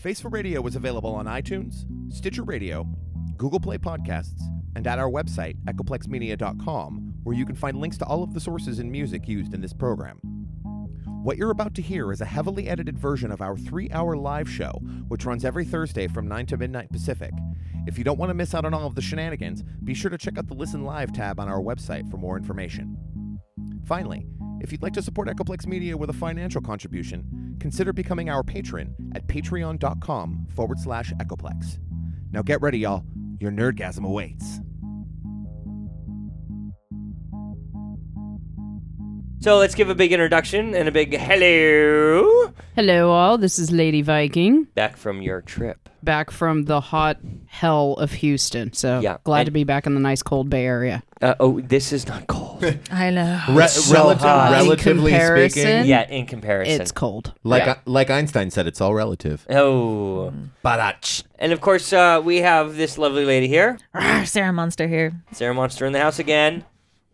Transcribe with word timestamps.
Face 0.00 0.18
for 0.18 0.30
Radio 0.30 0.66
is 0.66 0.76
available 0.76 1.14
on 1.14 1.26
iTunes, 1.26 1.84
Stitcher 2.10 2.42
Radio, 2.42 2.86
Google 3.36 3.60
Play 3.60 3.76
Podcasts, 3.76 4.40
and 4.74 4.86
at 4.86 4.98
our 4.98 5.10
website, 5.10 5.58
echoplexmedia.com, 5.66 7.16
where 7.22 7.36
you 7.36 7.44
can 7.44 7.54
find 7.54 7.78
links 7.78 7.98
to 7.98 8.06
all 8.06 8.22
of 8.22 8.32
the 8.32 8.40
sources 8.40 8.78
and 8.78 8.90
music 8.90 9.28
used 9.28 9.52
in 9.52 9.60
this 9.60 9.74
program. 9.74 10.18
What 11.22 11.36
you're 11.36 11.50
about 11.50 11.74
to 11.74 11.82
hear 11.82 12.12
is 12.12 12.22
a 12.22 12.24
heavily 12.24 12.66
edited 12.66 12.98
version 12.98 13.30
of 13.30 13.42
our 13.42 13.58
three 13.58 13.90
hour 13.90 14.16
live 14.16 14.48
show, 14.48 14.70
which 15.08 15.26
runs 15.26 15.44
every 15.44 15.66
Thursday 15.66 16.08
from 16.08 16.26
9 16.26 16.46
to 16.46 16.56
midnight 16.56 16.90
Pacific. 16.90 17.32
If 17.86 17.98
you 17.98 18.04
don't 18.04 18.18
want 18.18 18.30
to 18.30 18.34
miss 18.34 18.54
out 18.54 18.64
on 18.64 18.72
all 18.72 18.86
of 18.86 18.94
the 18.94 19.02
shenanigans, 19.02 19.62
be 19.84 19.92
sure 19.92 20.10
to 20.10 20.16
check 20.16 20.38
out 20.38 20.46
the 20.46 20.54
Listen 20.54 20.82
Live 20.82 21.12
tab 21.12 21.38
on 21.38 21.48
our 21.50 21.60
website 21.60 22.10
for 22.10 22.16
more 22.16 22.38
information. 22.38 23.38
Finally, 23.84 24.26
if 24.60 24.72
you'd 24.72 24.82
like 24.82 24.94
to 24.94 25.02
support 25.02 25.28
Echoplex 25.28 25.66
Media 25.66 25.94
with 25.94 26.08
a 26.08 26.14
financial 26.14 26.62
contribution, 26.62 27.39
consider 27.60 27.92
becoming 27.92 28.28
our 28.30 28.42
patron 28.42 28.94
at 29.14 29.26
patreon.com 29.28 30.46
forward 30.54 30.80
slash 30.80 31.12
Echoplex. 31.14 31.78
Now 32.32 32.42
get 32.42 32.60
ready, 32.60 32.78
y'all. 32.80 33.04
Your 33.38 33.50
nerdgasm 33.52 34.04
awaits. 34.04 34.60
So 39.42 39.56
let's 39.56 39.74
give 39.74 39.88
a 39.88 39.94
big 39.94 40.12
introduction 40.12 40.74
and 40.74 40.86
a 40.86 40.92
big 40.92 41.16
hello 41.16 42.52
Hello, 42.76 43.10
all. 43.10 43.38
This 43.38 43.58
is 43.58 43.70
Lady 43.72 44.02
Viking 44.02 44.64
back 44.74 44.98
from 44.98 45.22
your 45.22 45.40
trip. 45.40 45.88
back 46.02 46.30
from 46.30 46.64
the 46.64 46.80
hot 46.80 47.18
hell 47.46 47.94
of 47.94 48.12
Houston. 48.12 48.72
So 48.74 49.00
Yeah, 49.00 49.16
glad 49.24 49.40
and- 49.40 49.46
to 49.46 49.52
be 49.52 49.64
back 49.64 49.86
in 49.86 49.94
the 49.94 50.00
nice 50.00 50.22
cold 50.22 50.50
Bay 50.50 50.66
Area. 50.66 51.02
Uh, 51.22 51.34
oh, 51.40 51.60
this 51.60 51.90
is 51.92 52.06
not 52.06 52.26
cold. 52.26 52.39
I 52.90 53.10
know. 53.10 53.42
Re- 53.50 53.68
so 53.68 53.92
relative- 53.94 54.22
hot. 54.22 54.52
relatively 54.52 55.12
In 55.12 55.18
comparison, 55.18 55.62
speaking, 55.62 55.86
yeah, 55.86 56.08
in 56.08 56.26
comparison. 56.26 56.80
It's 56.80 56.92
cold. 56.92 57.34
like 57.44 57.64
Yeah. 57.64 57.76
like 57.86 58.10
Einstein 58.10 58.50
said, 58.50 58.66
it's 58.66 58.80
all 58.80 58.94
relative. 58.94 59.46
Oh. 59.50 60.32
Badach. 60.64 61.24
And 61.38 61.52
of 61.52 61.60
course, 61.60 61.92
uh, 61.92 62.20
we 62.24 62.38
have 62.38 62.76
this 62.76 62.98
lovely 62.98 63.24
lady 63.24 63.48
here, 63.48 63.78
Sarah 64.24 64.52
Monster 64.52 64.86
here. 64.88 65.12
Sarah 65.32 65.54
Monster 65.54 65.86
in 65.86 65.92
the 65.92 66.00
house 66.00 66.18
again. 66.18 66.64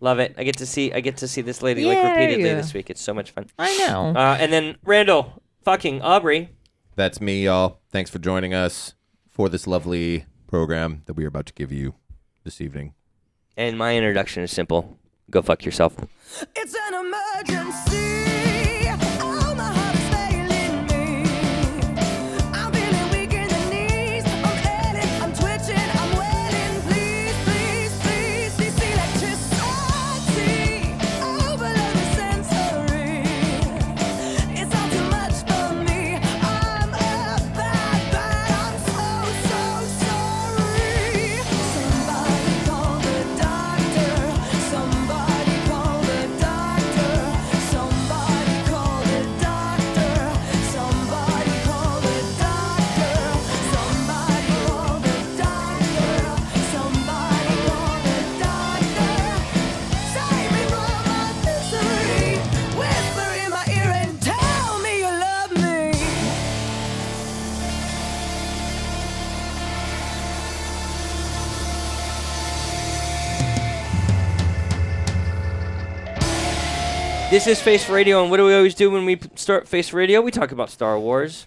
Love 0.00 0.18
it. 0.18 0.34
I 0.36 0.44
get 0.44 0.56
to 0.58 0.66
see 0.66 0.92
I 0.92 1.00
get 1.00 1.16
to 1.18 1.28
see 1.28 1.40
this 1.40 1.62
lady 1.62 1.84
like 1.86 2.02
repeatedly 2.02 2.42
this 2.54 2.74
week. 2.74 2.90
It's 2.90 3.00
so 3.00 3.14
much 3.14 3.30
fun. 3.30 3.46
I 3.58 3.76
know. 3.78 4.12
Uh, 4.14 4.36
and 4.38 4.52
then 4.52 4.76
Randall, 4.84 5.42
fucking 5.64 6.02
Aubrey. 6.02 6.50
That's 6.96 7.20
me, 7.20 7.44
y'all. 7.44 7.78
Thanks 7.90 8.10
for 8.10 8.18
joining 8.18 8.52
us 8.52 8.94
for 9.30 9.48
this 9.48 9.66
lovely 9.66 10.26
program 10.46 11.02
that 11.06 11.14
we 11.14 11.24
are 11.24 11.28
about 11.28 11.46
to 11.46 11.52
give 11.54 11.72
you 11.72 11.94
this 12.44 12.60
evening. 12.60 12.92
And 13.56 13.78
my 13.78 13.96
introduction 13.96 14.42
is 14.42 14.50
simple. 14.52 14.98
Go 15.30 15.42
fuck 15.42 15.64
yourself. 15.64 15.96
It's 16.54 16.74
an 16.74 16.94
emergency. 16.94 18.15
This 77.36 77.46
is 77.46 77.60
Face 77.60 77.90
Radio, 77.90 78.22
and 78.22 78.30
what 78.30 78.38
do 78.38 78.46
we 78.46 78.54
always 78.54 78.74
do 78.74 78.90
when 78.90 79.04
we 79.04 79.20
start 79.34 79.68
Face 79.68 79.92
Radio? 79.92 80.22
We 80.22 80.30
talk 80.30 80.52
about 80.52 80.70
Star 80.70 80.98
Wars. 80.98 81.46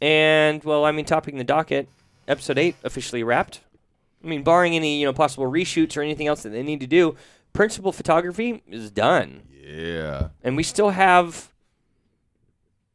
And, 0.00 0.64
well, 0.64 0.86
I 0.86 0.92
mean, 0.92 1.04
topping 1.04 1.36
the 1.36 1.44
docket, 1.44 1.90
Episode 2.26 2.56
8 2.56 2.74
officially 2.84 3.22
wrapped. 3.22 3.60
I 4.24 4.28
mean, 4.28 4.42
barring 4.42 4.74
any, 4.74 4.98
you 4.98 5.04
know, 5.04 5.12
possible 5.12 5.44
reshoots 5.44 5.94
or 5.94 6.00
anything 6.00 6.26
else 6.26 6.42
that 6.42 6.50
they 6.50 6.62
need 6.62 6.80
to 6.80 6.86
do, 6.86 7.16
principal 7.52 7.92
photography 7.92 8.62
is 8.66 8.90
done. 8.90 9.42
Yeah. 9.62 10.28
And 10.42 10.56
we 10.56 10.62
still 10.62 10.88
have 10.88 11.52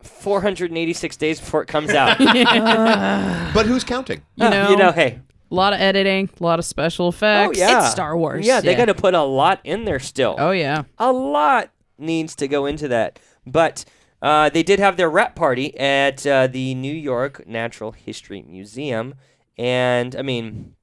486 0.01 1.15
days 1.17 1.39
before 1.39 1.61
it 1.61 1.67
comes 1.67 1.91
out. 1.91 2.17
But 3.53 3.67
who's 3.67 3.83
counting? 3.83 4.23
You 4.35 4.47
Uh, 4.47 4.49
know, 4.49 4.69
you 4.71 4.77
know, 4.77 4.91
hey. 4.93 5.19
a 5.51 5.53
lot 5.53 5.73
of 5.73 5.79
editing, 5.79 6.27
a 6.39 6.43
lot 6.43 6.57
of 6.57 6.65
special 6.65 7.09
effects. 7.09 7.59
yeah. 7.59 7.83
It's 7.83 7.91
Star 7.91 8.17
Wars. 8.17 8.47
Yeah, 8.47 8.61
they 8.61 8.71
Yeah. 8.71 8.77
got 8.77 8.85
to 8.85 8.95
put 8.95 9.13
a 9.13 9.21
lot 9.21 9.59
in 9.63 9.85
there 9.85 9.99
still. 9.99 10.35
Oh, 10.39 10.49
yeah. 10.49 10.85
a 10.97 11.11
lot 11.11 11.69
needs 12.03 12.35
to 12.35 12.47
go 12.47 12.65
into 12.67 12.87
that. 12.89 13.17
But 13.45 13.85
uh, 14.21 14.49
they 14.49 14.61
did 14.63 14.79
have 14.79 14.95
their 14.97 15.09
rep 15.09 15.35
party 15.35 15.77
at 15.79 16.25
uh, 16.27 16.47
the 16.47 16.75
New 16.75 16.93
York 16.93 17.47
Natural 17.47 17.91
History 17.91 18.43
Museum, 18.47 19.15
and 19.57 20.15
I 20.15 20.21
mean, 20.21 20.75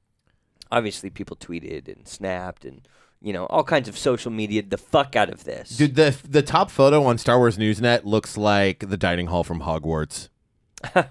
obviously 0.72 1.10
people 1.10 1.36
tweeted 1.36 1.88
and 1.88 2.06
snapped 2.08 2.64
and 2.64 2.82
you 3.22 3.32
know 3.32 3.46
all 3.46 3.64
kinds 3.64 3.88
of 3.88 3.96
social 3.98 4.30
media 4.30 4.62
the 4.62 4.78
fuck 4.78 5.14
out 5.16 5.30
of 5.30 5.44
this. 5.44 5.76
Dude, 5.76 5.94
the 5.94 6.16
the 6.28 6.42
top 6.42 6.70
photo 6.70 7.04
on 7.04 7.18
Star 7.18 7.38
Wars 7.38 7.56
Newsnet 7.58 8.04
looks 8.04 8.36
like 8.36 8.88
the 8.88 8.96
dining 8.96 9.28
hall 9.28 9.44
from 9.44 9.60
Hogwarts. 9.60 10.28
and 10.94 11.06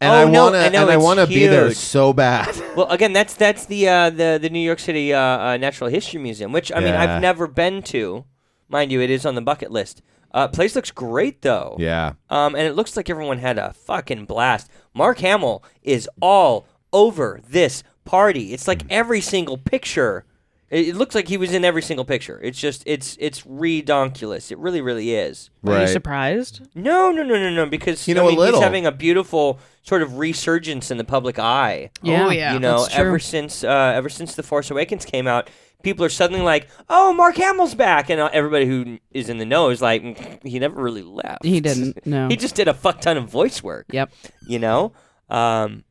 I 0.00 0.22
Oh, 0.22 0.28
no, 0.28 0.44
wanna 0.44 0.58
I 0.58 0.68
know, 0.68 0.82
and 0.82 0.90
I 0.90 0.96
wanna 0.96 1.26
be 1.26 1.46
there 1.48 1.72
so 1.72 2.12
bad. 2.12 2.54
Well, 2.76 2.86
again, 2.90 3.12
that's 3.12 3.34
that's 3.34 3.66
the 3.66 3.88
uh, 3.88 4.10
the 4.10 4.38
the 4.40 4.50
New 4.50 4.60
York 4.60 4.78
City 4.78 5.12
uh, 5.12 5.18
uh, 5.20 5.56
Natural 5.56 5.88
History 5.90 6.20
Museum, 6.20 6.52
which 6.52 6.70
I 6.72 6.76
mean 6.80 6.88
Yeah. 6.94 7.02
I've 7.16 7.22
never 7.22 7.46
been 7.46 7.82
to, 7.84 8.24
mind 8.68 8.90
you, 8.92 9.00
it 9.00 9.10
is 9.10 9.24
on 9.26 9.34
the 9.34 9.40
bucket 9.42 9.70
list. 9.70 10.02
Uh, 10.32 10.48
place 10.48 10.76
looks 10.76 10.90
great 10.90 11.42
though. 11.42 11.76
yeah. 11.78 12.12
Um, 12.28 12.54
and 12.54 12.66
it 12.66 12.74
looks 12.74 12.96
like 12.96 13.08
everyone 13.08 13.38
had 13.38 13.58
a 13.58 13.72
fucking 13.72 14.26
blast. 14.26 14.68
Mark 14.94 15.18
Hamill 15.20 15.62
is 15.82 16.08
all 16.20 16.66
over 16.92 17.40
this 17.48 17.82
party. 18.04 18.52
It's 18.52 18.68
like 18.68 18.82
every 18.90 19.20
single 19.20 19.56
picture. 19.56 20.24
It, 20.68 20.88
it 20.88 20.96
looks 20.96 21.14
like 21.14 21.28
he 21.28 21.36
was 21.36 21.54
in 21.54 21.64
every 21.64 21.80
single 21.82 22.04
picture. 22.04 22.40
It's 22.42 22.58
just 22.58 22.82
it's 22.86 23.16
it's 23.20 23.42
redonkulous. 23.42 24.50
It 24.50 24.58
really 24.58 24.80
really 24.80 25.14
is. 25.14 25.50
Are 25.64 25.72
you 25.72 25.78
Right. 25.78 25.88
surprised? 25.88 26.60
No 26.74 27.10
no 27.12 27.22
no 27.22 27.34
no 27.38 27.50
no 27.50 27.66
because 27.66 28.06
You 28.08 28.14
know, 28.14 28.24
I 28.24 28.26
a 28.26 28.30
mean, 28.30 28.38
little. 28.38 28.60
he's 28.60 28.64
having 28.64 28.84
a 28.86 28.92
beautiful 28.92 29.58
sort 29.82 30.02
of 30.02 30.18
resurgence 30.18 30.90
in 30.90 30.98
the 30.98 31.04
public 31.04 31.38
eye. 31.38 31.90
Yeah, 32.02 32.26
Oh, 32.26 32.30
yeah. 32.30 32.52
you 32.54 32.58
know, 32.60 32.80
that's 32.82 32.94
true. 32.94 33.04
ever 33.06 33.18
since 33.20 33.62
uh, 33.64 33.92
ever 33.94 34.08
since 34.08 34.34
the 34.34 34.42
Force 34.42 34.70
Awakens 34.70 35.04
came 35.04 35.26
out, 35.28 35.48
people 35.86 36.04
are 36.04 36.08
suddenly 36.10 36.42
like, 36.42 36.68
"Oh, 36.90 37.12
Mark 37.14 37.36
Hamill's 37.36 37.76
back," 37.76 38.10
and 38.10 38.20
uh, 38.20 38.28
everybody 38.32 38.66
who 38.66 38.98
is 39.12 39.28
in 39.28 39.38
the 39.38 39.44
know 39.46 39.70
is 39.70 39.80
like, 39.80 40.02
"Mm, 40.02 40.44
"He 40.46 40.58
never 40.58 40.82
really 40.82 41.02
left. 41.04 41.44
He 41.44 41.60
didn't, 41.60 42.04
no. 42.06 42.26
he 42.28 42.36
just 42.36 42.56
did 42.56 42.66
a 42.66 42.74
fuck 42.74 43.00
ton 43.00 43.16
of 43.16 43.28
voice 43.30 43.62
work." 43.62 43.86
Yep. 43.92 44.10
You 44.48 44.58
know, 44.58 44.92
um, 45.30 45.84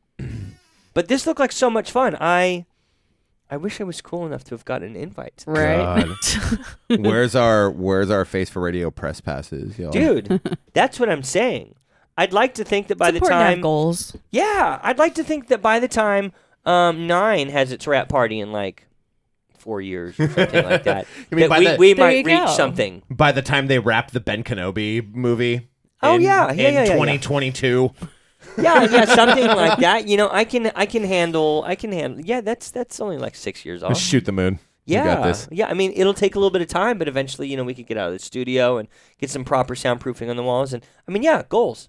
but 0.92 1.08
this 1.08 1.26
looked 1.26 1.40
like 1.40 1.50
so 1.52 1.70
much 1.70 1.90
fun. 1.90 2.14
I, 2.20 2.66
I 3.50 3.56
wish 3.56 3.80
I 3.80 3.84
was 3.84 4.02
cool 4.02 4.26
enough 4.26 4.44
to 4.44 4.50
have 4.54 4.64
gotten 4.66 4.90
an 4.90 4.96
invite, 4.96 5.44
Right. 5.46 6.06
Where's 6.88 7.34
our 7.34 7.70
where's 7.70 8.10
our 8.10 8.24
face 8.26 8.50
for 8.50 8.60
radio 8.60 8.90
press 8.90 9.20
passes, 9.22 9.78
y'all? 9.78 9.90
dude. 9.92 10.40
that's 10.74 11.00
what 11.00 11.08
I'm 11.08 11.22
saying. 11.22 11.74
I'd 12.18 12.32
like 12.34 12.54
to 12.54 12.64
think 12.64 12.88
that 12.88 12.96
by 12.98 13.08
it's 13.08 13.12
the 13.12 13.16
important 13.18 13.40
to 13.40 13.44
have 13.44 13.54
time, 13.54 13.60
goals. 13.62 14.16
yeah, 14.30 14.78
I'd 14.82 14.98
like 14.98 15.14
to 15.14 15.24
think 15.24 15.48
that 15.48 15.60
by 15.62 15.80
the 15.80 15.88
time 15.88 16.32
um, 16.66 17.06
nine 17.06 17.48
has 17.48 17.72
its 17.72 17.86
wrap 17.86 18.08
party 18.10 18.40
in 18.40 18.52
like 18.52 18.86
four 19.66 19.80
years 19.80 20.18
or 20.20 20.28
something 20.28 20.64
like 20.64 20.84
that, 20.84 21.06
You 21.30 21.36
mean 21.36 21.42
that 21.48 21.50
by 21.50 21.58
we, 21.58 21.66
the- 21.66 21.76
we 21.76 21.92
There 21.92 22.06
might 22.06 22.18
you 22.18 22.24
reach 22.24 22.38
go. 22.38 22.46
something. 22.54 23.02
By 23.10 23.32
the 23.32 23.42
time 23.42 23.66
they 23.66 23.78
wrap 23.80 24.12
the 24.12 24.20
Ben 24.20 24.44
Kenobi 24.44 25.12
movie. 25.12 25.68
Oh, 26.02 26.14
in- 26.14 26.22
yeah. 26.22 26.46
Yeah, 26.46 26.52
in 26.52 26.58
yeah, 26.58 26.68
yeah, 26.70 26.84
yeah. 26.84 26.92
2022. 26.92 27.90
Yeah, 28.58 28.84
yeah, 28.84 29.04
something 29.20 29.44
like 29.46 29.78
that. 29.80 30.06
You 30.06 30.16
know, 30.16 30.28
I 30.30 30.44
can, 30.44 30.70
I 30.76 30.86
can 30.86 31.02
handle, 31.02 31.64
I 31.66 31.74
can 31.74 31.90
handle. 31.90 32.24
Yeah, 32.24 32.40
that's 32.42 32.70
that's 32.70 33.00
only 33.00 33.18
like 33.18 33.34
six 33.34 33.64
years 33.64 33.82
off. 33.82 33.98
Shoot 33.98 34.24
the 34.24 34.32
moon. 34.32 34.60
Yeah, 34.84 35.02
You 35.02 35.14
got 35.16 35.24
this. 35.24 35.48
yeah. 35.50 35.66
I 35.66 35.74
mean, 35.74 35.92
it'll 35.96 36.14
take 36.14 36.36
a 36.36 36.38
little 36.38 36.52
bit 36.52 36.62
of 36.62 36.68
time, 36.68 36.96
but 36.96 37.08
eventually, 37.08 37.48
you 37.48 37.56
know, 37.56 37.64
we 37.64 37.74
could 37.74 37.88
get 37.88 37.96
out 37.98 38.06
of 38.06 38.12
the 38.12 38.20
studio 38.20 38.78
and 38.78 38.88
get 39.18 39.30
some 39.30 39.44
proper 39.44 39.74
soundproofing 39.74 40.30
on 40.30 40.36
the 40.36 40.44
walls. 40.44 40.72
And 40.72 40.84
I 41.08 41.10
mean, 41.10 41.24
yeah, 41.24 41.42
goals. 41.48 41.88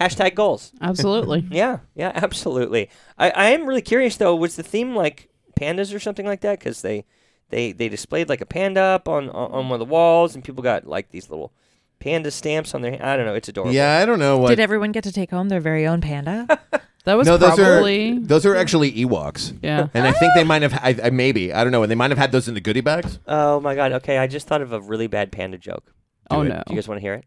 Hashtag 0.00 0.34
goals. 0.34 0.72
Absolutely. 0.80 1.46
Yeah, 1.52 1.78
yeah, 1.94 2.10
absolutely. 2.14 2.90
I, 3.18 3.30
I 3.30 3.44
am 3.50 3.66
really 3.66 3.82
curious 3.82 4.16
though. 4.16 4.34
Was 4.34 4.56
the 4.56 4.62
theme 4.64 4.96
like 4.96 5.28
pandas 5.62 5.94
or 5.94 6.00
something 6.00 6.26
like 6.26 6.40
that? 6.40 6.58
Because 6.58 6.82
they, 6.82 7.04
they, 7.50 7.72
they 7.72 7.88
displayed 7.88 8.28
like 8.28 8.40
a 8.40 8.46
panda 8.46 8.80
up 8.80 9.08
on, 9.08 9.28
on 9.30 9.52
on 9.52 9.68
one 9.68 9.80
of 9.80 9.86
the 9.86 9.92
walls, 9.92 10.34
and 10.34 10.42
people 10.42 10.62
got 10.62 10.86
like 10.86 11.10
these 11.10 11.30
little 11.30 11.52
panda 12.00 12.30
stamps 12.30 12.74
on 12.74 12.82
their. 12.82 12.98
I 13.04 13.16
don't 13.16 13.26
know. 13.26 13.34
It's 13.34 13.48
adorable. 13.48 13.72
Yeah, 13.72 13.98
I 13.98 14.06
don't 14.06 14.18
know 14.18 14.38
what. 14.38 14.48
Did 14.48 14.60
everyone 14.60 14.92
get 14.92 15.04
to 15.04 15.12
take 15.12 15.30
home 15.30 15.48
their 15.48 15.60
very 15.60 15.86
own 15.86 16.00
panda? 16.00 16.46
That 17.04 17.14
was 17.14 17.26
no, 17.26 17.36
those 17.36 17.56
probably 17.56 18.16
are 18.16 18.20
those 18.20 18.46
are 18.46 18.54
actually 18.54 18.92
Ewoks. 18.92 19.58
yeah. 19.60 19.88
And 19.92 20.06
I 20.06 20.12
think 20.12 20.34
they 20.36 20.44
might 20.44 20.62
have, 20.62 20.72
I, 20.74 20.96
I, 21.02 21.10
maybe, 21.10 21.52
I 21.52 21.64
don't 21.64 21.72
know, 21.72 21.82
and 21.82 21.90
they 21.90 21.96
might 21.96 22.10
have 22.10 22.18
had 22.18 22.30
those 22.30 22.46
in 22.46 22.54
the 22.54 22.60
goodie 22.60 22.80
bags. 22.80 23.18
Oh 23.26 23.58
my 23.58 23.74
god. 23.74 23.90
Okay, 23.92 24.18
I 24.18 24.28
just 24.28 24.46
thought 24.46 24.62
of 24.62 24.72
a 24.72 24.80
really 24.80 25.08
bad 25.08 25.32
panda 25.32 25.58
joke. 25.58 25.92
Oh 26.30 26.42
it. 26.42 26.48
no. 26.48 26.62
Do 26.64 26.72
you 26.72 26.76
guys 26.76 26.86
want 26.86 26.98
to 27.00 27.02
hear 27.02 27.14
it? 27.14 27.24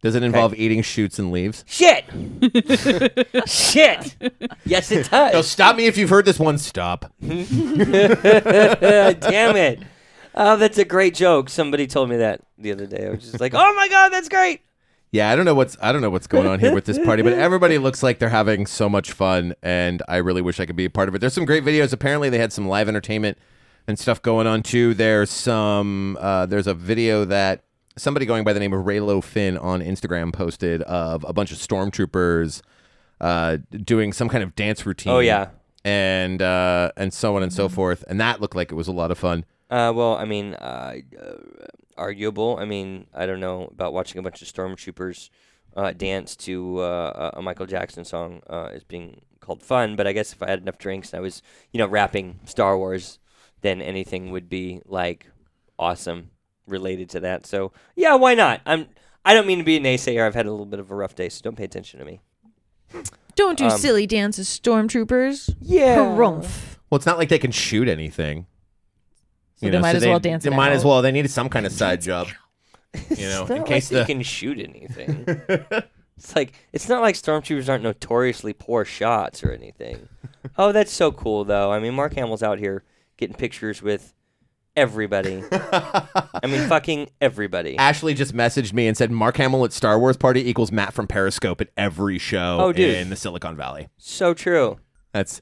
Does 0.00 0.14
it 0.14 0.22
involve 0.22 0.54
eating 0.54 0.82
shoots 0.82 1.18
and 1.18 1.32
leaves? 1.32 1.64
Shit. 1.66 2.04
Shit. 3.46 4.16
Yes, 4.64 4.92
it 4.92 5.10
does. 5.10 5.32
No, 5.32 5.42
stop 5.42 5.74
me 5.76 5.86
if 5.86 5.96
you've 5.96 6.10
heard 6.10 6.24
this 6.24 6.38
one. 6.38 6.56
Stop. 6.58 7.12
Damn 7.20 7.36
it. 9.56 9.80
Oh, 10.36 10.56
that's 10.56 10.78
a 10.78 10.84
great 10.84 11.14
joke. 11.14 11.48
Somebody 11.50 11.88
told 11.88 12.08
me 12.10 12.16
that 12.18 12.42
the 12.58 12.70
other 12.70 12.86
day. 12.86 13.08
I 13.08 13.10
was 13.10 13.22
just 13.24 13.40
like, 13.40 13.54
oh 13.54 13.74
my 13.74 13.88
god, 13.88 14.10
that's 14.10 14.28
great. 14.28 14.60
Yeah, 15.10 15.30
I 15.30 15.36
don't 15.36 15.46
know 15.46 15.54
what's 15.54 15.76
I 15.80 15.90
don't 15.90 16.02
know 16.02 16.10
what's 16.10 16.26
going 16.26 16.46
on 16.46 16.60
here 16.60 16.72
with 16.74 16.84
this 16.84 16.98
party, 16.98 17.22
but 17.22 17.32
everybody 17.32 17.78
looks 17.78 18.02
like 18.02 18.18
they're 18.18 18.28
having 18.28 18.66
so 18.66 18.88
much 18.88 19.10
fun, 19.10 19.54
and 19.62 20.02
I 20.06 20.18
really 20.18 20.42
wish 20.42 20.60
I 20.60 20.66
could 20.66 20.76
be 20.76 20.84
a 20.84 20.90
part 20.90 21.08
of 21.08 21.14
it. 21.14 21.18
There's 21.18 21.32
some 21.32 21.46
great 21.46 21.64
videos. 21.64 21.92
Apparently, 21.92 22.28
they 22.28 22.38
had 22.38 22.52
some 22.52 22.68
live 22.68 22.88
entertainment 22.88 23.38
and 23.88 23.98
stuff 23.98 24.20
going 24.20 24.46
on 24.46 24.62
too. 24.62 24.94
There's 24.94 25.30
some 25.30 26.18
uh, 26.20 26.46
there's 26.46 26.66
a 26.66 26.74
video 26.74 27.24
that 27.24 27.64
somebody 27.98 28.26
going 28.26 28.44
by 28.44 28.52
the 28.52 28.60
name 28.60 28.72
of 28.72 28.84
Raylo 28.84 29.22
Finn 29.22 29.58
on 29.58 29.80
Instagram 29.80 30.32
posted 30.32 30.82
of 30.82 31.24
a 31.28 31.32
bunch 31.32 31.52
of 31.52 31.58
stormtroopers 31.58 32.62
uh, 33.20 33.58
doing 33.70 34.12
some 34.12 34.28
kind 34.28 34.42
of 34.42 34.54
dance 34.54 34.86
routine. 34.86 35.12
Oh, 35.12 35.18
yeah. 35.18 35.48
and 35.84 36.40
uh, 36.40 36.92
and 36.96 37.12
so 37.12 37.36
on 37.36 37.42
and 37.42 37.52
so 37.52 37.68
forth, 37.68 38.04
and 38.08 38.20
that 38.20 38.40
looked 38.40 38.56
like 38.56 38.72
it 38.72 38.74
was 38.74 38.88
a 38.88 38.92
lot 38.92 39.10
of 39.10 39.18
fun. 39.18 39.44
Uh, 39.70 39.92
well, 39.94 40.16
I 40.16 40.24
mean, 40.24 40.54
uh, 40.54 40.94
uh, 41.20 41.34
arguable. 41.96 42.56
I 42.58 42.64
mean, 42.64 43.06
I 43.14 43.26
don't 43.26 43.40
know 43.40 43.68
about 43.70 43.92
watching 43.92 44.18
a 44.18 44.22
bunch 44.22 44.40
of 44.40 44.48
stormtroopers 44.48 45.30
uh, 45.76 45.92
dance 45.92 46.36
to 46.36 46.80
uh, 46.80 47.30
a 47.34 47.38
a 47.38 47.42
Michael 47.42 47.66
Jackson 47.66 48.04
song 48.04 48.42
uh, 48.48 48.70
as 48.72 48.84
being 48.84 49.20
called 49.40 49.62
fun. 49.62 49.96
But 49.96 50.06
I 50.06 50.12
guess 50.12 50.32
if 50.32 50.42
I 50.42 50.48
had 50.48 50.60
enough 50.60 50.78
drinks 50.78 51.12
and 51.12 51.18
I 51.18 51.20
was, 51.20 51.42
you 51.72 51.78
know, 51.78 51.86
wrapping 51.86 52.40
Star 52.44 52.78
Wars, 52.78 53.18
then 53.60 53.82
anything 53.82 54.30
would 54.30 54.48
be 54.48 54.80
like 54.86 55.26
awesome 55.78 56.30
related 56.68 57.10
to 57.10 57.20
that. 57.20 57.46
So 57.46 57.72
yeah, 57.96 58.14
why 58.14 58.34
not? 58.34 58.60
I'm. 58.66 58.86
I 59.24 59.34
don't 59.34 59.46
mean 59.46 59.58
to 59.58 59.64
be 59.64 59.76
a 59.76 59.80
naysayer. 59.80 60.26
I've 60.26 60.34
had 60.34 60.46
a 60.46 60.50
little 60.50 60.64
bit 60.66 60.80
of 60.80 60.90
a 60.90 60.94
rough 60.94 61.14
day, 61.14 61.28
so 61.28 61.42
don't 61.42 61.56
pay 61.56 61.64
attention 61.64 61.98
to 61.98 62.04
me. 62.06 62.20
Don't 63.34 63.58
do 63.58 63.66
Um, 63.66 63.70
silly 63.78 64.06
dances, 64.06 64.48
stormtroopers. 64.48 65.54
Yeah. 65.60 65.96
Harumph. 65.96 66.76
Well, 66.88 66.96
it's 66.96 67.06
not 67.06 67.18
like 67.18 67.28
they 67.28 67.38
can 67.38 67.50
shoot 67.52 67.88
anything. 67.88 68.46
So 69.56 69.68
they 69.70 69.78
might 69.78 69.96
as 69.96 70.06
well 70.06 70.20
dance 70.20 70.44
They 70.44 70.50
it 70.50 70.54
might 70.56 70.68
out. 70.70 70.76
as 70.76 70.84
well. 70.84 71.02
They 71.02 71.12
needed 71.12 71.30
some 71.30 71.48
kind 71.48 71.66
of 71.66 71.72
side 71.72 72.00
job. 72.10 72.28
You 72.94 73.28
know, 73.28 73.42
It's 73.42 73.50
in 73.50 73.58
not 73.58 73.66
case 73.66 73.84
like 73.84 73.88
the 73.90 73.94
they 73.96 74.14
can 74.14 74.22
shoot 74.22 74.58
anything. 74.58 75.24
it's 76.16 76.34
like 76.34 76.52
it's 76.72 76.88
not 76.88 77.02
like 77.02 77.14
stormtroopers 77.16 77.68
aren't 77.68 77.82
notoriously 77.84 78.52
poor 78.54 78.84
shots 78.84 79.44
or 79.44 79.52
anything. 79.52 80.08
oh, 80.56 80.72
that's 80.72 80.92
so 80.92 81.12
cool 81.12 81.44
though. 81.44 81.70
I 81.70 81.80
mean, 81.80 81.94
Mark 81.94 82.14
Hamill's 82.14 82.42
out 82.42 82.58
here 82.58 82.82
getting 83.18 83.36
pictures 83.36 83.82
with 83.82 84.14
everybody. 84.78 85.42
I 85.52 86.40
mean, 86.46 86.68
fucking 86.68 87.10
everybody. 87.20 87.76
Ashley 87.76 88.14
just 88.14 88.34
messaged 88.34 88.72
me 88.72 88.86
and 88.86 88.96
said 88.96 89.10
Mark 89.10 89.36
Hamill 89.36 89.64
at 89.64 89.72
Star 89.72 89.98
Wars 89.98 90.16
party 90.16 90.48
equals 90.48 90.70
Matt 90.72 90.92
from 90.94 91.06
Periscope 91.06 91.60
at 91.60 91.68
every 91.76 92.18
show 92.18 92.58
Oh, 92.60 92.72
dude. 92.72 92.94
in 92.96 93.10
the 93.10 93.16
Silicon 93.16 93.56
Valley. 93.56 93.88
so 93.98 94.34
true. 94.34 94.78
That's 95.12 95.40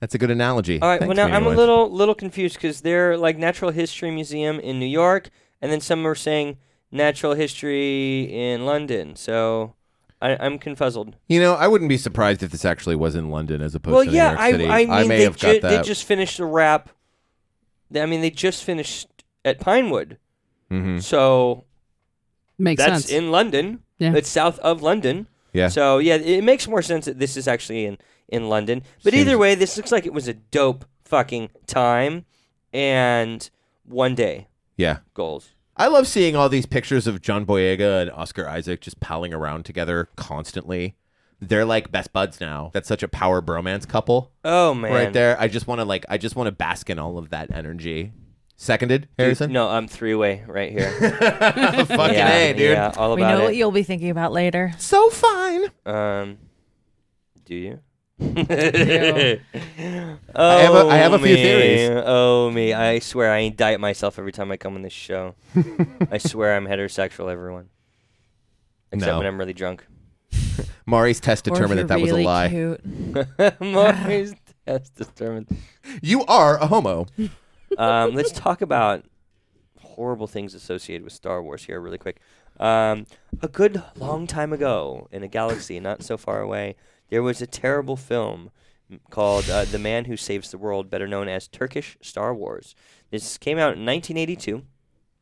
that's 0.00 0.14
a 0.14 0.18
good 0.18 0.30
analogy. 0.30 0.80
All 0.80 0.88
right. 0.88 1.00
Thanks, 1.00 1.16
well, 1.16 1.28
now 1.28 1.34
I'm 1.34 1.46
a 1.46 1.50
little 1.50 1.90
little 1.90 2.14
confused 2.14 2.54
because 2.56 2.82
they're 2.82 3.16
like 3.16 3.36
Natural 3.38 3.70
History 3.70 4.10
Museum 4.10 4.60
in 4.60 4.78
New 4.78 4.86
York, 4.86 5.30
and 5.60 5.72
then 5.72 5.80
some 5.80 6.06
are 6.06 6.14
saying 6.14 6.58
Natural 6.92 7.34
History 7.34 8.24
in 8.24 8.66
London. 8.66 9.16
So 9.16 9.74
I, 10.20 10.36
I'm 10.38 10.58
confuzzled. 10.58 11.14
You 11.28 11.40
know, 11.40 11.54
I 11.54 11.66
wouldn't 11.66 11.88
be 11.88 11.96
surprised 11.98 12.42
if 12.42 12.50
this 12.50 12.64
actually 12.64 12.96
was 12.96 13.14
in 13.14 13.30
London 13.30 13.62
as 13.62 13.74
opposed 13.74 13.94
well, 13.94 14.04
to 14.04 14.10
yeah, 14.10 14.28
New 14.28 14.30
York 14.30 14.40
I, 14.40 14.50
City. 14.52 14.68
I 14.68 14.78
mean, 15.00 15.08
may 15.08 15.16
they, 15.18 15.24
have 15.24 15.36
ju- 15.36 15.46
got 15.46 15.68
they 15.68 15.76
that. 15.76 15.84
just 15.84 16.04
finished 16.04 16.36
the 16.36 16.44
wrap. 16.44 16.90
I 17.94 18.06
mean, 18.06 18.20
they 18.20 18.30
just 18.30 18.64
finished 18.64 19.08
at 19.44 19.60
Pinewood, 19.60 20.18
Mhm. 20.70 21.02
so 21.02 21.64
Makes 22.58 22.84
that's 22.84 23.04
sense. 23.06 23.10
in 23.12 23.30
London. 23.30 23.80
Yeah. 23.98 24.14
It's 24.14 24.28
south 24.28 24.58
of 24.60 24.82
London. 24.82 25.28
Yeah. 25.52 25.68
So 25.68 25.98
yeah, 25.98 26.16
it 26.16 26.44
makes 26.44 26.66
more 26.68 26.82
sense 26.82 27.04
that 27.06 27.18
this 27.18 27.36
is 27.36 27.46
actually 27.48 27.86
in 27.86 27.98
in 28.28 28.48
London. 28.48 28.82
But 29.04 29.14
either 29.14 29.38
way, 29.38 29.54
this 29.54 29.76
looks 29.76 29.92
like 29.92 30.04
it 30.04 30.12
was 30.12 30.26
a 30.26 30.34
dope 30.34 30.84
fucking 31.04 31.50
time, 31.66 32.24
and 32.72 33.48
one 33.84 34.14
day 34.16 34.48
yeah. 34.76 34.98
goals. 35.14 35.50
I 35.76 35.86
love 35.86 36.06
seeing 36.08 36.34
all 36.34 36.48
these 36.48 36.66
pictures 36.66 37.06
of 37.06 37.20
John 37.22 37.46
Boyega 37.46 38.02
and 38.02 38.10
Oscar 38.10 38.48
Isaac 38.48 38.80
just 38.80 38.98
palling 38.98 39.32
around 39.32 39.64
together 39.64 40.08
constantly. 40.16 40.96
They're 41.40 41.64
like 41.66 41.92
best 41.92 42.12
buds 42.12 42.40
now. 42.40 42.70
That's 42.72 42.88
such 42.88 43.02
a 43.02 43.08
power 43.08 43.42
bromance 43.42 43.86
couple 43.86 44.32
Oh 44.44 44.72
man, 44.74 44.92
right 44.92 45.12
there. 45.12 45.38
I 45.40 45.48
just 45.48 45.66
want 45.66 45.80
to 45.80 45.84
like 45.84 46.04
I 46.08 46.16
just 46.18 46.34
want 46.36 46.46
to 46.46 46.52
bask 46.52 46.88
in 46.88 46.98
all 46.98 47.18
of 47.18 47.30
that 47.30 47.50
energy. 47.54 48.12
Seconded, 48.58 49.02
Dude, 49.02 49.10
Harrison? 49.18 49.52
no, 49.52 49.68
I'm 49.68 49.86
three 49.86 50.14
way 50.14 50.42
right 50.46 50.72
here. 50.72 50.90
Fucking 51.00 52.14
yeah, 52.14 52.32
A, 52.32 52.52
dude. 52.54 52.70
Yeah, 52.70 52.90
all 52.96 53.14
We 53.14 53.20
know 53.20 53.40
it. 53.40 53.44
what 53.44 53.56
you'll 53.56 53.70
be 53.70 53.82
thinking 53.82 54.08
about 54.08 54.32
later. 54.32 54.72
So 54.78 55.10
fine. 55.10 55.64
Um, 55.84 56.38
do 57.44 57.54
you? 57.54 57.80
I 58.18 59.38
oh, 60.34 60.58
have 60.58 60.74
a- 60.74 60.88
I 60.90 60.96
have 60.96 61.12
a 61.12 61.18
few 61.18 61.34
me. 61.34 61.42
theories. 61.42 62.02
Oh 62.06 62.50
me! 62.50 62.72
I 62.72 62.98
swear 63.00 63.30
I 63.30 63.38
indict 63.40 63.78
myself 63.78 64.18
every 64.18 64.32
time 64.32 64.50
I 64.50 64.56
come 64.56 64.74
on 64.74 64.80
this 64.80 64.92
show. 64.94 65.34
I 66.10 66.16
swear 66.16 66.56
I'm 66.56 66.66
heterosexual, 66.66 67.30
everyone. 67.30 67.68
Except 68.90 69.10
No. 69.12 69.18
when 69.18 69.26
I'm 69.26 69.38
really 69.38 69.52
drunk. 69.52 69.86
Maury's 70.86 71.20
test 71.20 71.44
determined 71.44 71.88
that 71.88 71.98
you're 71.98 72.08
that 72.08 72.14
was 72.14 72.22
a 72.22 72.24
lie. 72.24 72.48
Cute. 72.48 73.60
Maury's 73.60 74.34
test 74.66 74.94
determined. 74.94 75.48
You 76.02 76.24
are 76.26 76.58
a 76.58 76.66
homo. 76.66 77.06
Um, 77.78 78.14
let's 78.14 78.32
talk 78.32 78.62
about 78.62 79.04
horrible 79.80 80.26
things 80.26 80.54
associated 80.54 81.02
with 81.04 81.12
Star 81.12 81.42
Wars 81.42 81.64
here, 81.64 81.80
really 81.80 81.98
quick. 81.98 82.20
Um, 82.58 83.06
a 83.42 83.48
good 83.48 83.82
long 83.96 84.26
time 84.26 84.52
ago, 84.52 85.08
in 85.10 85.22
a 85.22 85.28
galaxy 85.28 85.80
not 85.80 86.02
so 86.02 86.16
far 86.16 86.40
away, 86.40 86.76
there 87.10 87.22
was 87.22 87.42
a 87.42 87.46
terrible 87.46 87.96
film 87.96 88.50
called 89.10 89.50
uh, 89.50 89.64
"The 89.64 89.78
Man 89.78 90.06
Who 90.06 90.16
Saves 90.16 90.50
the 90.50 90.58
World," 90.58 90.88
better 90.88 91.06
known 91.06 91.28
as 91.28 91.48
Turkish 91.48 91.98
Star 92.00 92.34
Wars. 92.34 92.74
This 93.10 93.36
came 93.38 93.58
out 93.58 93.76
in 93.76 93.84
1982, 93.84 94.62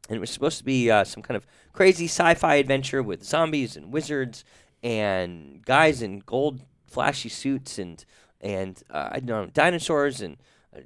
and 0.08 0.16
it 0.16 0.20
was 0.20 0.30
supposed 0.30 0.58
to 0.58 0.64
be 0.64 0.90
uh, 0.90 1.04
some 1.04 1.22
kind 1.22 1.36
of 1.36 1.46
crazy 1.72 2.06
sci-fi 2.06 2.56
adventure 2.56 3.02
with 3.02 3.24
zombies 3.24 3.76
and 3.76 3.92
wizards 3.92 4.44
and 4.84 5.64
guys 5.64 6.02
in 6.02 6.20
gold 6.20 6.60
flashy 6.86 7.30
suits 7.30 7.78
and 7.78 8.04
and 8.40 8.82
uh, 8.90 9.08
I 9.10 9.20
don't 9.20 9.46
know 9.46 9.50
dinosaurs 9.52 10.20
and 10.20 10.36
uh, 10.76 10.80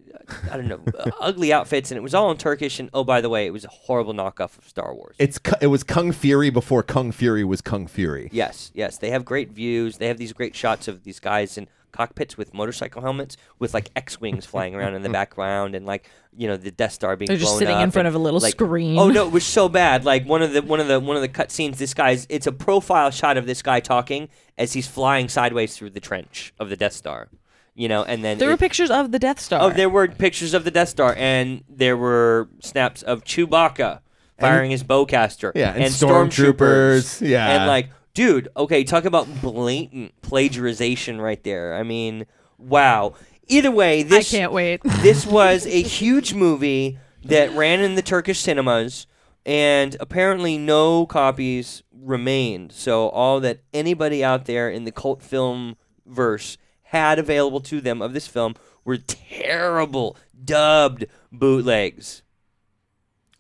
I 0.50 0.56
don't 0.56 0.68
know 0.68 0.80
uh, 0.99 1.11
ugly 1.20 1.52
outfits 1.52 1.90
and 1.90 1.99
it 1.99 2.02
was 2.02 2.14
all 2.14 2.30
in 2.30 2.38
Turkish 2.38 2.78
and 2.78 2.88
oh 2.94 3.02
by 3.04 3.20
the 3.20 3.28
way 3.28 3.46
it 3.46 3.52
was 3.52 3.64
a 3.64 3.68
horrible 3.68 4.14
knockoff 4.14 4.56
of 4.56 4.66
Star 4.66 4.94
Wars. 4.94 5.16
It's 5.18 5.40
it 5.61 5.66
was 5.66 5.82
Kung 5.82 6.12
Fury 6.12 6.49
before 6.49 6.82
Kung 6.84 7.11
Fury 7.11 7.44
was 7.44 7.61
Kung 7.61 7.88
Fury. 7.88 8.30
Yes, 8.32 8.70
yes, 8.73 8.96
they 8.96 9.11
have 9.11 9.25
great 9.25 9.50
views. 9.50 9.99
They 9.99 10.06
have 10.06 10.18
these 10.18 10.32
great 10.32 10.54
shots 10.54 10.87
of 10.87 11.02
these 11.02 11.18
guys 11.18 11.58
in 11.58 11.66
cockpits 11.92 12.37
with 12.37 12.54
motorcycle 12.54 13.02
helmets 13.02 13.37
with 13.59 13.75
like 13.75 13.90
X-wings 13.97 14.47
flying 14.47 14.75
around 14.75 14.95
in 14.95 15.02
the 15.02 15.09
background 15.21 15.75
and 15.75 15.87
like 15.87 16.09
you 16.37 16.47
know 16.47 16.57
the 16.57 16.71
Death 16.71 16.92
Star 16.92 17.16
being 17.16 17.26
They're 17.26 17.37
just 17.37 17.50
blown 17.50 17.59
sitting 17.59 17.80
in 17.80 17.90
front 17.90 18.07
and, 18.07 18.14
of 18.14 18.21
a 18.21 18.23
little 18.23 18.40
like, 18.40 18.52
screen. 18.52 18.99
Oh 18.99 19.09
no, 19.09 19.26
it 19.26 19.33
was 19.33 19.45
so 19.45 19.68
bad. 19.68 20.04
Like 20.04 20.25
one 20.25 20.42
of 20.42 20.52
the 20.52 20.62
one 20.62 20.80
of 20.80 20.88
the 20.88 21.00
one 21.00 21.16
of 21.16 21.23
the 21.23 21.28
cut 21.28 21.50
scenes. 21.50 21.78
This 21.78 21.95
guy's 21.95 22.26
it's 22.28 22.47
a 22.47 22.52
profile 22.52 23.11
shot 23.11 23.37
of 23.37 23.47
this 23.47 23.62
guy 23.62 23.80
talking 23.80 24.28
as 24.57 24.73
he's 24.73 24.87
flying 24.87 25.28
sideways 25.28 25.76
through 25.76 25.90
the 25.90 26.00
trench 26.00 26.52
of 26.59 26.68
the 26.68 26.76
Death 26.76 26.92
Star. 26.92 27.28
You 27.75 27.88
know, 27.88 28.02
and 28.02 28.25
then 28.25 28.38
There 28.38 28.49
were 28.49 28.57
pictures 28.57 28.90
of 28.90 29.12
the 29.12 29.21
Death 29.21 29.38
Star. 29.38 29.62
Oh, 29.62 29.71
there 29.71 29.88
were 29.88 30.09
pictures 30.09 30.52
of 30.52 30.64
the 30.64 30.71
Death 30.73 30.88
Star, 30.88 31.14
and 31.16 31.62
there 31.68 31.97
were 31.97 32.49
snaps 32.61 33.02
of 33.02 33.23
Chewbacca 33.23 34.00
firing 34.40 34.73
his 34.73 34.83
bowcaster. 34.83 35.52
Yeah, 35.54 35.75
and 35.75 35.85
stormtroopers. 35.85 36.57
stormtroopers, 36.57 37.28
yeah. 37.28 37.50
and 37.50 37.68
like, 37.68 37.90
dude, 38.18 38.48
okay, 38.56 38.82
talk 38.82 39.04
about 39.04 39.28
blatant 39.40 40.12
plagiarization 40.22 41.20
right 41.20 41.44
there. 41.44 41.76
I 41.76 41.84
mean, 41.84 42.26
wow. 42.58 43.14
Either 43.46 43.70
way, 43.70 44.04
I 44.10 44.25
can't 44.25 44.50
wait. 44.52 44.80
this 45.02 45.25
was 45.25 45.64
a 45.66 45.82
huge 45.82 46.34
movie 46.34 46.98
that 47.25 47.54
ran 47.54 47.78
in 47.78 47.94
the 47.94 48.02
Turkish 48.02 48.40
cinemas, 48.40 49.06
and 49.46 49.96
apparently 50.00 50.58
no 50.58 51.06
copies 51.06 51.84
remained. 51.92 52.72
So 52.72 53.08
all 53.10 53.38
that 53.38 53.60
anybody 53.72 54.25
out 54.25 54.46
there 54.46 54.68
in 54.68 54.82
the 54.82 54.90
cult 54.90 55.22
film 55.22 55.76
verse 56.04 56.58
had 56.87 57.20
available 57.20 57.60
to 57.60 57.80
them 57.80 58.02
of 58.02 58.14
this 58.14 58.26
film 58.26 58.56
were 58.84 58.96
terrible 58.96 60.16
dubbed 60.44 61.06
bootlegs. 61.30 62.22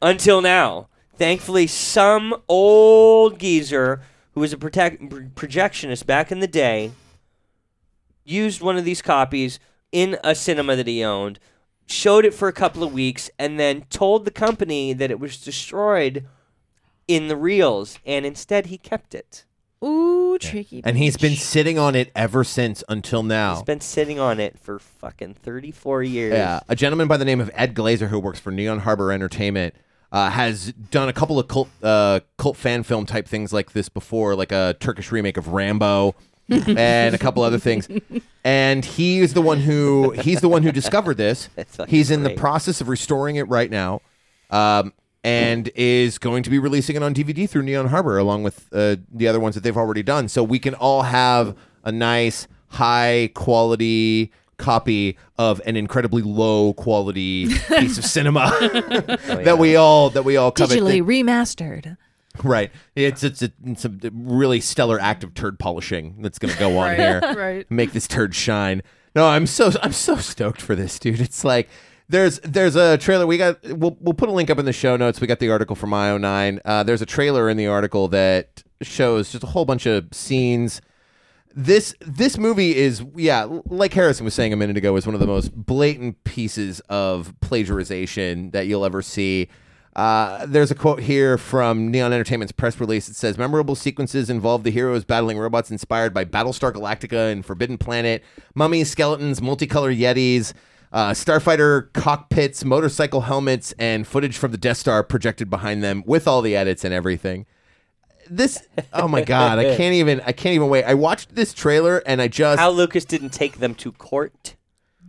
Until 0.00 0.40
now, 0.40 0.86
thankfully, 1.16 1.66
some 1.66 2.32
old 2.46 3.40
geezer 3.40 4.02
who 4.38 4.42
was 4.42 4.52
a 4.52 4.56
protect- 4.56 5.02
projectionist 5.34 6.06
back 6.06 6.30
in 6.30 6.38
the 6.38 6.46
day 6.46 6.92
used 8.24 8.60
one 8.60 8.76
of 8.76 8.84
these 8.84 9.02
copies 9.02 9.58
in 9.90 10.16
a 10.22 10.32
cinema 10.32 10.76
that 10.76 10.86
he 10.86 11.02
owned, 11.02 11.40
showed 11.86 12.24
it 12.24 12.32
for 12.32 12.46
a 12.46 12.52
couple 12.52 12.84
of 12.84 12.92
weeks, 12.92 13.28
and 13.36 13.58
then 13.58 13.84
told 13.90 14.24
the 14.24 14.30
company 14.30 14.92
that 14.92 15.10
it 15.10 15.18
was 15.18 15.38
destroyed 15.38 16.24
in 17.08 17.26
the 17.26 17.34
reels, 17.34 17.98
and 18.06 18.24
instead 18.24 18.66
he 18.66 18.78
kept 18.78 19.12
it. 19.12 19.44
Ooh, 19.84 20.38
tricky. 20.38 20.82
And 20.84 20.96
he's 20.96 21.16
been 21.16 21.34
sitting 21.34 21.76
on 21.76 21.96
it 21.96 22.12
ever 22.14 22.44
since 22.44 22.84
until 22.88 23.24
now. 23.24 23.54
He's 23.56 23.64
been 23.64 23.80
sitting 23.80 24.20
on 24.20 24.38
it 24.38 24.56
for 24.56 24.78
fucking 24.78 25.34
34 25.34 26.04
years. 26.04 26.34
Yeah, 26.34 26.60
a 26.68 26.76
gentleman 26.76 27.08
by 27.08 27.16
the 27.16 27.24
name 27.24 27.40
of 27.40 27.50
Ed 27.54 27.74
Glaser, 27.74 28.06
who 28.06 28.20
works 28.20 28.38
for 28.38 28.52
Neon 28.52 28.80
Harbor 28.80 29.10
Entertainment, 29.10 29.74
uh, 30.12 30.30
has 30.30 30.72
done 30.72 31.08
a 31.08 31.12
couple 31.12 31.38
of 31.38 31.48
cult 31.48 31.68
uh, 31.82 32.20
cult 32.36 32.56
fan 32.56 32.82
film 32.82 33.06
type 33.06 33.26
things 33.26 33.52
like 33.52 33.72
this 33.72 33.88
before, 33.88 34.34
like 34.34 34.52
a 34.52 34.76
Turkish 34.80 35.12
remake 35.12 35.36
of 35.36 35.48
Rambo. 35.48 36.14
and 36.66 37.14
a 37.14 37.18
couple 37.18 37.42
other 37.42 37.58
things, 37.58 37.86
and 38.42 38.82
he 38.82 39.18
is 39.18 39.34
the 39.34 39.42
one 39.42 39.60
who 39.60 40.12
he's 40.12 40.40
the 40.40 40.48
one 40.48 40.62
who 40.62 40.72
discovered 40.72 41.18
this. 41.18 41.50
He's 41.88 42.10
in 42.10 42.22
the 42.22 42.30
process 42.30 42.80
of 42.80 42.88
restoring 42.88 43.36
it 43.36 43.42
right 43.48 43.70
now, 43.70 44.00
um, 44.48 44.94
and 45.22 45.70
is 45.74 46.16
going 46.16 46.42
to 46.44 46.48
be 46.48 46.58
releasing 46.58 46.96
it 46.96 47.02
on 47.02 47.12
DVD 47.12 47.46
through 47.46 47.64
Neon 47.64 47.88
Harbor 47.88 48.16
along 48.16 48.44
with 48.44 48.66
uh, 48.72 48.96
the 49.12 49.28
other 49.28 49.38
ones 49.38 49.56
that 49.56 49.60
they've 49.62 49.76
already 49.76 50.02
done. 50.02 50.26
So 50.26 50.42
we 50.42 50.58
can 50.58 50.72
all 50.72 51.02
have 51.02 51.54
a 51.84 51.92
nice, 51.92 52.48
high 52.68 53.30
quality 53.34 54.32
copy 54.58 55.16
of 55.38 55.60
an 55.64 55.76
incredibly 55.76 56.22
low 56.22 56.74
quality 56.74 57.48
piece 57.68 57.96
of 57.96 58.04
cinema 58.04 58.50
that 58.60 59.56
we 59.58 59.76
all 59.76 60.10
that 60.10 60.24
we 60.24 60.36
all 60.36 60.50
covet. 60.50 60.78
digitally 60.78 61.02
remastered. 61.02 61.96
Right. 62.42 62.70
It's 62.94 63.22
it's 63.22 63.42
a, 63.42 63.52
it's 63.64 63.84
a 63.84 63.90
really 64.12 64.60
stellar 64.60 65.00
act 65.00 65.24
of 65.24 65.34
turd 65.34 65.58
polishing 65.58 66.20
that's 66.20 66.38
going 66.38 66.52
to 66.52 66.58
go 66.58 66.78
on 66.78 66.96
here. 66.96 67.20
right. 67.36 67.70
Make 67.70 67.92
this 67.92 68.06
turd 68.06 68.34
shine. 68.34 68.82
No, 69.14 69.26
I'm 69.26 69.46
so 69.46 69.72
I'm 69.82 69.92
so 69.92 70.16
stoked 70.16 70.60
for 70.60 70.74
this, 70.74 70.98
dude. 70.98 71.20
It's 71.20 71.44
like 71.44 71.68
there's 72.08 72.38
there's 72.40 72.76
a 72.76 72.98
trailer 72.98 73.26
we 73.26 73.38
got 73.38 73.62
we'll 73.64 73.96
we'll 74.00 74.14
put 74.14 74.28
a 74.28 74.32
link 74.32 74.50
up 74.50 74.58
in 74.58 74.64
the 74.64 74.72
show 74.72 74.96
notes. 74.96 75.20
We 75.20 75.26
got 75.26 75.40
the 75.40 75.50
article 75.50 75.74
from 75.74 75.90
IO9. 75.90 76.60
Uh, 76.64 76.82
there's 76.82 77.02
a 77.02 77.06
trailer 77.06 77.48
in 77.48 77.56
the 77.56 77.66
article 77.66 78.08
that 78.08 78.62
shows 78.82 79.32
just 79.32 79.42
a 79.42 79.48
whole 79.48 79.64
bunch 79.64 79.86
of 79.86 80.06
scenes 80.12 80.80
this 81.58 81.92
this 82.00 82.38
movie 82.38 82.76
is 82.76 83.02
yeah 83.16 83.48
like 83.66 83.92
harrison 83.92 84.24
was 84.24 84.32
saying 84.32 84.52
a 84.52 84.56
minute 84.56 84.76
ago 84.76 84.94
is 84.94 85.04
one 85.06 85.14
of 85.14 85.20
the 85.20 85.26
most 85.26 85.52
blatant 85.52 86.22
pieces 86.22 86.78
of 86.88 87.34
plagiarization 87.40 88.52
that 88.52 88.68
you'll 88.68 88.84
ever 88.84 89.02
see. 89.02 89.48
Uh, 89.96 90.46
there's 90.46 90.70
a 90.70 90.74
quote 90.76 91.00
here 91.00 91.36
from 91.36 91.90
neon 91.90 92.12
entertainment's 92.12 92.52
press 92.52 92.78
release 92.78 93.08
it 93.08 93.16
says 93.16 93.36
memorable 93.36 93.74
sequences 93.74 94.30
involve 94.30 94.62
the 94.62 94.70
heroes 94.70 95.04
battling 95.04 95.36
robots 95.36 95.68
inspired 95.72 96.14
by 96.14 96.24
battlestar 96.24 96.72
galactica 96.72 97.32
and 97.32 97.44
forbidden 97.44 97.76
planet 97.76 98.22
mummies 98.54 98.88
skeletons 98.88 99.40
multicolor 99.40 99.92
yetis 99.92 100.52
uh, 100.92 101.10
starfighter 101.10 101.92
cockpits 101.92 102.64
motorcycle 102.64 103.22
helmets 103.22 103.74
and 103.80 104.06
footage 104.06 104.38
from 104.38 104.52
the 104.52 104.58
death 104.58 104.76
star 104.76 105.02
projected 105.02 105.50
behind 105.50 105.82
them 105.82 106.04
with 106.06 106.28
all 106.28 106.40
the 106.40 106.54
edits 106.54 106.84
and 106.84 106.94
everything 106.94 107.44
this 108.30 108.62
oh 108.92 109.08
my 109.08 109.22
god 109.22 109.58
i 109.58 109.76
can't 109.76 109.94
even 109.94 110.20
i 110.26 110.32
can't 110.32 110.54
even 110.54 110.68
wait 110.68 110.84
i 110.84 110.94
watched 110.94 111.34
this 111.34 111.52
trailer 111.54 111.98
and 112.06 112.20
i 112.22 112.28
just 112.28 112.58
How 112.58 112.70
Lucas 112.70 113.04
didn't 113.04 113.30
take 113.30 113.58
them 113.58 113.74
to 113.76 113.92
court? 113.92 114.56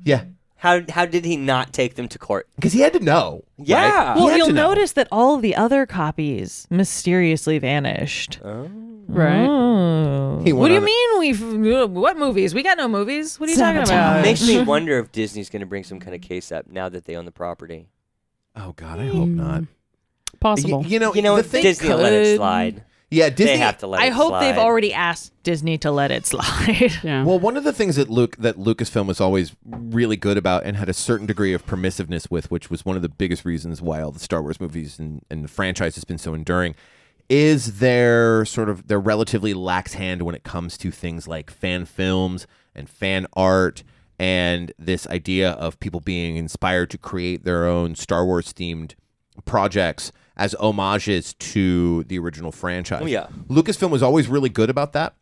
yeah 0.03 0.23
How 0.57 0.81
how 0.89 1.05
did 1.05 1.25
he 1.25 1.35
not 1.37 1.71
take 1.73 1.95
them 1.95 2.07
to 2.09 2.17
court? 2.19 2.47
because 2.55 2.73
he 2.73 2.81
had 2.81 2.93
to 2.93 2.99
know 2.99 3.43
right? 3.57 3.67
Yeah. 3.67 4.15
He 4.15 4.21
Well, 4.21 4.37
you'll 4.37 4.51
notice 4.53 4.93
that 4.93 5.07
all 5.11 5.37
the 5.37 5.55
other 5.55 5.85
copies 5.85 6.67
mysteriously 6.69 7.59
vanished. 7.59 8.39
Oh. 8.43 8.69
Right. 9.07 9.45
Oh. 9.47 10.37
What 10.53 10.67
do 10.67 10.73
you 10.73 10.79
on- 10.79 10.85
mean 10.85 11.19
we've 11.19 11.91
what 11.91 12.17
movies? 12.17 12.53
We 12.53 12.61
got 12.63 12.77
no 12.77 12.87
movies. 12.87 13.39
What 13.39 13.49
are 13.49 13.51
you 13.51 13.57
talking 13.57 13.81
It 13.81 13.89
about? 13.89 14.21
makes 14.23 14.45
me 14.47 14.61
wonder 14.75 14.99
if 14.99 15.11
Disney's 15.11 15.49
going 15.49 15.61
to 15.61 15.65
bring 15.65 15.83
some 15.83 15.99
kind 15.99 16.13
of 16.15 16.21
case 16.21 16.51
up 16.51 16.67
now 16.67 16.87
that 16.89 17.05
they 17.05 17.15
own 17.15 17.25
the 17.25 17.31
property. 17.31 17.87
oh 18.55 18.73
god 18.75 18.99
i 18.99 19.07
hope 19.07 19.29
not 19.29 19.59
hmm. 19.61 19.65
Possible. 20.39 20.81
Y- 20.81 20.87
you 20.87 20.99
know 20.99 21.13
You 21.13 21.21
know, 21.21 21.35
the 21.37 21.43
thing 21.43 21.63
Disney 21.63 21.89
will 21.89 21.97
let 21.97 22.13
it 22.13 22.37
slide. 22.37 22.83
Yeah 23.11 23.29
disney 23.29 23.53
they 23.53 23.57
have 23.57 23.77
to 23.77 23.87
let 23.87 24.01
I 24.01 24.07
it 24.07 24.13
hope 24.13 24.29
slide. 24.29 24.43
they've 24.43 24.57
already 24.59 24.93
asked 24.93 25.33
Disney 25.43 25.79
to 25.79 25.89
let 25.89 26.11
it 26.11 26.27
slide. 26.27 26.93
yeah. 27.03 27.23
Well, 27.23 27.39
one 27.39 27.57
of 27.57 27.63
the 27.63 27.73
things 27.73 27.95
that 27.95 28.07
Luke 28.07 28.35
that 28.37 28.57
Lucasfilm 28.57 29.07
was 29.07 29.19
always 29.19 29.55
really 29.65 30.15
good 30.15 30.37
about 30.37 30.63
and 30.63 30.77
had 30.77 30.89
a 30.89 30.93
certain 30.93 31.25
degree 31.25 31.53
of 31.53 31.65
permissiveness 31.65 32.29
with, 32.29 32.51
which 32.51 32.69
was 32.69 32.85
one 32.85 32.95
of 32.95 33.01
the 33.01 33.09
biggest 33.09 33.45
reasons 33.45 33.81
why 33.81 33.99
all 33.99 34.11
the 34.11 34.19
Star 34.19 34.43
Wars 34.43 34.59
movies 34.59 34.99
and, 34.99 35.25
and 35.31 35.43
the 35.43 35.47
franchise 35.47 35.95
has 35.95 36.03
been 36.03 36.19
so 36.19 36.35
enduring, 36.35 36.75
is 37.29 37.79
their 37.79 38.45
sort 38.45 38.69
of 38.69 38.87
their 38.87 38.99
relatively 38.99 39.55
lax 39.55 39.93
hand 39.93 40.21
when 40.21 40.35
it 40.35 40.43
comes 40.43 40.77
to 40.77 40.91
things 40.91 41.27
like 41.27 41.49
fan 41.49 41.85
films 41.85 42.45
and 42.75 42.87
fan 42.87 43.25
art 43.33 43.83
and 44.19 44.71
this 44.77 45.07
idea 45.07 45.51
of 45.53 45.79
people 45.79 45.99
being 45.99 46.35
inspired 46.35 46.91
to 46.91 46.97
create 46.99 47.43
their 47.43 47.65
own 47.65 47.95
Star 47.95 48.23
Wars 48.23 48.53
themed 48.53 48.93
projects 49.45 50.11
as 50.39 50.55
homages 50.59 51.33
to 51.35 52.03
the 52.05 52.17
original 52.17 52.51
franchise. 52.51 53.01
Oh, 53.03 53.07
yeah. 53.07 53.27
Lucasfilm 53.49 53.91
was 53.91 54.01
always 54.01 54.27
really 54.27 54.49
good 54.49 54.69
about 54.71 54.93
that 54.93 55.13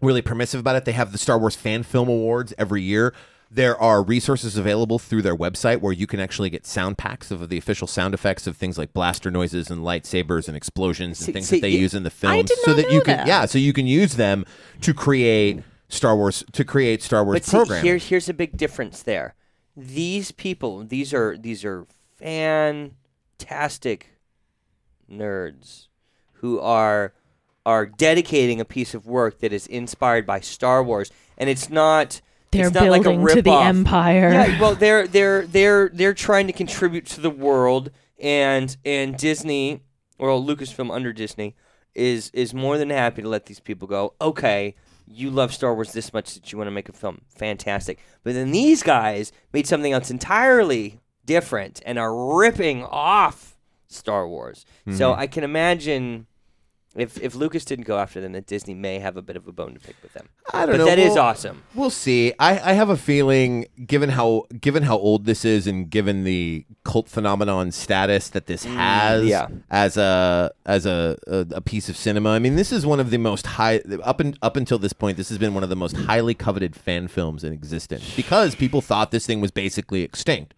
really 0.00 0.20
permissive 0.22 0.60
about 0.60 0.76
it. 0.76 0.84
They 0.84 0.92
have 0.92 1.12
the 1.12 1.18
Star 1.18 1.38
Wars 1.38 1.56
Fan 1.56 1.82
Film 1.82 2.08
Awards 2.10 2.52
every 2.58 2.82
year. 2.82 3.14
There 3.50 3.74
are 3.80 4.02
resources 4.02 4.56
available 4.58 4.98
through 4.98 5.22
their 5.22 5.36
website 5.36 5.80
where 5.80 5.92
you 5.94 6.06
can 6.06 6.20
actually 6.20 6.50
get 6.50 6.66
sound 6.66 6.98
packs 6.98 7.30
of 7.30 7.48
the 7.48 7.56
official 7.56 7.86
sound 7.86 8.12
effects 8.12 8.46
of 8.46 8.54
things 8.54 8.76
like 8.76 8.92
blaster 8.92 9.30
noises 9.30 9.70
and 9.70 9.80
lightsabers 9.82 10.46
and 10.46 10.56
explosions 10.58 11.20
and 11.20 11.26
See- 11.26 11.32
things 11.32 11.48
see, 11.48 11.56
that 11.56 11.62
they 11.62 11.72
y- 11.72 11.78
use 11.78 11.94
in 11.94 12.02
the 12.02 12.10
did 12.10 12.50
so 12.64 12.74
that 12.74 12.90
you 12.90 13.00
can 13.00 13.16
that. 13.18 13.26
yeah, 13.26 13.46
so 13.46 13.56
you 13.58 13.72
can 13.72 13.86
use 13.86 14.16
them 14.16 14.44
to 14.82 14.92
create 14.92 15.62
Star 15.88 16.14
Wars 16.16 16.44
to 16.52 16.64
create 16.64 17.02
Star 17.02 17.24
Wars 17.24 17.36
But 17.36 17.44
see, 17.44 17.56
programming. 17.56 17.84
here, 17.84 17.96
here's 17.96 18.28
a 18.28 18.34
big 18.34 18.58
difference 18.58 19.00
there. 19.02 19.34
These 19.74 20.32
people, 20.32 20.84
these 20.84 21.14
are 21.14 21.38
these 21.38 21.64
are 21.64 21.86
fantastic 22.18 24.08
nerds 25.10 25.88
who 26.34 26.60
are 26.60 27.12
are 27.66 27.86
dedicating 27.86 28.60
a 28.60 28.64
piece 28.64 28.94
of 28.94 29.06
work 29.06 29.40
that 29.40 29.52
is 29.52 29.66
inspired 29.66 30.26
by 30.26 30.40
Star 30.40 30.82
Wars, 30.82 31.10
and 31.38 31.48
it's 31.48 31.70
not. 31.70 32.20
They're 32.50 32.66
it's 32.66 32.74
not 32.74 32.88
like 32.88 33.00
a 33.00 33.04
building 33.10 33.26
to 33.26 33.34
the 33.34 33.50
rip-off. 33.50 33.66
empire. 33.66 34.30
Yeah, 34.30 34.60
well, 34.60 34.74
they're 34.74 35.06
they're 35.06 35.46
they're 35.46 35.88
they're 35.92 36.14
trying 36.14 36.46
to 36.46 36.52
contribute 36.52 37.06
to 37.06 37.20
the 37.20 37.30
world, 37.30 37.90
and 38.18 38.76
and 38.84 39.16
Disney, 39.16 39.82
or 40.18 40.28
Lucasfilm 40.30 40.92
under 40.92 41.12
Disney, 41.12 41.56
is 41.94 42.30
is 42.30 42.54
more 42.54 42.78
than 42.78 42.90
happy 42.90 43.22
to 43.22 43.28
let 43.28 43.46
these 43.46 43.60
people 43.60 43.88
go. 43.88 44.14
Okay, 44.20 44.76
you 45.06 45.30
love 45.30 45.52
Star 45.52 45.74
Wars 45.74 45.92
this 45.92 46.12
much 46.12 46.34
that 46.34 46.52
you 46.52 46.58
want 46.58 46.68
to 46.68 46.72
make 46.72 46.88
a 46.88 46.92
film, 46.92 47.22
fantastic. 47.28 47.98
But 48.22 48.34
then 48.34 48.52
these 48.52 48.82
guys 48.82 49.32
made 49.52 49.66
something 49.66 49.92
else 49.92 50.10
entirely 50.10 51.00
different 51.24 51.80
and 51.86 51.98
are 51.98 52.36
ripping 52.36 52.84
off 52.84 53.53
Star 53.94 54.28
Wars. 54.28 54.66
So 54.90 55.10
Mm-hmm. 55.12 55.20
I 55.20 55.26
can 55.26 55.44
imagine. 55.44 56.26
If, 56.96 57.20
if 57.20 57.34
Lucas 57.34 57.64
didn't 57.64 57.86
go 57.86 57.98
after 57.98 58.20
them, 58.20 58.30
that 58.34 58.46
Disney 58.46 58.72
may 58.72 59.00
have 59.00 59.16
a 59.16 59.22
bit 59.22 59.34
of 59.34 59.48
a 59.48 59.52
bone 59.52 59.74
to 59.74 59.80
pick 59.80 59.96
with 60.00 60.12
them. 60.12 60.28
I 60.52 60.60
don't 60.64 60.74
but 60.74 60.78
know. 60.78 60.84
that 60.84 61.00
is 61.00 61.14
We'll- 61.14 61.22
awesome. 61.24 61.62
We'll 61.74 61.90
see. 61.90 62.32
I, 62.38 62.70
I 62.70 62.72
have 62.74 62.88
a 62.88 62.96
feeling, 62.96 63.66
given 63.84 64.10
how 64.10 64.44
given 64.60 64.84
how 64.84 64.96
old 64.98 65.24
this 65.24 65.44
is, 65.44 65.66
and 65.66 65.90
given 65.90 66.22
the 66.22 66.64
cult 66.84 67.08
phenomenon 67.08 67.72
status 67.72 68.28
that 68.28 68.46
this 68.46 68.62
has, 68.64 69.26
yeah. 69.26 69.48
as 69.72 69.96
a 69.96 70.52
as 70.66 70.86
a, 70.86 71.18
a 71.26 71.46
a 71.56 71.60
piece 71.60 71.88
of 71.88 71.96
cinema. 71.96 72.30
I 72.30 72.38
mean, 72.38 72.54
this 72.54 72.70
is 72.70 72.86
one 72.86 73.00
of 73.00 73.10
the 73.10 73.18
most 73.18 73.44
high 73.44 73.78
up 74.04 74.20
and 74.20 74.38
up 74.40 74.56
until 74.56 74.78
this 74.78 74.92
point. 74.92 75.16
This 75.16 75.30
has 75.30 75.38
been 75.38 75.52
one 75.52 75.64
of 75.64 75.70
the 75.70 75.76
most 75.76 75.96
highly 75.96 76.34
coveted 76.34 76.76
fan 76.76 77.08
films 77.08 77.42
in 77.42 77.52
existence 77.52 78.14
because 78.14 78.54
people 78.54 78.80
thought 78.80 79.10
this 79.10 79.26
thing 79.26 79.40
was 79.40 79.50
basically 79.50 80.02
extinct. 80.02 80.54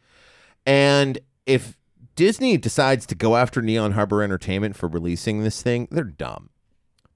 And 0.66 1.18
if 1.46 1.78
Disney 2.16 2.56
decides 2.56 3.06
to 3.06 3.14
go 3.14 3.36
after 3.36 3.62
Neon 3.62 3.92
Harbor 3.92 4.22
Entertainment 4.22 4.74
for 4.74 4.88
releasing 4.88 5.42
this 5.42 5.62
thing, 5.62 5.86
they're 5.90 6.02
dumb 6.04 6.50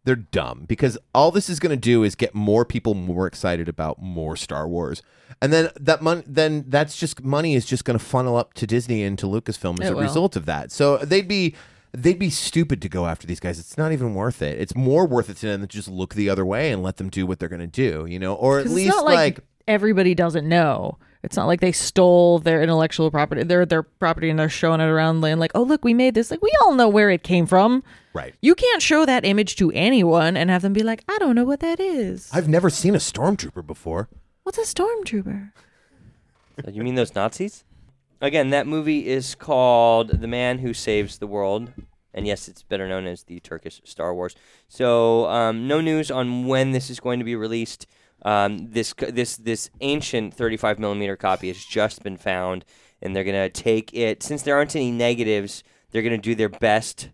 they're 0.04 0.16
dumb 0.16 0.64
because 0.66 0.96
all 1.14 1.30
this 1.30 1.50
is 1.50 1.60
going 1.60 1.70
to 1.70 1.76
do 1.76 2.02
is 2.02 2.14
get 2.14 2.34
more 2.34 2.64
people 2.64 2.94
more 2.94 3.26
excited 3.26 3.68
about 3.68 4.00
more 4.00 4.36
Star 4.36 4.66
Wars, 4.66 5.02
and 5.42 5.52
then 5.52 5.68
that 5.78 6.02
mon- 6.02 6.24
then 6.26 6.64
that's 6.68 6.96
just 6.96 7.22
money 7.22 7.54
is 7.54 7.66
just 7.66 7.84
going 7.84 7.98
to 7.98 8.04
funnel 8.04 8.36
up 8.36 8.54
to 8.54 8.66
Disney 8.66 9.02
and 9.02 9.18
to 9.18 9.26
Lucasfilm 9.26 9.80
as 9.80 9.88
It 9.88 9.92
a 9.92 9.96
will. 9.96 10.02
result 10.02 10.36
of 10.36 10.46
that. 10.46 10.72
So 10.72 10.96
they'd 10.98 11.28
be 11.28 11.54
they'd 11.92 12.18
be 12.18 12.30
stupid 12.30 12.80
to 12.82 12.88
go 12.88 13.06
after 13.06 13.26
these 13.26 13.40
guys. 13.40 13.58
It's 13.58 13.76
not 13.76 13.92
even 13.92 14.14
worth 14.14 14.42
it. 14.42 14.58
It's 14.60 14.74
more 14.74 15.06
worth 15.06 15.28
it 15.28 15.36
to 15.38 15.46
them 15.46 15.60
to 15.60 15.66
just 15.66 15.88
look 15.88 16.14
the 16.14 16.30
other 16.30 16.46
way 16.46 16.72
and 16.72 16.82
let 16.82 16.96
them 16.96 17.10
do 17.10 17.26
what 17.26 17.38
they're 17.38 17.48
going 17.48 17.60
to 17.60 17.66
do, 17.66 18.06
you 18.08 18.18
know, 18.18 18.34
or 18.34 18.58
at 18.58 18.68
least 18.68 18.96
like, 18.98 19.04
like, 19.04 19.40
everybody 19.68 20.14
doesn't 20.14 20.48
know. 20.48 20.98
It's 21.22 21.36
not 21.36 21.46
like 21.46 21.60
they 21.60 21.72
stole 21.72 22.38
their 22.38 22.62
intellectual 22.62 23.10
property, 23.10 23.42
their 23.42 23.66
their 23.66 23.82
property, 23.82 24.30
and 24.30 24.38
they're 24.38 24.48
showing 24.48 24.80
it 24.80 24.84
around 24.88 25.22
and 25.22 25.38
like, 25.40 25.52
oh 25.54 25.62
look, 25.62 25.84
we 25.84 25.92
made 25.92 26.14
this. 26.14 26.30
Like 26.30 26.40
we 26.42 26.50
all 26.62 26.74
know 26.74 26.88
where 26.88 27.10
it 27.10 27.22
came 27.22 27.44
from. 27.46 27.82
right. 28.14 28.34
You 28.40 28.54
can't 28.54 28.80
show 28.80 29.04
that 29.04 29.24
image 29.24 29.56
to 29.56 29.70
anyone 29.72 30.36
and 30.36 30.48
have 30.50 30.62
them 30.62 30.72
be 30.72 30.82
like, 30.82 31.04
I 31.08 31.18
don't 31.18 31.34
know 31.34 31.44
what 31.44 31.60
that 31.60 31.78
is. 31.78 32.30
I've 32.32 32.48
never 32.48 32.70
seen 32.70 32.94
a 32.94 32.98
stormtrooper 32.98 33.66
before. 33.66 34.08
What's 34.44 34.56
a 34.58 34.62
stormtrooper? 34.62 35.52
Uh, 36.66 36.70
You 36.70 36.82
mean 36.82 36.94
those 36.94 37.14
Nazis? 37.14 37.64
Again, 38.22 38.50
that 38.50 38.66
movie 38.66 39.06
is 39.06 39.34
called 39.34 40.20
The 40.20 40.26
Man 40.26 40.58
Who 40.58 40.72
Saves 40.74 41.18
the 41.18 41.26
World. 41.26 41.72
And 42.12 42.26
yes, 42.26 42.48
it's 42.48 42.62
better 42.62 42.88
known 42.88 43.06
as 43.06 43.22
the 43.24 43.38
Turkish 43.40 43.80
Star 43.84 44.12
Wars. 44.14 44.34
So, 44.68 45.26
um, 45.30 45.68
no 45.68 45.80
news 45.80 46.10
on 46.10 46.46
when 46.46 46.72
this 46.72 46.90
is 46.90 46.98
going 46.98 47.18
to 47.20 47.24
be 47.24 47.36
released. 47.36 47.86
Um, 48.22 48.70
this 48.70 48.94
this 48.98 49.36
this 49.36 49.70
ancient 49.80 50.34
35 50.34 50.78
millimeter 50.78 51.16
copy 51.16 51.48
has 51.48 51.64
just 51.64 52.02
been 52.02 52.16
found, 52.16 52.64
and 53.00 53.14
they're 53.14 53.24
gonna 53.24 53.48
take 53.48 53.94
it. 53.94 54.22
Since 54.22 54.42
there 54.42 54.56
aren't 54.56 54.76
any 54.76 54.90
negatives, 54.90 55.62
they're 55.90 56.02
gonna 56.02 56.18
do 56.18 56.34
their 56.34 56.48
best 56.48 57.10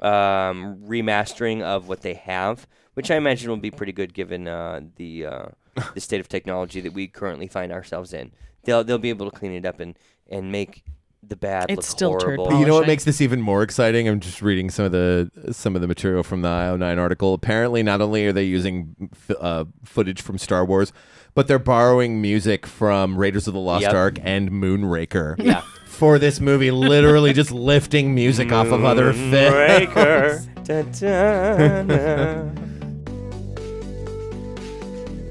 um, 0.00 0.76
remastering 0.86 1.62
of 1.62 1.88
what 1.88 2.02
they 2.02 2.14
have, 2.14 2.66
which 2.94 3.10
I 3.10 3.16
imagine 3.16 3.48
will 3.48 3.56
be 3.56 3.70
pretty 3.70 3.92
good 3.92 4.12
given 4.12 4.46
uh, 4.46 4.80
the 4.96 5.26
uh, 5.26 5.46
the 5.94 6.00
state 6.00 6.20
of 6.20 6.28
technology 6.28 6.80
that 6.80 6.92
we 6.92 7.06
currently 7.06 7.48
find 7.48 7.72
ourselves 7.72 8.12
in. 8.12 8.32
They'll 8.64 8.84
they'll 8.84 8.98
be 8.98 9.10
able 9.10 9.30
to 9.30 9.36
clean 9.36 9.52
it 9.52 9.64
up 9.64 9.80
and 9.80 9.98
and 10.28 10.52
make 10.52 10.84
the 11.28 11.36
bad 11.36 11.66
It's 11.70 11.76
look 11.76 11.84
still 11.84 12.12
turd 12.12 12.22
horrible. 12.36 12.46
But 12.50 12.58
you 12.58 12.66
know 12.66 12.74
what 12.74 12.86
makes 12.86 13.04
this 13.04 13.20
even 13.20 13.40
more 13.40 13.62
exciting? 13.62 14.08
I'm 14.08 14.20
just 14.20 14.42
reading 14.42 14.70
some 14.70 14.84
of 14.84 14.92
the 14.92 15.30
some 15.52 15.74
of 15.74 15.80
the 15.82 15.88
material 15.88 16.22
from 16.22 16.42
the 16.42 16.48
IO9 16.48 16.98
article. 16.98 17.34
Apparently, 17.34 17.82
not 17.82 18.00
only 18.00 18.26
are 18.26 18.32
they 18.32 18.44
using 18.44 19.10
f- 19.12 19.36
uh, 19.40 19.64
footage 19.84 20.20
from 20.22 20.38
Star 20.38 20.64
Wars, 20.64 20.92
but 21.34 21.48
they're 21.48 21.58
borrowing 21.58 22.20
music 22.22 22.66
from 22.66 23.16
Raiders 23.16 23.46
of 23.48 23.54
the 23.54 23.60
Lost 23.60 23.82
Yep. 23.82 23.94
Ark 23.94 24.18
and 24.22 24.50
Moonraker. 24.50 25.36
Yeah. 25.44 25.62
For 25.86 26.18
this 26.18 26.40
movie, 26.40 26.72
literally 26.72 27.32
just 27.32 27.52
lifting 27.72 28.14
music 28.16 28.50
off 28.50 28.66
of 28.66 28.84
other 28.84 29.12
films. 29.12 30.48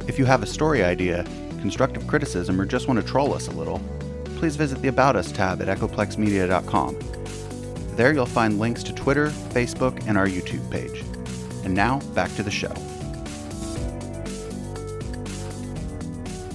If 0.07 0.19
you 0.19 0.25
have 0.25 0.43
a 0.43 0.45
story 0.45 0.83
idea, 0.83 1.23
constructive 1.59 2.05
criticism, 2.07 2.59
or 2.62 2.65
just 2.65 2.88
want 2.88 3.00
to 3.00 3.05
troll 3.05 3.33
us 3.33 3.47
a 3.47 3.51
little, 3.51 3.79
please 4.43 4.57
visit 4.57 4.81
the 4.81 4.89
About 4.89 5.15
Us 5.15 5.31
tab 5.31 5.62
at 5.62 5.69
echoplexmedia.com. 5.69 7.00
There 7.95 8.12
you'll 8.12 8.25
find 8.25 8.59
links 8.59 8.83
to 8.83 8.93
Twitter, 8.93 9.29
Facebook, 9.29 10.05
and 10.05 10.17
our 10.17 10.27
YouTube 10.27 10.69
page. 10.69 11.01
And 11.63 11.73
now, 11.73 12.00
back 12.13 12.35
to 12.35 12.43
the 12.43 12.51
show. 12.51 12.73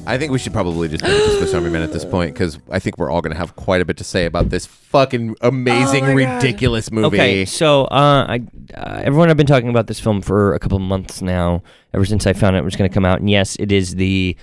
I 0.07 0.18
think 0.18 0.33
we 0.33 0.38
should 0.38 0.52
probably 0.52 0.88
just 0.88 1.02
make 1.02 1.12
the 1.16 1.38
Swiss 1.38 1.54
Army 1.54 1.71
Man 1.71 1.80
at 1.80 1.90
this 1.90 2.04
point 2.11 2.35
because 2.35 2.59
I 2.71 2.78
think 2.78 2.99
we're 2.99 3.11
all 3.11 3.23
going 3.23 3.33
to 3.33 3.38
have 3.38 3.57
quite 3.57 3.80
a 3.80 3.87
bit 3.87 3.97
to 3.97 4.04
say 4.04 4.26
about 4.26 4.50
this 4.50 4.66
fucking 4.66 5.37
amazing, 5.40 6.04
Oh 6.04 6.14
my 6.14 6.25
God. 6.25 6.42
ridiculous 6.42 6.92
movie. 6.92 7.16
Okay, 7.16 7.45
so 7.47 7.85
uh, 7.85 8.26
I, 8.28 8.42
uh, 8.75 9.00
everyone, 9.02 9.30
I've 9.30 9.38
been 9.38 9.47
talking 9.47 9.71
about 9.71 9.87
this 9.87 9.99
film 9.99 10.21
for 10.21 10.52
a 10.52 10.59
couple 10.59 10.78
months 10.78 11.23
now. 11.23 11.62
Ever 11.95 12.04
since 12.04 12.26
I 12.26 12.35
found 12.35 12.54
out 12.54 12.59
it 12.59 12.64
was 12.66 12.76
going 12.76 12.90
to 12.90 12.92
come 12.92 13.07
out, 13.07 13.21
and 13.21 13.30
yes, 13.30 13.57
it 13.59 13.73
is 13.73 13.95
the 13.95 14.37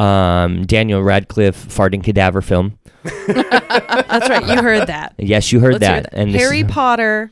um, 0.00 0.64
Daniel 0.66 1.02
Radcliffe 1.02 1.56
farting 1.68 2.02
cadaver 2.02 2.40
film. 2.42 2.78
That's 3.26 4.28
right. 4.28 4.46
You 4.46 4.62
heard 4.62 4.86
that. 4.88 5.14
Yes, 5.18 5.52
you 5.52 5.60
heard 5.60 5.74
Let's 5.74 5.86
hear 5.86 6.02
that. 6.02 6.10
And 6.12 6.32
this 6.34 6.42
Harry 6.42 6.60
is- 6.60 6.70
Potter 6.70 7.30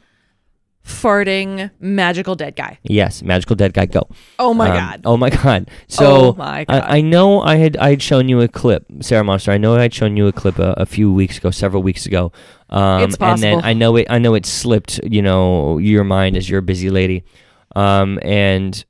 farting 0.85 1.71
magical 1.81 2.35
dead 2.35 2.57
guy. 2.57 2.79
Yes, 2.83 3.23
magical 3.23 3.55
dead 3.57 3.75
guy. 3.75 3.87
Go. 3.87 4.09
Oh 4.39 4.55
my 4.55 4.71
Um, 4.71 4.77
god. 4.77 5.01
Oh 5.05 5.17
my 5.19 5.29
god. 5.31 5.71
So 5.87 6.07
Oh 6.07 6.35
my 6.37 6.65
God. 6.65 6.83
I, 6.83 6.99
I 6.99 7.01
know 7.03 7.43
I 7.43 7.57
had 7.57 7.77
I 7.77 7.91
had 7.91 8.03
shown 8.03 8.29
you 8.29 8.41
a 8.41 8.49
clip, 8.49 8.87
Sarah 9.01 9.25
Monster. 9.25 9.53
I 9.53 9.59
know 9.59 9.77
I 9.77 9.83
had 9.83 9.93
shown 9.95 10.17
you 10.17 10.27
a 10.27 10.33
clip 10.33 10.59
a, 10.59 10.73
a 10.79 10.87
few 10.87 11.13
weeks 11.13 11.37
ago, 11.39 11.51
several 11.51 11.83
weeks 11.83 12.07
ago. 12.07 12.33
Um, 12.71 13.03
It's 13.03 13.17
And 13.21 13.43
then. 13.43 13.61
I 13.63 13.75
know 13.75 13.97
it. 13.97 14.07
I 14.09 14.19
know 14.19 14.35
it 14.35 14.47
slipped. 14.47 14.99
You 15.05 15.21
know 15.23 15.77
your 15.79 16.05
mind 16.05 16.37
as 16.37 16.49
you're 16.49 16.61
a 16.61 16.63
busy 16.63 16.89
lady. 16.91 17.25
Um, 17.77 18.19
and 18.23 18.83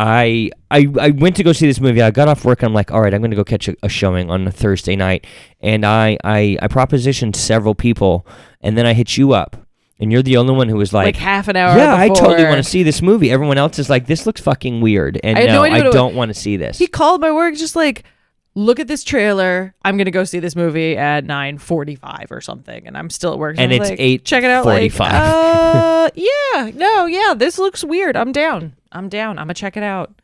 I 0.00 0.50
I 0.70 0.88
I 0.98 1.10
went 1.10 1.36
to 1.36 1.42
go 1.42 1.52
see 1.52 1.66
this 1.66 1.78
movie. 1.78 2.00
I 2.00 2.10
got 2.10 2.26
off 2.26 2.44
work. 2.44 2.62
and 2.62 2.68
I'm 2.68 2.74
like, 2.74 2.90
all 2.90 3.02
right, 3.02 3.12
I'm 3.12 3.20
going 3.20 3.32
to 3.32 3.36
go 3.36 3.44
catch 3.44 3.68
a, 3.68 3.76
a 3.82 3.88
showing 3.88 4.30
on 4.30 4.46
a 4.46 4.50
Thursday 4.50 4.96
night. 4.96 5.26
And 5.60 5.84
I 5.84 6.16
I 6.24 6.56
I 6.62 6.68
propositioned 6.68 7.36
several 7.36 7.74
people, 7.74 8.26
and 8.62 8.78
then 8.78 8.86
I 8.86 8.94
hit 8.94 9.18
you 9.18 9.32
up, 9.32 9.56
and 9.98 10.10
you're 10.10 10.22
the 10.22 10.38
only 10.38 10.54
one 10.54 10.70
who 10.70 10.76
was 10.76 10.94
like, 10.94 11.04
like. 11.04 11.16
half 11.16 11.48
an 11.48 11.56
hour. 11.56 11.76
yeah, 11.76 11.94
I 11.94 12.08
totally 12.08 12.44
want 12.44 12.56
to 12.56 12.62
see 12.62 12.82
this 12.82 13.02
movie. 13.02 13.30
Everyone 13.30 13.58
else 13.58 13.78
is 13.78 13.90
like, 13.90 14.06
this 14.06 14.24
looks 14.24 14.40
fucking 14.40 14.80
weird, 14.80 15.20
and 15.22 15.38
I 15.38 15.44
no, 15.44 15.62
no 15.62 15.62
I 15.64 15.82
don't 15.90 16.14
want 16.14 16.30
to 16.30 16.34
see 16.34 16.56
this. 16.56 16.78
He 16.78 16.86
called 16.86 17.20
my 17.20 17.30
work 17.30 17.54
just 17.56 17.76
like, 17.76 18.04
look 18.54 18.80
at 18.80 18.86
this 18.86 19.04
trailer. 19.04 19.74
I'm 19.84 19.98
gonna 19.98 20.10
go 20.10 20.24
see 20.24 20.38
this 20.38 20.56
movie 20.56 20.96
at 20.96 21.26
9:45 21.26 22.30
or 22.30 22.40
something, 22.40 22.86
and 22.86 22.96
I'm 22.96 23.10
still 23.10 23.34
at 23.34 23.38
work. 23.38 23.56
And 23.58 23.70
I'm 23.70 23.82
it's 23.82 23.90
like, 23.90 24.24
Check 24.24 24.44
it 24.44 24.50
out. 24.50 24.64
Like, 24.64 24.92
8:45. 24.92 25.10
uh, 25.10 26.10
yeah, 26.14 26.70
no, 26.74 27.04
yeah, 27.04 27.34
this 27.36 27.58
looks 27.58 27.84
weird. 27.84 28.16
I'm 28.16 28.32
down. 28.32 28.76
I'm 28.92 29.08
down. 29.08 29.38
I'm 29.38 29.44
gonna 29.46 29.54
check 29.54 29.76
it 29.76 29.82
out. 29.82 30.20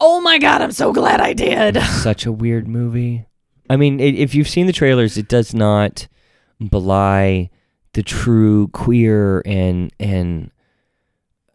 Oh 0.00 0.20
my 0.20 0.38
god, 0.38 0.62
I'm 0.62 0.72
so 0.72 0.92
glad 0.92 1.20
I 1.20 1.32
did. 1.32 1.80
Such 1.82 2.24
a 2.26 2.32
weird 2.32 2.66
movie. 2.66 3.26
I 3.68 3.76
mean, 3.76 4.00
i 4.00 4.04
if 4.04 4.34
you've 4.34 4.48
seen 4.48 4.66
the 4.66 4.72
trailers, 4.72 5.16
it 5.18 5.28
does 5.28 5.54
not 5.54 6.08
belie 6.60 7.50
the 7.92 8.02
true 8.02 8.68
queer 8.68 9.42
and 9.44 9.92
and 10.00 10.50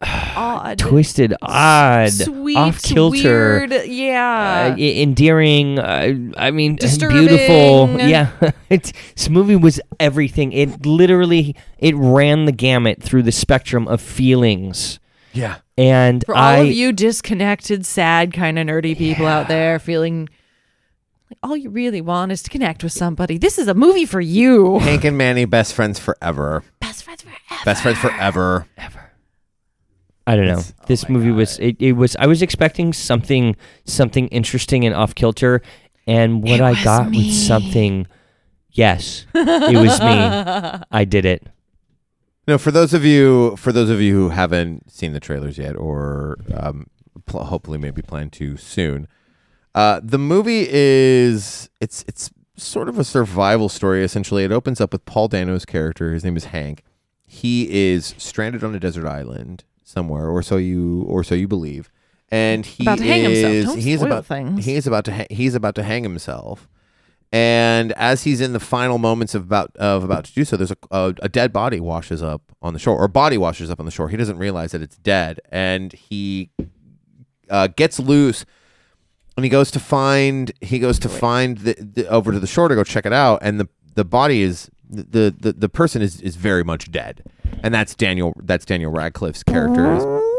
Odd. 0.00 0.78
twisted, 0.78 1.34
odd, 1.42 2.12
Sweet, 2.12 2.56
off 2.56 2.82
kilter. 2.82 3.66
weird, 3.66 3.86
yeah. 3.86 4.74
uh, 4.74 4.78
endearing. 4.78 5.78
Uh, 5.78 6.14
I 6.36 6.50
mean, 6.50 6.76
Disturbing. 6.76 7.26
beautiful. 7.26 7.88
Yeah, 8.00 8.30
it's, 8.70 8.92
this 9.14 9.28
movie 9.30 9.56
was 9.56 9.80
everything. 9.98 10.52
It 10.52 10.84
literally 10.84 11.56
it 11.78 11.94
ran 11.96 12.44
the 12.44 12.52
gamut 12.52 13.02
through 13.02 13.22
the 13.22 13.32
spectrum 13.32 13.88
of 13.88 14.00
feelings. 14.02 15.00
Yeah. 15.36 15.56
And 15.76 16.24
For 16.24 16.34
I, 16.36 16.56
all 16.56 16.62
of 16.62 16.72
you 16.72 16.92
disconnected, 16.92 17.84
sad, 17.84 18.32
kind 18.32 18.58
of 18.58 18.66
nerdy 18.66 18.96
people 18.96 19.26
out 19.26 19.48
there 19.48 19.78
feeling 19.78 20.28
like 21.30 21.38
all 21.42 21.56
you 21.56 21.70
really 21.70 22.00
want 22.00 22.32
is 22.32 22.42
to 22.44 22.50
connect 22.50 22.82
with 22.82 22.92
somebody, 22.92 23.36
this 23.36 23.58
is 23.58 23.68
a 23.68 23.74
movie 23.74 24.06
for 24.06 24.20
you. 24.20 24.78
Hank 24.78 25.04
and 25.04 25.18
Manny, 25.18 25.44
best 25.44 25.74
friends 25.74 25.98
forever. 25.98 26.62
Best 26.80 27.02
friends 27.04 27.22
forever. 27.22 27.62
Best 27.64 27.82
friends 27.82 27.98
forever. 27.98 28.66
Ever. 28.78 29.10
I 30.26 30.36
don't 30.36 30.46
know. 30.46 30.52
It's- 30.58 30.74
oh 30.80 30.84
This 30.86 31.08
movie 31.08 31.30
was 31.32 31.58
it, 31.58 31.76
it 31.80 31.92
was 31.92 32.16
I 32.18 32.26
was 32.26 32.42
expecting 32.42 32.92
something 32.92 33.54
something 33.84 34.28
interesting 34.28 34.84
and 34.84 34.94
off 34.94 35.14
kilter, 35.14 35.62
and 36.06 36.42
what 36.42 36.52
It 36.52 36.60
I 36.60 36.70
was 36.70 36.84
got 36.84 37.10
me. 37.10 37.26
was 37.26 37.46
something. 37.46 38.06
Yes, 38.72 39.26
it 39.34 39.76
was 39.76 40.00
me. 40.00 40.82
I 40.92 41.04
did 41.04 41.24
it. 41.24 41.46
No, 42.48 42.58
for 42.58 42.70
those 42.70 42.94
of 42.94 43.04
you 43.04 43.56
for 43.56 43.72
those 43.72 43.90
of 43.90 44.00
you 44.00 44.14
who 44.14 44.28
haven't 44.28 44.90
seen 44.90 45.12
the 45.12 45.20
trailers 45.20 45.58
yet, 45.58 45.74
or 45.76 46.36
um, 46.54 46.86
pl- 47.26 47.44
hopefully 47.44 47.78
maybe 47.78 48.02
plan 48.02 48.30
to 48.30 48.56
soon, 48.56 49.08
uh, 49.74 50.00
the 50.02 50.18
movie 50.18 50.66
is 50.70 51.68
it's 51.80 52.04
it's 52.06 52.30
sort 52.56 52.88
of 52.88 52.98
a 52.98 53.04
survival 53.04 53.68
story. 53.68 54.04
Essentially, 54.04 54.44
it 54.44 54.52
opens 54.52 54.80
up 54.80 54.92
with 54.92 55.04
Paul 55.06 55.28
Dano's 55.28 55.64
character. 55.64 56.12
His 56.12 56.24
name 56.24 56.36
is 56.36 56.46
Hank. 56.46 56.82
He 57.26 57.90
is 57.92 58.14
stranded 58.16 58.62
on 58.62 58.74
a 58.74 58.78
desert 58.80 59.06
island 59.06 59.64
somewhere, 59.82 60.28
or 60.28 60.40
so 60.42 60.56
you 60.56 61.02
or 61.08 61.24
so 61.24 61.34
you 61.34 61.48
believe, 61.48 61.90
and 62.30 62.64
he 62.64 62.84
About 62.84 62.98
to 62.98 63.04
hang 63.04 63.22
himself. 63.24 63.52
is 63.52 63.64
Don't 63.66 63.78
he's 63.80 64.02
about 64.02 64.24
things. 64.24 64.64
he 64.64 64.74
is 64.76 64.86
about 64.86 65.04
to 65.06 65.14
ha- 65.14 65.26
he's 65.30 65.56
about 65.56 65.74
to 65.74 65.82
hang 65.82 66.04
himself. 66.04 66.68
And 67.36 67.92
as 67.92 68.22
he's 68.22 68.40
in 68.40 68.54
the 68.54 68.60
final 68.60 68.96
moments 68.96 69.34
of 69.34 69.42
about 69.42 69.76
of 69.76 70.02
about 70.02 70.24
to 70.24 70.32
do 70.32 70.42
so, 70.42 70.56
there's 70.56 70.70
a, 70.70 70.76
a 70.90 71.14
a 71.20 71.28
dead 71.28 71.52
body 71.52 71.80
washes 71.80 72.22
up 72.22 72.40
on 72.62 72.72
the 72.72 72.78
shore, 72.78 72.96
or 72.96 73.08
body 73.08 73.36
washes 73.36 73.70
up 73.70 73.78
on 73.78 73.84
the 73.84 73.92
shore. 73.92 74.08
He 74.08 74.16
doesn't 74.16 74.38
realize 74.38 74.72
that 74.72 74.80
it's 74.80 74.96
dead, 74.96 75.40
and 75.52 75.92
he 75.92 76.48
uh, 77.50 77.66
gets 77.66 78.00
loose. 78.00 78.46
And 79.36 79.44
he 79.44 79.50
goes 79.50 79.70
to 79.72 79.78
find 79.78 80.50
he 80.62 80.78
goes 80.78 80.98
to 81.00 81.10
find 81.10 81.58
the, 81.58 81.74
the 81.74 82.08
over 82.08 82.32
to 82.32 82.40
the 82.40 82.46
shore 82.46 82.68
to 82.68 82.74
go 82.74 82.82
check 82.82 83.04
it 83.04 83.12
out, 83.12 83.40
and 83.42 83.60
the 83.60 83.68
the 83.94 84.04
body 84.04 84.40
is 84.40 84.70
the 84.88 85.34
the 85.38 85.52
the 85.52 85.68
person 85.68 86.00
is 86.00 86.22
is 86.22 86.36
very 86.36 86.64
much 86.64 86.90
dead, 86.90 87.22
and 87.62 87.74
that's 87.74 87.94
Daniel 87.94 88.32
that's 88.44 88.64
Daniel 88.64 88.90
Radcliffe's 88.90 89.42
character. 89.42 90.32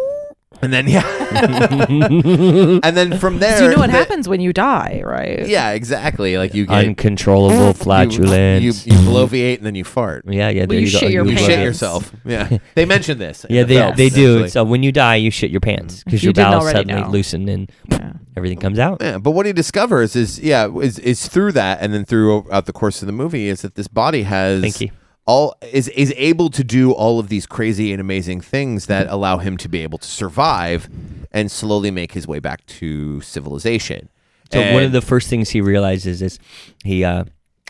And 0.61 0.73
then 0.73 0.87
yeah, 0.87 1.05
and 1.89 2.97
then 2.97 3.17
from 3.19 3.39
there, 3.39 3.61
you 3.61 3.69
know 3.69 3.77
what 3.77 3.87
the- 3.91 3.97
happens 3.97 4.27
when 4.27 4.41
you 4.41 4.53
die, 4.53 5.01
right? 5.05 5.47
Yeah, 5.47 5.71
exactly. 5.71 6.37
Like 6.37 6.53
you 6.53 6.65
get 6.65 6.85
Uncontrollable 6.85 7.73
flatulence. 7.73 8.85
You, 8.85 8.93
you, 8.93 9.01
you 9.01 9.07
bloviate 9.07 9.57
and 9.57 9.65
then 9.65 9.75
you 9.75 9.83
fart. 9.83 10.25
yeah, 10.27 10.49
yeah. 10.49 10.61
Well, 10.61 10.67
there 10.67 10.79
you 10.79 10.85
you, 10.87 10.91
go. 10.91 10.97
shit 10.99 11.11
your 11.11 11.25
You 11.25 11.35
pants. 11.35 11.45
shit 11.47 11.59
yourself. 11.59 12.11
Yeah, 12.25 12.57
they 12.75 12.85
mentioned 12.85 13.21
this. 13.21 13.45
in 13.45 13.55
Yeah, 13.55 13.63
the 13.63 13.67
they 13.75 13.79
film, 13.81 13.95
they 13.95 14.09
do. 14.09 14.29
essentially. 14.29 14.49
So 14.49 14.63
when 14.63 14.83
you 14.83 14.91
die, 14.91 15.15
you 15.15 15.31
shit 15.31 15.51
your 15.51 15.61
pants 15.61 15.97
mm-hmm. 15.97 16.09
because 16.09 16.23
you 16.23 16.27
your 16.27 16.33
didn't 16.33 16.51
bowels 16.51 16.63
already 16.63 16.79
suddenly 16.79 17.01
know. 17.03 17.09
loosen 17.09 17.49
and 17.49 17.71
Yeah. 17.91 18.13
everything 18.35 18.59
comes 18.59 18.79
out. 18.79 18.97
Yeah, 19.01 19.17
but 19.19 19.31
what 19.31 19.45
he 19.45 19.53
discovers 19.53 20.15
is 20.15 20.39
yeah 20.39 20.67
is 20.79 20.97
is 20.99 21.27
through 21.27 21.51
that 21.53 21.79
and 21.81 21.93
then 21.93 22.03
throughout 22.05 22.65
the 22.65 22.73
course 22.73 23.01
of 23.01 23.05
the 23.05 23.11
movie 23.13 23.47
is 23.47 23.61
that 23.61 23.75
this 23.75 23.87
body 23.87 24.23
has 24.23 24.61
Thank 24.61 24.81
you. 24.81 24.89
All 25.27 25.55
is 25.61 25.89
is 25.89 26.13
able 26.17 26.49
to 26.49 26.63
do 26.63 26.91
all 26.93 27.19
of 27.19 27.27
these 27.29 27.45
crazy 27.45 27.91
and 27.91 28.01
amazing 28.01 28.41
things 28.41 28.87
that 28.87 29.07
allow 29.09 29.37
him 29.37 29.57
to 29.57 29.69
be 29.69 29.83
able 29.83 29.99
to 29.99 30.07
survive 30.07 30.89
and 31.31 31.51
slowly 31.51 31.91
make 31.91 32.13
his 32.13 32.27
way 32.27 32.39
back 32.39 32.65
to 32.65 33.21
civilization. 33.21 34.09
So 34.51 34.73
one 34.73 34.83
of 34.83 34.93
the 34.93 35.01
first 35.01 35.29
things 35.29 35.49
he 35.49 35.61
realizes 35.61 36.21
is 36.21 36.39
he 36.83 37.03
uh 37.03 37.25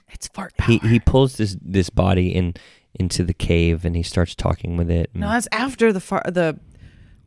It's 0.10 0.28
fart 0.28 0.54
he 0.68 0.78
he 0.78 1.00
pulls 1.00 1.38
this 1.38 1.58
this 1.62 1.90
body 1.90 2.34
in 2.34 2.54
into 2.94 3.24
the 3.24 3.34
cave 3.34 3.86
and 3.86 3.96
he 3.96 4.04
starts 4.04 4.36
talking 4.36 4.78
with 4.78 4.90
it. 4.90 5.10
No, 5.14 5.30
that's 5.30 5.48
after 5.52 5.92
the 5.92 6.00
far 6.00 6.24
the 6.26 6.60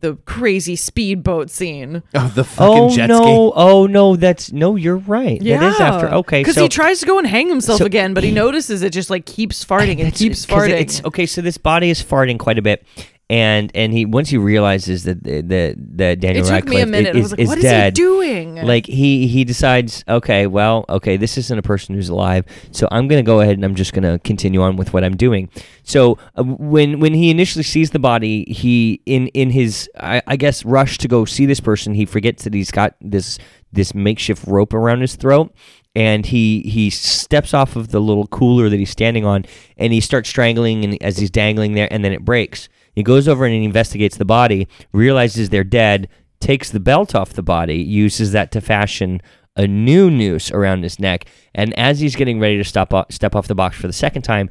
the 0.00 0.16
crazy 0.24 0.76
speedboat 0.76 1.50
scene. 1.50 2.02
oh 2.14 2.32
the 2.34 2.44
fucking 2.44 2.82
oh 2.82 2.90
jet 2.94 3.06
no! 3.08 3.16
ski. 3.18 3.52
Oh 3.56 3.86
no! 3.86 4.16
That's 4.16 4.52
no. 4.52 4.76
You're 4.76 4.96
right. 4.96 5.40
Yeah. 5.40 5.60
That 5.60 5.74
is 5.74 5.80
after. 5.80 6.08
Okay, 6.14 6.40
because 6.40 6.54
so 6.54 6.62
he 6.62 6.68
tries 6.68 7.00
to 7.00 7.06
go 7.06 7.18
and 7.18 7.26
hang 7.26 7.48
himself 7.48 7.78
so- 7.78 7.86
again, 7.86 8.14
but 8.14 8.24
he 8.24 8.30
notices 8.30 8.82
it 8.82 8.90
just 8.92 9.10
like 9.10 9.26
keeps 9.26 9.64
farting 9.64 10.00
and 10.00 10.08
keeps 10.12 10.18
keeps 10.18 10.46
'cause 10.46 10.62
farting. 10.68 10.80
It's 10.80 11.04
okay. 11.04 11.26
So 11.26 11.40
this 11.42 11.58
body 11.58 11.90
is 11.90 12.02
farting 12.02 12.38
quite 12.38 12.58
a 12.58 12.62
bit, 12.62 12.84
and 13.30 13.70
and 13.76 13.92
he 13.92 14.04
once 14.04 14.28
he 14.28 14.36
realizes 14.36 15.04
that 15.04 15.22
that 15.22 15.76
that 15.78 16.18
Daniel 16.20 16.44
It 16.44 16.48
took 16.48 16.52
Radcliffe 16.52 16.74
me 16.74 16.82
a 16.82 16.86
minute. 16.86 17.14
is, 17.14 17.16
I 17.16 17.22
was 17.22 17.30
like, 17.30 17.40
is 17.40 17.48
what 17.48 17.58
is 17.58 17.64
dead. 17.64 17.96
he 17.96 18.02
doing? 18.02 18.56
Like 18.56 18.86
he 18.86 19.28
he 19.28 19.44
decides, 19.44 20.04
okay, 20.08 20.48
well, 20.48 20.84
okay, 20.88 21.16
this 21.16 21.38
isn't 21.38 21.56
a 21.56 21.62
person 21.62 21.94
who's 21.94 22.08
alive, 22.08 22.44
so 22.72 22.88
I'm 22.90 23.06
gonna 23.06 23.22
go 23.22 23.40
ahead 23.40 23.54
and 23.54 23.64
I'm 23.64 23.76
just 23.76 23.92
gonna 23.92 24.18
continue 24.18 24.60
on 24.60 24.76
with 24.76 24.92
what 24.92 25.04
I'm 25.04 25.16
doing. 25.16 25.48
So 25.84 26.18
uh, 26.36 26.42
when 26.42 26.98
when 26.98 27.14
he 27.14 27.30
initially 27.30 27.62
sees 27.62 27.90
the 27.92 28.00
body, 28.00 28.44
he 28.48 29.00
in 29.06 29.28
in 29.28 29.50
his 29.50 29.88
I, 29.96 30.20
I 30.26 30.34
guess 30.34 30.64
rush 30.64 30.98
to 30.98 31.06
go 31.06 31.24
see 31.24 31.46
this 31.46 31.60
person, 31.60 31.94
he 31.94 32.06
forgets 32.06 32.42
that 32.42 32.52
he's 32.52 32.72
got 32.72 32.96
this 33.00 33.38
this 33.72 33.94
makeshift 33.94 34.44
rope 34.48 34.74
around 34.74 35.02
his 35.02 35.14
throat. 35.14 35.54
And 35.94 36.26
he 36.26 36.60
he 36.62 36.88
steps 36.90 37.52
off 37.54 37.74
of 37.74 37.88
the 37.88 38.00
little 38.00 38.26
cooler 38.28 38.68
that 38.68 38.76
he's 38.78 38.90
standing 38.90 39.24
on, 39.24 39.44
and 39.76 39.92
he 39.92 40.00
starts 40.00 40.28
strangling, 40.28 40.84
and 40.84 41.00
as 41.02 41.18
he's 41.18 41.30
dangling 41.30 41.74
there, 41.74 41.88
and 41.92 42.04
then 42.04 42.12
it 42.12 42.24
breaks. 42.24 42.68
He 42.94 43.02
goes 43.02 43.28
over 43.28 43.44
and 43.44 43.54
investigates 43.54 44.16
the 44.16 44.24
body, 44.24 44.68
realizes 44.92 45.48
they're 45.48 45.64
dead, 45.64 46.08
takes 46.40 46.70
the 46.70 46.80
belt 46.80 47.14
off 47.14 47.32
the 47.32 47.42
body, 47.42 47.76
uses 47.76 48.32
that 48.32 48.50
to 48.52 48.60
fashion 48.60 49.20
a 49.56 49.66
new 49.66 50.10
noose 50.10 50.50
around 50.50 50.82
his 50.82 50.98
neck, 50.98 51.26
and 51.54 51.76
as 51.78 52.00
he's 52.00 52.16
getting 52.16 52.40
ready 52.40 52.56
to 52.56 52.64
stop 52.64 52.94
off, 52.94 53.12
step 53.12 53.34
off 53.34 53.48
the 53.48 53.54
box 53.54 53.76
for 53.76 53.86
the 53.86 53.92
second 53.92 54.22
time, 54.22 54.48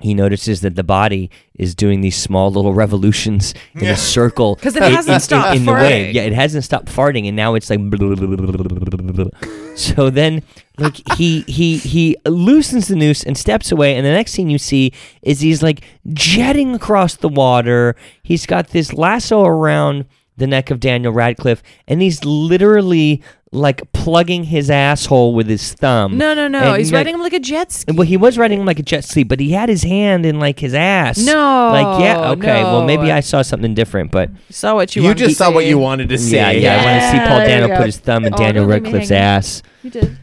he 0.00 0.12
notices 0.12 0.60
that 0.62 0.74
the 0.74 0.82
body 0.84 1.30
is 1.54 1.74
doing 1.74 2.00
these 2.00 2.16
small 2.16 2.50
little 2.50 2.74
revolutions 2.74 3.54
in 3.74 3.86
a 3.86 3.96
circle 3.96 4.56
'Cause 4.56 4.74
it 4.76 4.82
in- 4.82 4.92
hasn't 4.92 5.08
in- 5.08 5.14
in- 5.14 5.20
stopped 5.20 5.56
in 5.56 5.64
the 5.64 5.72
wave. 5.72 5.80
farting. 5.82 6.14
Yeah, 6.14 6.22
it 6.22 6.32
hasn't 6.32 6.64
stopped 6.64 6.86
farting, 6.86 7.26
and 7.28 7.36
now 7.36 7.54
it's 7.54 7.70
like. 7.70 7.78
So 9.76 10.08
then, 10.08 10.42
like 10.78 10.96
he 11.18 11.40
he 11.42 11.78
he 11.78 12.16
loosens 12.26 12.86
the 12.86 12.94
noose 12.94 13.24
and 13.24 13.36
steps 13.36 13.72
away, 13.72 13.96
and 13.96 14.06
the 14.06 14.10
next 14.12 14.36
thing 14.36 14.48
you 14.48 14.58
see 14.58 14.92
is 15.22 15.40
he's 15.40 15.64
like 15.64 15.80
jetting 16.12 16.74
across 16.76 17.16
the 17.16 17.28
water. 17.28 17.96
He's 18.22 18.46
got 18.46 18.68
this 18.68 18.92
lasso 18.92 19.44
around 19.44 20.04
the 20.36 20.46
neck 20.46 20.70
of 20.70 20.78
Daniel 20.78 21.12
Radcliffe, 21.12 21.60
and 21.88 22.00
he's 22.00 22.24
literally 22.24 23.20
like 23.54 23.90
plugging 23.92 24.44
his 24.44 24.68
asshole 24.70 25.34
with 25.34 25.46
his 25.48 25.72
thumb. 25.74 26.18
no, 26.18 26.34
no, 26.34 26.48
no. 26.48 26.58
And, 26.72 26.78
He's 26.78 26.92
like, 26.92 26.98
riding 27.00 27.14
him 27.14 27.20
like 27.22 27.32
a 27.32 27.38
jet 27.40 27.72
ski. 27.72 27.92
well, 27.92 28.06
he 28.06 28.16
was 28.16 28.36
riding 28.36 28.60
him 28.60 28.66
like 28.66 28.78
a 28.78 28.82
jet 28.82 29.04
ski, 29.04 29.22
but 29.22 29.40
he 29.40 29.52
had 29.52 29.68
his 29.68 29.82
hand 29.84 30.26
in 30.26 30.38
like 30.40 30.58
his 30.58 30.74
ass. 30.74 31.18
No, 31.24 31.70
like 31.72 32.00
yeah, 32.02 32.30
okay. 32.32 32.62
Well, 32.64 32.84
maybe. 32.84 33.10
I 33.12 33.20
saw 33.20 33.42
something 33.42 33.72
different, 33.74 34.10
but 34.10 34.30
saw 34.50 34.74
what 34.74 34.94
you. 34.96 35.02
You 35.02 35.08
wanted 35.08 35.18
to 35.20 35.24
just 35.26 35.38
saw 35.38 35.50
what 35.52 35.62
see. 35.62 35.68
you 35.70 35.78
wanted 35.78 36.08
to 36.10 36.18
see. 36.18 36.34
yeah, 36.36 36.50
yeah. 36.50 36.72
I 36.72 36.84
want 36.84 37.00
to 37.02 37.08
see 37.10 37.16
Yeah, 37.16 37.28
Paul 37.28 37.38
there 37.38 37.48
you 37.48 37.54
Dano 37.62 37.68
go. 37.68 37.76
put 37.76 37.86
his 37.86 37.98
thumb 37.98 38.24
in 38.24 38.34
Oh, 38.34 38.36
Daniel 38.36 38.64
don't 38.66 38.72
leave 38.72 38.82
me 38.82 38.90
Radcliffe's 38.90 39.08
hanging. 39.10 39.24
ass. 39.24 39.62
You 39.82 39.90
did. 39.90 40.18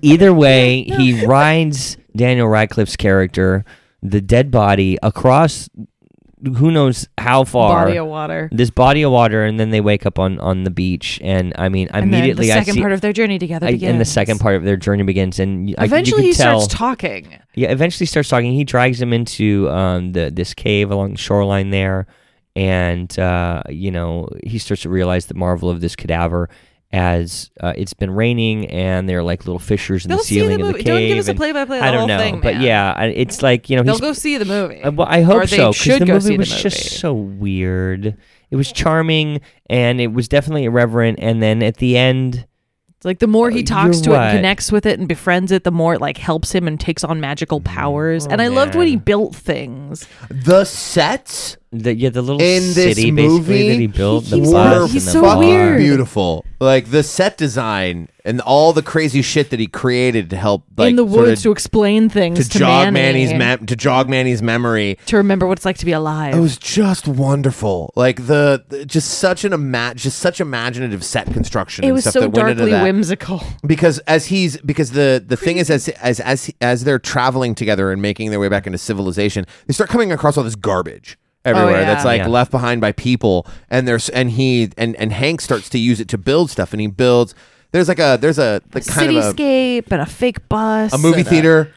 Either 0.00 0.32
way, 0.32 0.82
he 0.96 1.24
rides 1.26 1.96
Daniel 2.16 2.48
Radcliffe's 2.48 2.96
character, 2.96 3.64
the 4.02 4.20
dead 4.22 4.50
body, 4.50 4.98
across 5.02 5.68
who 6.56 6.70
knows 6.70 7.06
how 7.18 7.44
far 7.44 7.84
Body 7.86 7.98
of 7.98 8.06
water. 8.06 8.48
this 8.52 8.70
body 8.70 9.02
of 9.02 9.12
water, 9.12 9.44
and 9.44 9.60
then 9.60 9.70
they 9.70 9.80
wake 9.80 10.04
up 10.06 10.18
on 10.18 10.38
on 10.40 10.64
the 10.64 10.70
beach. 10.70 11.20
And 11.22 11.52
I 11.56 11.68
mean, 11.68 11.88
And 11.92 12.04
immediately 12.12 12.46
the 12.46 12.52
I 12.52 12.58
second 12.58 12.74
see. 12.74 12.80
part 12.80 12.92
of 12.92 13.00
their 13.00 13.12
journey 13.12 13.38
together 13.38 13.66
I- 13.68 13.72
begins. 13.72 13.90
and 13.92 14.00
the 14.00 14.04
second 14.04 14.38
part 14.40 14.56
of 14.56 14.64
their 14.64 14.76
journey 14.76 15.02
begins, 15.04 15.38
and 15.38 15.74
I- 15.78 15.84
Eventually, 15.84 16.22
you 16.22 16.28
he 16.28 16.34
tell, 16.34 16.60
starts 16.60 16.74
talking. 16.74 17.28
Yeah, 17.54 17.70
eventually 17.70 18.06
starts 18.06 18.28
talking. 18.28 18.52
He 18.52 18.64
drags 18.64 19.00
him 19.00 19.12
into 19.12 19.68
um, 19.70 20.12
the 20.12 20.30
this 20.34 20.54
cave 20.54 20.90
along 20.90 21.12
the 21.12 21.18
shoreline 21.18 21.70
there, 21.70 22.06
and 22.56 23.16
uh, 23.18 23.62
you 23.68 23.90
know 23.90 24.28
he 24.44 24.58
starts 24.58 24.82
to 24.82 24.88
realize 24.88 25.26
the 25.26 25.34
marvel 25.34 25.70
of 25.70 25.80
this 25.80 25.94
cadaver 25.96 26.48
as 26.92 27.50
uh, 27.60 27.72
it's 27.76 27.94
been 27.94 28.10
raining 28.10 28.66
and 28.70 29.08
there 29.08 29.18
are 29.20 29.22
like 29.22 29.46
little 29.46 29.58
fissures 29.58 30.04
in 30.04 30.10
They'll 30.10 30.18
the 30.18 30.24
see 30.24 30.34
ceiling 30.36 30.58
the 30.58 30.64
of 30.64 30.66
the 30.68 30.72
movie. 30.72 30.84
cave. 30.84 30.86
Don't 30.92 31.06
give 31.08 31.18
us 31.18 31.28
a 31.28 31.34
play-by-play 31.34 31.80
I 31.80 31.90
don't 31.90 32.00
whole 32.00 32.08
know, 32.08 32.18
thing, 32.18 32.40
but 32.40 32.54
man. 32.54 32.62
yeah, 32.62 33.02
it's 33.04 33.42
like 33.42 33.70
you 33.70 33.76
know 33.76 33.82
They'll 33.82 33.98
go 33.98 34.12
see 34.12 34.36
the 34.38 34.44
movie. 34.44 34.82
uh, 34.82 34.90
well, 34.92 35.06
I 35.08 35.22
hope 35.22 35.42
Or 35.44 35.46
so 35.46 35.72
because 35.72 35.98
the 35.98 36.06
movie 36.06 36.20
see 36.20 36.32
the 36.32 36.38
was 36.38 36.62
just 36.62 36.98
so 37.00 37.14
weird. 37.14 38.16
It 38.50 38.56
was 38.56 38.70
charming 38.70 39.40
and 39.70 40.00
it 40.00 40.08
was 40.12 40.28
definitely 40.28 40.64
irreverent. 40.64 41.18
And 41.22 41.42
then 41.42 41.62
at 41.62 41.78
the 41.78 41.96
end, 41.96 42.46
It's 42.96 43.06
like 43.06 43.18
the 43.20 43.26
more 43.26 43.48
Uh, 43.48 43.54
he 43.54 43.62
talks 43.62 44.04
you're 44.04 44.14
to 44.16 44.20
it 44.20 44.24
and 44.26 44.38
connects 44.38 44.70
with 44.70 44.84
it 44.84 44.98
and 44.98 45.08
befriends 45.08 45.50
it, 45.50 45.64
the 45.64 45.70
more 45.72 45.94
it 45.94 46.02
like 46.02 46.18
helps 46.18 46.52
him 46.52 46.68
and 46.68 46.78
takes 46.78 47.02
on 47.02 47.18
magical 47.20 47.62
powers. 47.62 48.26
and 48.26 48.42
I 48.42 48.48
loved 48.48 48.74
when 48.74 48.86
he 48.88 48.96
Oh, 48.96 49.00
built 49.00 49.34
things. 49.34 50.06
The 50.28 50.66
sets 50.66 51.56
the 51.72 51.94
yeah, 51.94 52.10
the 52.10 52.20
little 52.22 52.40
in 52.40 52.62
this 52.74 52.74
city 52.96 53.10
basically 53.10 53.28
movie 53.28 53.68
that 53.68 53.78
he 53.80 53.86
built, 53.86 54.24
the 54.26 54.36
keeps 54.36 54.52
bus 54.52 54.54
on- 54.66 54.70
were 54.78 54.82
and 54.84 54.90
he's 54.92 55.04
the 55.06 55.10
so 55.10 55.22
bar. 55.22 55.38
weird. 55.38 55.78
beautiful. 55.78 56.44
Like 56.60 56.90
the 56.90 57.02
set 57.02 57.36
design 57.36 58.08
and 58.24 58.40
all 58.42 58.72
the 58.72 58.82
crazy 58.82 59.20
shit 59.20 59.50
that 59.50 59.58
he 59.58 59.66
created 59.66 60.30
to 60.30 60.36
help 60.36 60.62
like 60.76 60.90
in 60.90 60.96
the 60.96 61.02
sort 61.08 61.26
woods 61.26 61.40
of- 61.40 61.42
to 61.44 61.50
explain 61.50 62.08
things 62.08 62.38
to 62.38 62.48
to, 62.50 62.58
jog 62.58 62.92
Manny, 62.92 63.24
Manny's 63.24 63.34
mem- 63.36 63.66
to 63.66 63.74
jog 63.74 64.08
Manny's 64.08 64.42
memory. 64.42 64.96
to 65.06 65.16
remember 65.16 65.46
what 65.48 65.58
it's 65.58 65.64
like 65.64 65.78
to 65.78 65.84
be 65.86 65.90
alive. 65.92 66.34
It 66.34 66.38
was 66.40 66.56
just 66.56 67.08
wonderful. 67.08 67.92
Like 67.96 68.26
the, 68.26 68.62
the- 68.68 68.84
just 68.86 69.18
such 69.18 69.44
an 69.44 69.52
ima- 69.52 69.94
just 69.96 70.18
such 70.20 70.40
imaginative 70.40 71.02
set 71.04 71.32
construction. 71.32 71.84
It 71.84 71.88
and 71.88 71.94
was 71.94 72.04
stuff 72.04 72.12
so 72.12 72.20
that 72.20 72.30
went 72.30 72.50
into 72.50 72.60
darkly 72.60 72.70
that. 72.72 72.82
whimsical. 72.84 73.42
because 73.66 73.98
as 74.00 74.26
he's 74.26 74.56
because 74.58 74.92
the 74.92 75.24
the 75.26 75.36
thing 75.36 75.56
is 75.56 75.68
as 75.70 75.88
as 75.88 76.20
as 76.20 76.50
as 76.60 76.84
they're 76.84 76.98
traveling 77.00 77.54
together 77.56 77.90
and 77.90 78.00
making 78.02 78.30
their 78.30 78.38
way 78.38 78.48
back 78.48 78.66
into 78.66 78.78
civilization, 78.78 79.46
they 79.66 79.72
start 79.72 79.90
coming 79.90 80.12
across 80.12 80.36
all 80.36 80.44
this 80.44 80.54
garbage 80.54 81.18
everywhere 81.44 81.80
yeah. 81.80 81.84
that's 81.94 82.04
like 82.04 82.20
Yeah. 82.20 82.28
left 82.28 82.50
behind 82.50 82.80
by 82.80 82.92
people, 82.92 83.46
and 83.70 83.86
there's 83.86 84.08
and 84.10 84.30
he 84.30 84.70
and 84.76 84.96
and 84.96 85.12
Hank 85.12 85.40
starts 85.40 85.68
to 85.70 85.78
use 85.78 86.00
it 86.00 86.08
to 86.08 86.18
build 86.18 86.50
stuff, 86.50 86.72
and 86.72 86.80
he 86.80 86.86
builds. 86.86 87.34
There's 87.72 87.88
like 87.88 87.98
a 87.98 88.18
there's 88.20 88.38
a 88.38 88.60
like 88.74 88.86
kind 88.86 89.16
of 89.16 89.24
a, 89.24 89.32
Cityscape 89.32 89.90
and 89.90 90.02
a 90.02 90.06
fake 90.06 90.48
bus. 90.48 90.92
a 90.92 90.98
movie 90.98 91.20
and 91.20 91.28
theater. 91.28 91.72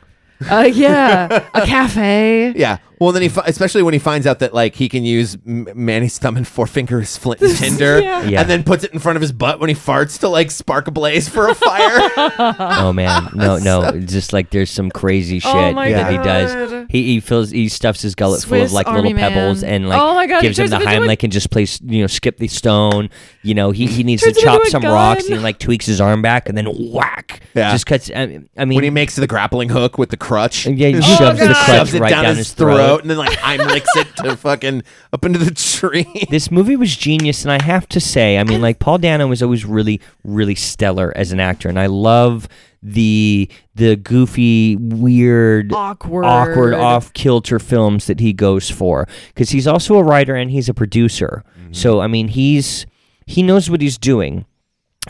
Uh, 0.50 0.70
yeah, 0.72 1.48
a 1.54 1.66
cafe. 1.66 2.54
Yeah. 2.58 2.78
Well, 3.00 3.12
then 3.12 3.22
he, 3.22 3.30
fi- 3.30 3.44
especially 3.46 3.84
when 3.84 3.94
he 3.94 4.00
finds 4.00 4.26
out 4.28 4.40
that 4.40 4.54
like 4.54 4.76
he 4.76 4.88
can 4.90 5.04
use 5.04 5.38
M- 5.46 5.68
Manny's 5.76 6.18
thumb 6.18 6.38
and 6.38 6.48
forefinger 6.48 7.00
as 7.02 7.18
flint 7.18 7.42
and 7.42 7.56
tinder, 7.58 8.00
Yeah. 8.02 8.24
Yeah. 8.24 8.42
and 8.42 8.50
then 8.50 8.64
puts 8.64 8.84
it 8.84 8.92
in 8.94 9.00
front 9.00 9.16
of 9.18 9.22
his 9.22 9.32
butt 9.32 9.60
when 9.60 9.70
he 9.70 9.76
farts 9.76 10.20
to 10.22 10.30
like 10.30 10.52
spark 10.52 10.88
a 10.88 10.92
blaze 10.92 11.28
for 11.30 11.48
a 11.50 11.56
fire. 11.56 12.10
Oh 12.78 12.94
man, 12.94 13.30
no, 13.36 13.58
no, 13.58 13.92
just 14.02 14.34
like 14.34 14.50
there's 14.50 14.70
some 14.70 14.90
crazy 14.92 15.38
oh 15.38 15.40
shit 15.40 15.56
Oh 15.56 15.72
my 15.74 15.92
that 15.92 16.12
he 16.12 16.18
does. 16.18 16.72
God. 16.72 16.88
He 16.90 17.04
he 17.04 17.20
fills 17.20 17.52
he 17.52 17.68
stuffs 17.70 18.02
his 18.02 18.16
gullet 18.16 18.44
full 18.44 18.56
of 18.58 18.62
Swiss 18.70 18.74
like 18.74 18.88
Army 18.88 19.14
little 19.14 19.20
pebbles 19.30 19.62
Man. 19.64 19.72
and 19.74 19.90
like 19.90 20.00
Oh 20.02 20.14
my 20.14 20.28
God, 20.28 20.42
he 20.42 20.48
gives 20.48 20.60
him 20.60 20.64
turns 20.70 20.72
the 20.72 20.78
him 20.78 20.82
into 21.04 21.12
a- 21.12 21.16
Heimlich 21.16 21.24
and 21.24 21.32
just 21.34 21.50
plays 21.50 21.80
you 21.84 22.02
know 22.02 22.08
skip 22.08 22.38
the 22.38 22.48
stone. 22.48 23.10
You 23.44 23.54
know 23.54 23.72
he 23.72 23.88
he 23.88 24.04
needs 24.04 24.22
to 24.24 24.28
Turns 24.28 24.38
him 24.38 24.44
chop 24.44 24.56
into 24.58 24.68
a 24.68 24.72
some 24.72 24.84
rocks 24.84 25.24
gun. 25.24 25.32
and 25.34 25.40
he 25.40 25.44
like 25.44 25.60
tweaks 25.60 25.86
his 25.86 26.00
arm 26.02 26.22
back 26.22 26.48
and 26.50 26.58
then 26.58 26.68
whack. 26.92 27.42
Yeah. 27.54 27.72
just 27.72 27.86
cuts. 27.86 28.10
I, 28.14 28.42
I 28.58 28.66
mean, 28.66 28.76
when 28.76 28.84
he 28.84 28.90
makes 28.90 29.16
the 29.16 29.28
grappling 29.28 29.70
hook 29.70 29.98
with 29.98 30.10
the 30.10 30.18
crutch. 30.18 30.66
Yeah, 30.66 30.88
he 30.90 30.94
oh 30.94 30.98
and 30.98 31.04
shoves 31.06 31.40
the 31.40 31.46
just 31.48 31.66
crutch 31.66 31.78
shoves 31.78 31.94
it 31.94 32.02
right 32.02 32.10
down, 32.10 32.24
down 32.24 32.36
his 32.36 32.48
his 32.48 32.54
throat. 32.54 32.78
Throat, 32.88 33.02
and 33.02 33.10
then 33.10 33.18
like 33.18 33.38
Heimlichs 33.38 33.96
it 33.96 34.16
to 34.18 34.38
fucking 34.38 34.84
up 35.14 35.26
into 35.26 35.40
the 35.40 35.52
tree. 35.52 36.28
this 36.30 36.52
movie 36.52 36.76
was 36.76 36.96
genius 36.96 37.44
and 37.44 37.52
i 37.52 37.62
have 37.64 37.88
to 37.90 38.00
say 38.00 38.38
i 38.38 38.44
mean 38.44 38.62
like 38.62 38.80
paul 38.80 38.98
dano 38.98 39.28
was 39.28 39.42
always 39.44 39.66
really 39.66 40.02
really 40.24 40.56
stellar 40.56 41.14
as 41.16 41.32
an 41.32 41.40
actor 41.40 41.70
and 41.70 41.80
i 41.80 41.86
love 41.86 42.48
the 42.82 43.50
the 43.76 43.96
goofy 43.96 44.76
weird 44.76 45.74
Awkward. 45.74 46.26
awkward 46.26 46.74
off 46.74 47.14
kilter 47.14 47.60
films 47.60 48.08
that 48.08 48.20
he 48.20 48.34
goes 48.34 48.70
for 48.70 49.08
because 49.30 49.50
he's 49.50 49.68
also 49.68 49.96
a 49.96 50.04
writer 50.04 50.36
and 50.36 50.52
he's 50.52 50.70
a 50.70 50.74
producer 50.74 51.44
mm-hmm. 51.60 51.74
so 51.74 52.00
i 52.00 52.08
mean 52.08 52.28
he's 52.28 52.86
he 53.26 53.42
knows 53.42 53.70
what 53.70 53.82
he's 53.82 53.98
doing 53.98 54.46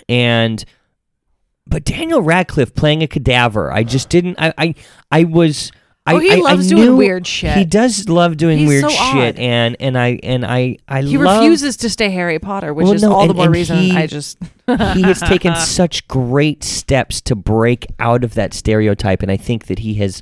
and 0.07 0.63
but 1.67 1.83
daniel 1.83 2.21
radcliffe 2.21 2.73
playing 2.75 3.01
a 3.03 3.07
cadaver 3.07 3.71
i 3.71 3.83
just 3.83 4.09
didn't 4.09 4.35
i 4.39 4.53
i, 4.57 4.75
I 5.11 5.23
was 5.25 5.71
I, 6.07 6.13
Oh, 6.13 6.19
he 6.19 6.29
I- 6.31 6.35
I 6.35 6.39
loves 6.39 6.67
doing 6.69 6.95
weird 6.97 7.25
shit. 7.25 7.57
He 7.57 7.65
does 7.65 8.07
love 8.07 8.37
doing 8.37 8.59
He's 8.59 8.67
weird 8.67 8.83
so 8.83 8.89
shit, 8.89 8.99
odd. 9.35 9.39
and 9.39 9.75
and 9.79 9.97
I 9.97 10.19
and 10.21 10.45
I 10.45 10.77
I 10.87 11.01
He 11.01 11.17
love, 11.17 11.41
refuses 11.41 11.77
to 11.77 11.89
stay 11.89 12.09
Harry 12.09 12.37
Potter, 12.37 12.73
which 12.75 12.83
Well, 12.85 12.93
is 12.93 13.01
no, 13.01 13.11
all 13.11 13.27
the 13.27 13.33
more 13.33 13.49
reason 13.49 13.77
he- 13.77 13.91
I 13.97 14.05
just. 14.05 14.37
he 14.67 15.01
has 15.01 15.19
taken 15.19 15.55
such 15.57 16.07
great 16.07 16.63
steps 16.63 17.21
to 17.21 17.35
break 17.35 17.87
out 17.99 18.23
of 18.23 18.35
that 18.35 18.53
stereotype, 18.53 19.23
and 19.23 19.31
I 19.31 19.37
think 19.37 19.65
that 19.65 19.79
he 19.79 19.95
has 19.95 20.21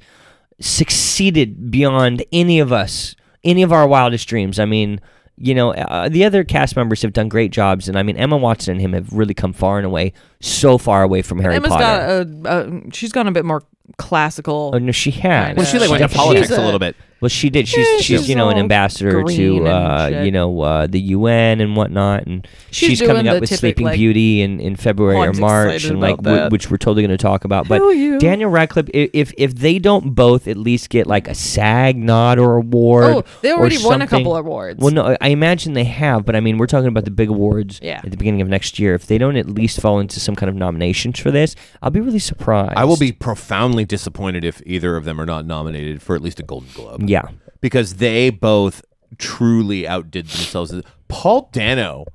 succeeded 0.61 1.69
beyond 1.71 2.23
any 2.31 2.59
of 2.59 2.71
us, 2.71 3.15
any 3.43 3.61
of 3.63 3.71
our 3.73 3.87
wildest 3.87 4.27
dreams. 4.27 4.59
I 4.59 4.65
mean, 4.65 5.01
you 5.37 5.55
know, 5.55 5.73
uh, 5.73 6.09
the 6.09 6.25
other 6.25 6.43
cast 6.43 6.75
members 6.75 7.01
have 7.01 7.13
done 7.13 7.27
great 7.27 7.51
jobs, 7.51 7.87
and 7.89 7.97
I 7.97 8.03
mean, 8.03 8.17
Emma 8.17 8.37
Watson 8.37 8.73
and 8.73 8.81
him 8.81 8.93
have 8.93 9.11
really 9.11 9.33
come 9.33 9.51
far 9.53 9.77
and 9.77 9.85
away, 9.85 10.13
so 10.41 10.77
far 10.77 11.01
away 11.03 11.21
from 11.21 11.39
Harry 11.39 11.55
Emma's 11.55 11.69
Potter. 11.69 12.25
got 12.25 12.51
a, 12.53 12.67
a. 12.87 12.91
She's 12.93 13.11
gone 13.11 13.27
a 13.27 13.31
bit 13.31 13.43
more 13.45 13.63
classical. 13.97 14.71
Oh 14.73 14.77
no, 14.77 14.91
she 14.91 15.11
has. 15.11 15.47
Kinda. 15.47 15.59
Well, 15.61 15.65
she 15.65 15.79
like 15.79 15.89
went 15.89 16.09
to 16.11 16.15
politics 16.17 16.51
a- 16.51 16.61
a 16.61 16.63
little 16.63 16.79
bit. 16.79 16.95
Well, 17.23 17.29
she 17.29 17.49
did. 17.49 17.69
She's 17.69 17.87
Yeah, 17.87 17.95
she's 17.97 18.05
she's 18.05 18.29
you 18.29 18.35
know 18.35 18.49
an 18.49 18.57
ambassador 18.57 19.23
to 19.23 19.65
uh, 19.65 20.21
you 20.25 20.31
know 20.31 20.59
uh, 20.59 20.87
the 20.87 20.99
UN 20.99 21.61
and 21.61 21.73
whatnot, 21.77 22.25
and 22.27 22.45
She's 22.69 22.99
coming 23.01 23.29
up 23.29 23.39
with 23.39 23.49
typic, 23.49 23.59
Sleeping 23.59 23.85
like- 23.85 23.95
Beauty 23.95 24.41
in, 24.41 24.59
in 24.59 24.75
February 24.75 25.25
or 25.29 25.31
March, 25.31 25.85
and 25.85 26.01
like 26.01 26.17
w- 26.17 26.49
which 26.49 26.69
we're 26.69 26.75
totally 26.75 27.01
going 27.01 27.17
to 27.17 27.21
talk 27.21 27.45
about. 27.45 27.69
But 27.69 27.79
Daniel 28.19 28.49
Radcliffe, 28.49 28.89
i- 28.93 29.09
if 29.13 29.31
if 29.37 29.55
they 29.55 29.79
don't 29.79 30.13
both 30.13 30.49
at 30.49 30.57
least 30.57 30.89
get 30.89 31.07
like 31.07 31.29
a 31.29 31.33
SAG 31.33 31.95
nod 31.97 32.39
or 32.39 32.57
award, 32.57 33.05
Oh, 33.05 33.23
they 33.41 33.53
already 33.53 33.77
won 33.81 34.01
a 34.01 34.07
couple 34.07 34.35
awards. 34.35 34.81
Well, 34.81 34.91
no, 34.91 35.15
I 35.21 35.29
imagine 35.29 35.71
they 35.73 35.85
have, 35.85 36.25
but 36.25 36.35
I 36.35 36.41
mean, 36.41 36.57
we're 36.57 36.67
talking 36.67 36.89
about 36.89 37.05
the 37.05 37.11
big 37.11 37.29
awards 37.29 37.79
Yeah. 37.81 38.01
at 38.03 38.11
the 38.11 38.17
beginning 38.17 38.41
of 38.41 38.49
next 38.49 38.79
year. 38.79 38.95
If 38.95 39.05
they 39.07 39.17
don't 39.17 39.37
at 39.37 39.49
least 39.49 39.79
fall 39.79 39.99
into 40.01 40.19
some 40.19 40.35
kind 40.35 40.49
of 40.49 40.55
nominations 40.55 41.19
for 41.19 41.31
this, 41.31 41.55
I'll 41.81 41.89
be 41.89 42.01
really 42.01 42.19
surprised. 42.19 42.73
I 42.75 42.83
will 42.83 42.97
be 42.97 43.13
profoundly 43.13 43.85
disappointed 43.85 44.43
if 44.43 44.61
either 44.65 44.97
of 44.97 45.05
them 45.05 45.21
are 45.21 45.25
not 45.25 45.45
nominated 45.45 46.01
for 46.01 46.15
at 46.15 46.21
least 46.21 46.39
a 46.39 46.43
Golden 46.43 46.69
Globe. 46.73 47.07
Yeah. 47.07 47.12
Because 47.61 47.95
they 47.95 48.29
both 48.29 48.83
truly 49.17 49.87
outdid 49.87 50.27
themselves. 50.27 50.73
Paul 51.07 51.49
Dano 51.51 52.05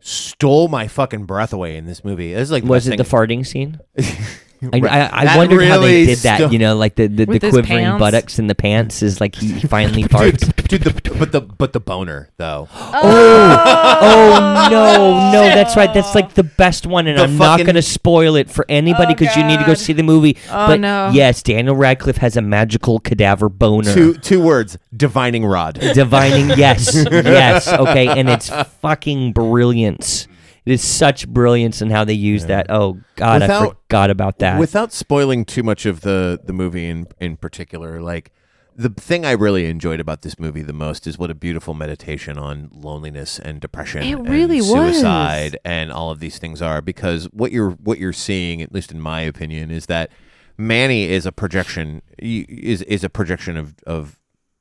stole 0.00 0.68
my 0.68 0.88
fucking 0.88 1.26
breath 1.26 1.52
away 1.52 1.76
in 1.76 1.86
this 1.86 2.04
movie. 2.04 2.32
It's 2.32 2.50
like 2.50 2.64
Was 2.64 2.86
best 2.86 2.94
it 2.94 2.96
the 2.96 3.04
farting 3.04 3.46
scene? 3.46 3.80
I, 4.72 4.78
Right. 4.78 4.84
I, 4.92 5.10
I 5.20 5.24
That 5.24 5.36
wondered 5.38 5.64
how 5.66 5.80
they 5.80 6.06
did 6.06 6.18
that. 6.18 6.36
sto- 6.38 6.50
You 6.50 6.58
know, 6.58 6.76
like 6.76 6.94
the 6.94 7.06
the, 7.08 7.24
the 7.26 7.38
quivering 7.38 7.64
pants? 7.64 7.98
buttocks 7.98 8.38
in 8.38 8.46
the 8.46 8.54
pants 8.54 9.02
is 9.02 9.20
like 9.20 9.34
he 9.34 9.60
finally 9.66 10.04
farts. 10.04 10.38
dude, 10.68 10.68
dude, 10.68 10.82
the, 10.82 11.14
but 11.18 11.32
the 11.32 11.40
but 11.40 11.72
the 11.72 11.80
boner 11.80 12.28
though. 12.36 12.68
oh 12.76 13.98
oh 14.02 14.68
no, 14.70 15.32
no, 15.32 15.42
that's 15.54 15.76
right. 15.76 15.92
That's 15.92 16.14
like 16.14 16.34
the 16.34 16.42
best 16.44 16.86
one, 16.86 17.06
and 17.06 17.18
The 17.18 17.24
I'm 17.24 17.36
not 17.38 17.58
going 17.60 17.74
to 17.74 17.82
spoil 17.82 18.36
it 18.36 18.50
for 18.50 18.64
anybody 18.68 19.12
Oh, 19.12 19.16
because 19.16 19.36
you 19.36 19.44
need 19.44 19.58
to 19.58 19.64
go 19.66 19.74
see 19.74 19.92
the 19.92 20.02
movie. 20.02 20.36
Oh, 20.50 20.68
but 20.68 20.80
no. 20.80 21.10
yes, 21.12 21.42
Daniel 21.42 21.74
Radcliffe 21.76 22.18
has 22.18 22.36
a 22.36 22.42
magical 22.42 22.98
cadaver 23.00 23.48
boner. 23.48 23.92
Two 23.92 24.14
two 24.14 24.40
words: 24.42 24.78
divining 24.96 25.44
rod. 25.44 25.78
Divining, 25.94 26.48
yes, 26.58 26.94
yes, 27.10 27.68
okay, 27.68 28.06
and 28.08 28.28
it's 28.28 28.48
fucking 28.80 29.32
brilliance. 29.32 30.28
It 30.64 30.72
is 30.72 30.82
such 30.82 31.26
brilliance 31.28 31.82
in 31.82 31.90
how 31.90 32.04
they 32.04 32.12
use 32.14 32.46
that. 32.46 32.66
Oh 32.70 33.00
God, 33.16 33.42
I 33.42 33.66
forgot 33.66 34.10
about 34.10 34.38
that. 34.38 34.58
Without 34.60 34.92
spoiling 34.92 35.44
too 35.44 35.62
much 35.62 35.86
of 35.86 36.02
the 36.02 36.40
the 36.44 36.52
movie 36.52 36.86
in 36.88 37.06
in 37.20 37.36
particular, 37.36 38.00
like 38.00 38.30
the 38.74 38.88
thing 38.88 39.26
I 39.26 39.32
really 39.32 39.66
enjoyed 39.66 40.00
about 40.00 40.22
this 40.22 40.38
movie 40.38 40.62
the 40.62 40.72
most 40.72 41.06
is 41.06 41.18
what 41.18 41.30
a 41.30 41.34
beautiful 41.34 41.74
meditation 41.74 42.38
on 42.38 42.70
loneliness 42.72 43.38
and 43.38 43.60
depression 43.60 44.02
It 44.02 44.12
and 44.12 44.28
really 44.28 44.60
was. 44.62 44.70
suicide 44.96 45.58
and 45.64 45.92
all 45.92 46.10
of 46.10 46.20
these 46.20 46.38
things 46.38 46.62
are 46.62 46.80
because 46.80 47.24
what 47.32 47.52
you're 47.52 47.72
what 47.72 47.98
you're 47.98 48.14
seeing 48.14 48.62
at 48.62 48.72
least 48.72 48.90
in 48.92 48.98
my 49.00 49.20
opinion 49.20 49.70
is 49.70 49.86
that 49.86 50.10
Manny 50.56 51.04
is 51.10 51.26
a 51.26 51.32
projection 51.32 52.00
is 52.18 52.80
is 52.82 53.02
a 53.04 53.10
projection 53.10 53.56
of 53.58 53.74
of 53.86 54.18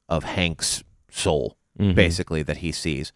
of 0.10 0.24
Hank's 0.26 0.84
soul 1.10 1.58
Mhm. 1.80 1.96
basically 1.96 2.44
that 2.44 2.58
he 2.58 2.72
sees 2.74 3.14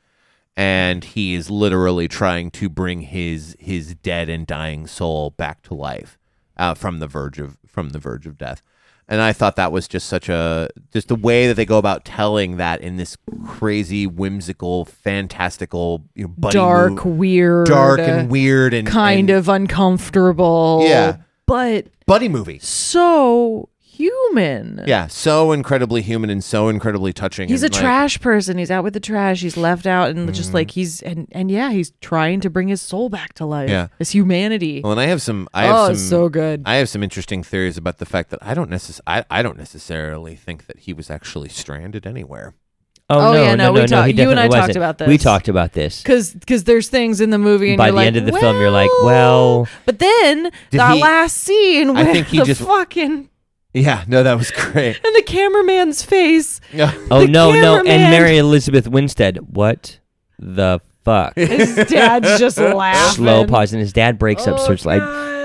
and 0.57 1.03
he 1.03 1.33
is 1.33 1.49
literally 1.49 2.07
trying 2.07 2.49
to 2.51 2.69
bring 2.69 3.01
his 3.01 3.55
his 3.59 3.95
dead 3.95 4.29
and 4.29 4.47
dying 4.47 4.87
soul 4.87 5.31
back 5.31 5.61
to 5.63 5.73
life 5.73 6.17
uh, 6.57 6.73
from 6.73 6.99
the 6.99 7.07
verge 7.07 7.39
of 7.39 7.57
from 7.65 7.89
the 7.89 7.99
verge 7.99 8.25
of 8.25 8.37
death 8.37 8.61
and 9.07 9.21
i 9.21 9.33
thought 9.33 9.55
that 9.55 9.71
was 9.71 9.87
just 9.87 10.07
such 10.07 10.29
a 10.29 10.69
just 10.91 11.09
the 11.09 11.15
way 11.15 11.47
that 11.47 11.55
they 11.55 11.65
go 11.65 11.77
about 11.77 12.05
telling 12.05 12.57
that 12.57 12.81
in 12.81 12.95
this 12.97 13.17
crazy 13.45 14.07
whimsical 14.07 14.85
fantastical 14.85 16.03
you 16.15 16.23
know, 16.23 16.33
buddy 16.37 16.53
dark, 16.53 17.05
weird, 17.05 17.67
dark 17.67 17.99
and 17.99 18.29
weird 18.29 18.73
and 18.73 18.87
kind 18.87 19.29
and 19.29 19.37
of 19.37 19.49
uncomfortable. 19.49 20.81
Yeah. 20.83 21.17
but 21.45 21.87
buddy 22.05 22.29
movie 22.29 22.59
so 22.59 23.69
human. 23.97 24.83
yeah 24.87 25.07
so 25.07 25.51
incredibly 25.51 26.01
human 26.01 26.29
and 26.29 26.43
so 26.43 26.69
incredibly 26.69 27.13
touching 27.13 27.47
He's 27.49 27.63
a 27.63 27.67
and, 27.67 27.73
like, 27.73 27.81
trash 27.81 28.19
person. 28.19 28.57
He's 28.57 28.71
out 28.71 28.83
with 28.83 28.93
the 28.93 28.99
trash. 28.99 29.41
He's 29.41 29.57
left 29.57 29.85
out 29.85 30.09
and 30.09 30.33
just 30.33 30.49
Mm-hmm. 30.49 30.55
like 30.55 30.71
he's 30.71 31.01
and 31.01 31.27
and 31.31 31.49
yeah, 31.49 31.71
he's 31.71 31.91
trying 32.01 32.39
to 32.41 32.49
bring 32.49 32.67
his 32.67 32.81
soul 32.81 33.09
back 33.09 33.33
to 33.35 33.45
life. 33.45 33.69
Yeah. 33.69 33.87
His 33.99 34.11
humanity. 34.11 34.81
well 34.83 34.91
and 34.91 35.01
i 35.01 35.05
have 35.07 35.21
some 35.21 35.47
i 35.53 35.63
have 35.65 35.75
oh, 35.75 35.83
some 35.85 35.93
it's 35.93 36.01
so 36.09 36.29
good. 36.29 36.61
I 36.65 36.75
have 36.75 36.89
some 36.89 37.01
interesting 37.03 37.41
theories 37.43 37.77
about 37.77 37.97
the 37.97 38.05
fact 38.05 38.29
that 38.31 38.39
I 38.41 38.53
don't 38.53 38.69
necess- 38.69 39.01
I, 39.07 39.23
I 39.29 39.41
don't 39.41 39.57
necessarily 39.57 40.35
think 40.35 40.67
that 40.67 40.79
he 40.79 40.93
was 40.93 41.09
actually 41.09 41.49
stranded 41.49 42.05
anywhere. 42.05 42.53
oh, 43.09 43.19
Oh, 43.19 43.33
no, 43.33 43.43
yeah, 43.43 43.55
no, 43.55 43.65
no, 43.67 43.73
we 43.73 43.79
no, 43.81 43.85
talked- 43.87 44.07
he 44.09 44.13
you 44.21 44.29
and 44.31 44.39
I 44.39 44.47
definitely 44.47 44.49
talked 44.49 44.61
wasn't. 44.69 44.77
about 44.77 44.97
this. 44.97 45.07
We 45.07 45.17
talked 45.17 45.47
about 45.47 45.73
this. 45.73 46.03
Cause, 46.03 46.35
cause 46.47 46.63
there's 46.63 46.89
things 46.89 47.21
in 47.21 47.29
the 47.29 47.37
movie, 47.37 47.69
and 47.69 47.77
By 47.77 47.87
you're 47.87 47.91
the 47.91 47.95
like, 47.97 48.07
end 48.07 48.17
of 48.17 48.25
the 48.25 48.33
film, 48.39 48.59
you're 48.59 48.71
like, 48.71 48.89
well- 49.03 49.67
But 49.85 49.99
then 49.99 50.43
Did 50.71 50.79
that 50.79 50.95
he- 50.95 51.01
last 51.01 51.37
scene 51.37 51.95
I 51.95 52.05
think 52.11 52.27
he 52.27 52.39
the 52.39 52.45
just- 52.45 52.61
fucking 52.61 53.29
Yeah, 53.75 54.03
no, 54.07 54.23
that 54.23 54.37
was 54.37 54.51
great. 54.55 54.99
and 55.03 55.15
the 55.15 55.23
cameraman's 55.23 56.01
face. 56.01 56.61
Oh 57.11 57.19
The 57.21 57.27
no, 57.27 57.51
no, 57.51 57.77
and 57.77 57.85
cameraman- 57.87 58.11
Mary 58.11 58.37
Elizabeth 58.37 58.87
Winstead. 58.87 59.37
What 59.53 59.99
the 60.39 60.79
fuck? 61.03 61.35
His 61.35 61.75
dad's 61.75 62.39
just 62.39 62.57
laughing. 62.59 63.15
Slow 63.15 63.45
pause, 63.45 63.73
and 63.73 63.81
his 63.81 63.91
dad 63.93 64.17
breaks 64.17 64.47
up. 64.47 64.57
Oh, 64.59 64.63
Starts 64.63 64.85
like, 64.85 65.01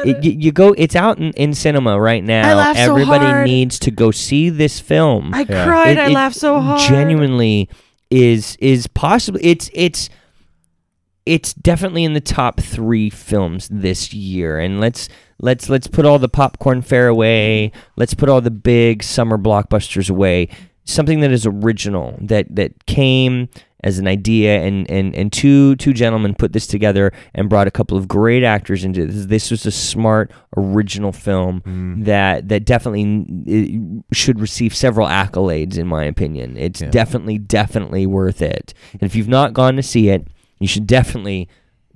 it, 0.07 0.25
you, 0.25 0.31
you 0.33 0.53
go. 0.53 0.73
It's 0.79 0.95
out 0.97 1.19
in, 1.19 1.33
in 1.33 1.55
cinema 1.55 2.01
right 2.01 2.23
now. 2.25 2.55
laughed 2.57 2.79
so 2.79 2.91
Everybody 2.93 3.25
hard. 3.27 3.47
needs 3.47 3.79
to 3.81 3.91
go 3.91 4.11
see 4.13 4.49
this 4.49 4.79
film. 4.81 5.35
I 5.35 5.45
cried. 5.45 5.99
It- 5.99 5.99
I 5.99 6.07
it 6.07 6.13
laughed 6.13 6.37
so 6.37 6.61
hard. 6.61 6.81
Genuinely, 6.89 7.69
is 8.11 8.57
is 8.61 8.87
possibly 8.87 9.43
it's 9.45 9.69
it's 9.75 10.09
it's 11.27 11.53
definitely 11.55 12.05
in 12.05 12.15
the 12.15 12.21
top 12.21 12.61
three 12.61 13.11
films 13.11 13.69
this 13.71 14.13
year. 14.15 14.59
And 14.59 14.81
let's 14.81 15.09
let's 15.41 15.69
let's 15.69 15.87
put 15.87 16.05
all 16.07 16.19
the 16.19 16.29
popcorn 16.29 16.83
fare 16.83 17.09
away. 17.09 17.73
Let's 17.97 18.15
put 18.15 18.29
all 18.29 18.41
the 18.41 18.51
big 18.51 19.03
summer 19.03 19.39
blockbusters 19.39 20.09
away. 20.11 20.49
Something 20.85 21.21
that 21.21 21.31
is 21.33 21.47
original 21.47 22.17
that 22.21 22.55
that 22.57 22.87
came 22.87 23.49
as 23.83 23.99
an 23.99 24.07
idea 24.07 24.61
and, 24.61 24.91
and, 24.91 25.15
and 25.15 25.33
two 25.33 25.75
two 25.77 25.95
gentlemen 25.95 26.35
put 26.35 26.53
this 26.53 26.67
together 26.67 27.13
and 27.35 27.49
brought 27.49 27.67
a 27.67 27.71
couple 27.71 27.97
of 27.97 28.07
great 28.07 28.43
actors 28.45 28.85
into 28.85 29.07
this. 29.07 29.25
This 29.27 29.51
was 29.51 29.65
a 29.65 29.71
smart 29.71 30.31
original 30.57 31.13
film 31.13 31.63
Mm. 31.63 32.05
that 32.05 32.49
that 32.49 32.67
definitely 32.67 34.03
should 34.13 34.39
receive 34.41 34.75
several 34.75 35.07
accolades 35.07 35.79
in 35.79 35.87
my 35.87 36.05
opinion. 36.05 36.57
It's 36.59 36.83
Yeah. 36.83 36.91
definitely 36.91 37.39
definitely 37.39 38.05
worth 38.05 38.43
it. 38.43 38.75
And 38.93 39.03
if 39.03 39.17
you've 39.17 39.29
not 39.29 39.55
gone 39.55 39.77
to 39.77 39.83
see 39.83 40.11
it, 40.11 40.27
you 40.59 40.67
should 40.69 40.87
definitely 40.87 41.49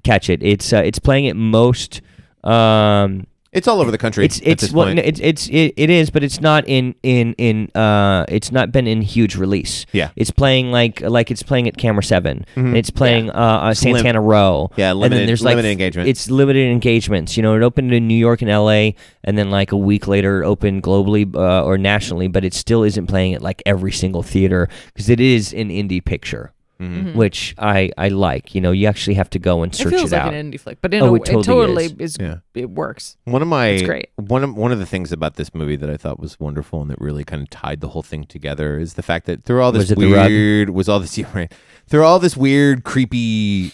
catch 0.04 0.30
it. 0.30 0.42
It's 0.42 0.72
uh, 0.72 0.82
it's 0.84 0.98
playing 0.98 1.26
at 1.28 1.36
most 1.36 2.00
um 2.44 3.26
It's 3.54 3.68
all 3.68 3.80
over 3.80 3.90
the 3.90 3.98
country. 3.98 4.24
it's 4.24 4.40
at 4.40 4.46
it's 4.46 4.62
this 4.62 4.72
well, 4.72 4.92
no, 4.94 5.00
it's 5.02 5.20
it's 5.20 5.48
it, 5.48 5.74
it 5.76 5.90
is, 5.90 6.10
but 6.10 6.24
it's 6.24 6.40
not 6.40 6.66
in 6.66 6.94
in 7.02 7.34
in 7.38 7.70
uh 7.74 8.24
it's 8.28 8.50
not 8.50 8.72
been 8.72 8.86
in 8.86 9.00
huge 9.02 9.36
release. 9.36 9.86
Yeah. 9.92 10.10
it's 10.16 10.30
playing 10.30 10.70
like 10.72 11.00
like 11.00 11.30
it's 11.30 11.42
playing 11.42 11.68
at 11.68 11.76
Camera 11.76 12.02
7 12.02 12.44
Mhm. 12.56 12.76
It's 12.76 12.90
playing 12.90 13.30
uh, 13.30 13.34
uh 13.34 13.70
It's 13.70 13.84
lim- 13.84 13.94
Santana 13.96 14.20
Row. 14.20 14.70
yeah, 14.76 14.90
and 14.90 14.98
limited, 15.00 15.20
then 15.20 15.26
there's 15.26 15.42
limited 15.42 15.68
like 15.68 15.72
engagement. 15.72 16.08
It's 16.08 16.30
limited 16.30 16.70
engagements. 16.70 17.36
You 17.36 17.42
know, 17.44 17.54
it 17.54 17.62
opened 17.62 17.92
in 17.92 18.08
New 18.08 18.14
York 18.18 18.42
and 18.42 18.50
L.A. 18.50 18.96
and 19.22 19.38
then 19.38 19.50
like 19.50 19.70
a 19.72 19.76
week 19.76 20.08
later 20.08 20.42
it 20.42 20.46
opened 20.46 20.82
globally 20.82 21.24
uh, 21.36 21.62
or 21.64 21.78
nationally, 21.78 22.28
but 22.28 22.44
it 22.44 22.54
still 22.54 22.82
isn't 22.82 23.06
playing 23.06 23.34
at 23.34 23.42
like 23.42 23.62
every 23.66 23.92
single 23.92 24.22
theater 24.22 24.68
because 24.92 25.08
it 25.08 25.20
is 25.20 25.52
an 25.52 25.68
indie 25.68 26.04
picture, 26.04 26.52
Mhm. 26.80 27.14
which 27.14 27.54
I 27.56 27.90
I 27.96 28.08
like. 28.08 28.54
You 28.54 28.60
know, 28.60 28.72
you 28.72 28.86
actually 28.88 29.14
have 29.14 29.30
to 29.30 29.38
go 29.38 29.62
and 29.62 29.72
search 29.74 29.86
It 29.86 29.90
search 29.90 29.98
feels 30.00 30.12
it 30.12 30.16
like 30.16 30.24
out. 30.26 30.34
an 30.34 30.50
indie 30.52 30.58
flick, 30.60 30.78
but 30.80 30.92
in 30.92 31.02
Oh, 31.02 31.12
a, 31.12 31.14
it 31.14 31.22
it 31.22 31.24
totally 31.32 31.44
totally, 31.44 31.84
is. 31.84 31.92
is. 31.98 32.16
Yeah. 32.20 32.36
It 32.54 32.70
works. 32.70 33.16
One 33.24 33.42
of 33.42 33.48
my 33.48 33.66
It's 33.68 33.82
great. 33.84 34.08
one 34.16 34.42
of 34.42 34.56
one 34.56 34.72
of 34.72 34.78
the 34.80 34.86
things 34.86 35.12
about 35.12 35.36
this 35.36 35.54
movie 35.54 35.76
that 35.76 35.88
I 35.88 35.96
thought 35.96 36.18
was 36.18 36.38
wonderful 36.40 36.82
and 36.82 36.90
that 36.90 37.00
really 37.00 37.22
kind 37.24 37.42
of 37.42 37.50
tied 37.50 37.80
the 37.80 37.88
whole 37.88 38.02
thing 38.02 38.24
together 38.24 38.78
is 38.78 38.94
the 38.94 39.02
fact 39.02 39.26
that 39.26 39.44
through 39.44 39.62
all 39.62 39.70
this 39.72 39.84
Was 39.84 39.90
it 39.92 39.98
the 39.98 40.12
rug? 40.12 40.28
weird 40.30 40.70
was 40.70 40.88
all 40.88 40.98
this 41.00 41.16
yeah, 41.18 41.26
right, 41.32 41.52
through 41.86 42.04
all 42.04 42.18
this 42.18 42.36
weird 42.36 42.82
creepy 42.84 43.72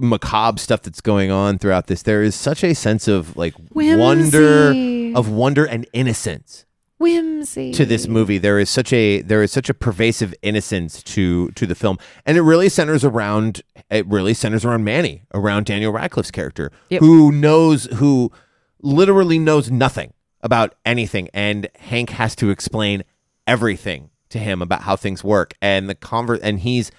macabre 0.00 0.58
stuff 0.58 0.82
that's 0.82 1.00
going 1.00 1.30
on 1.30 1.56
throughout 1.56 1.86
this 1.86 2.02
there 2.02 2.20
is 2.22 2.34
such 2.34 2.64
a 2.64 2.74
sense 2.74 3.06
of 3.06 3.36
like 3.36 3.54
wonder 3.72 4.72
of 5.16 5.28
wonder 5.28 5.64
and 5.64 5.86
innocence 5.92 6.64
Whimsy 7.02 7.72
to 7.72 7.84
this 7.84 8.06
movie. 8.08 8.38
There 8.38 8.58
is 8.58 8.70
such 8.70 8.92
a 8.92 9.20
there 9.22 9.42
is 9.42 9.50
such 9.52 9.68
a 9.68 9.74
pervasive 9.74 10.34
innocence 10.42 11.02
to 11.02 11.48
to 11.50 11.66
the 11.66 11.74
film, 11.74 11.98
and 12.24 12.38
it 12.38 12.42
really 12.42 12.68
centers 12.68 13.04
around 13.04 13.62
it 13.90 14.06
really 14.06 14.34
centers 14.34 14.64
around 14.64 14.84
Manny, 14.84 15.22
around 15.34 15.66
Daniel 15.66 15.92
Radcliffe's 15.92 16.30
character, 16.30 16.70
Yep. 16.90 17.00
who 17.00 17.32
knows 17.32 17.86
who 17.94 18.30
literally 18.80 19.38
knows 19.38 19.70
nothing 19.70 20.12
about 20.40 20.74
anything, 20.84 21.28
and 21.34 21.68
Hank 21.78 22.10
has 22.10 22.34
to 22.36 22.50
explain 22.50 23.02
everything 23.46 24.10
to 24.30 24.38
him 24.38 24.62
about 24.62 24.82
how 24.82 24.96
things 24.96 25.22
work, 25.22 25.54
and 25.60 25.88
the 25.90 25.94
convert, 25.94 26.40
and 26.42 26.60
he's 26.60 26.90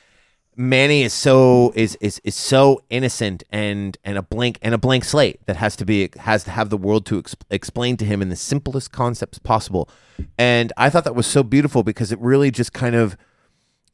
Manny 0.55 1.03
is 1.03 1.13
so 1.13 1.71
is 1.75 1.95
is 2.01 2.19
is 2.23 2.35
so 2.35 2.81
innocent 2.89 3.43
and 3.49 3.97
and 4.03 4.17
a 4.17 4.21
blank 4.21 4.59
and 4.61 4.73
a 4.73 4.77
blank 4.77 5.03
slate 5.03 5.45
that 5.45 5.55
has 5.55 5.75
to 5.77 5.85
be 5.85 6.09
has 6.17 6.43
to 6.43 6.51
have 6.51 6.69
the 6.69 6.77
world 6.77 7.05
to 7.07 7.19
ex- 7.19 7.35
explain 7.49 7.97
to 7.97 8.05
him 8.05 8.21
in 8.21 8.29
the 8.29 8.35
simplest 8.35 8.91
concepts 8.91 9.39
possible. 9.39 9.89
And 10.37 10.71
I 10.77 10.89
thought 10.89 11.05
that 11.05 11.15
was 11.15 11.27
so 11.27 11.43
beautiful 11.43 11.83
because 11.83 12.11
it 12.11 12.19
really 12.19 12.51
just 12.51 12.73
kind 12.73 12.95
of 12.95 13.17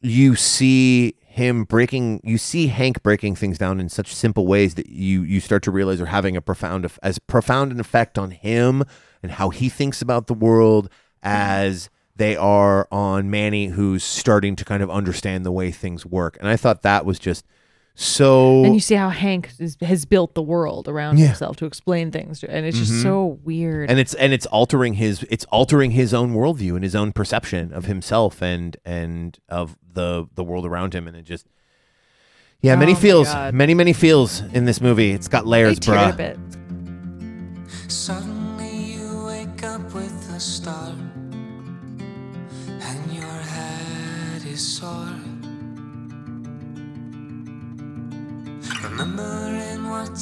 you 0.01 0.35
see 0.35 1.15
him 1.19 1.63
breaking 1.63 2.19
you 2.23 2.37
see 2.37 2.67
Hank 2.67 3.01
breaking 3.03 3.35
things 3.35 3.57
down 3.57 3.79
in 3.79 3.87
such 3.87 4.13
simple 4.13 4.45
ways 4.45 4.75
that 4.75 4.89
you 4.89 5.23
you 5.23 5.39
start 5.39 5.63
to 5.63 5.71
realize 5.71 6.01
are 6.01 6.07
having 6.07 6.35
a 6.35 6.41
profound 6.41 6.89
as 7.01 7.19
profound 7.19 7.71
an 7.71 7.79
effect 7.79 8.17
on 8.17 8.31
him 8.31 8.83
and 9.23 9.33
how 9.33 9.49
he 9.49 9.69
thinks 9.69 10.01
about 10.01 10.27
the 10.27 10.33
world 10.33 10.89
as 11.21 11.89
they 12.19 12.37
are 12.37 12.87
on 12.91 13.29
Manny 13.31 13.67
who's 13.67 14.03
starting 14.03 14.55
to 14.57 14.63
kind 14.63 14.83
of 14.83 14.89
understand 14.91 15.43
the 15.45 15.51
way 15.51 15.71
things 15.71 16.05
work. 16.05 16.37
And 16.39 16.47
I 16.47 16.55
thought 16.55 16.83
that 16.83 17.03
was 17.05 17.17
just 17.17 17.43
so 17.95 18.63
and 18.63 18.73
you 18.73 18.79
see 18.79 18.95
how 18.95 19.09
Hank 19.09 19.49
is, 19.59 19.75
has 19.81 20.05
built 20.05 20.33
the 20.33 20.41
world 20.41 20.87
around 20.87 21.17
Yeah. 21.17 21.25
himself 21.27 21.57
to 21.57 21.65
explain 21.65 22.11
things, 22.11 22.39
to, 22.39 22.49
and 22.49 22.65
it's 22.65 22.77
just 22.77 22.93
Mhm. 22.93 23.01
so 23.03 23.39
weird. 23.43 23.89
and 23.89 23.99
it's 23.99 24.13
and 24.13 24.31
it's 24.31 24.45
altering 24.45 24.93
his 24.93 25.23
it's 25.29 25.43
altering 25.45 25.91
his 25.91 26.13
own 26.13 26.33
worldview 26.33 26.75
and 26.75 26.83
his 26.83 26.95
own 26.95 27.11
perception 27.11 27.73
of 27.73 27.85
himself 27.87 28.41
and 28.41 28.77
and 28.85 29.39
of 29.49 29.75
the 29.93 30.27
the 30.35 30.43
world 30.45 30.65
around 30.65 30.93
him 30.95 31.07
and 31.09 31.17
it 31.17 31.23
just 31.23 31.45
yeah 32.61 32.75
many 32.77 32.93
Oh 32.93 32.95
feels 32.95 33.27
God. 33.27 33.53
many 33.53 33.73
many 33.73 33.91
feels 33.91 34.41
in 34.53 34.63
this 34.65 34.79
movie 34.79 35.11
it's 35.11 35.27
got 35.27 35.43
I 35.45 35.47
layers 35.49 35.79
teared 35.79 36.37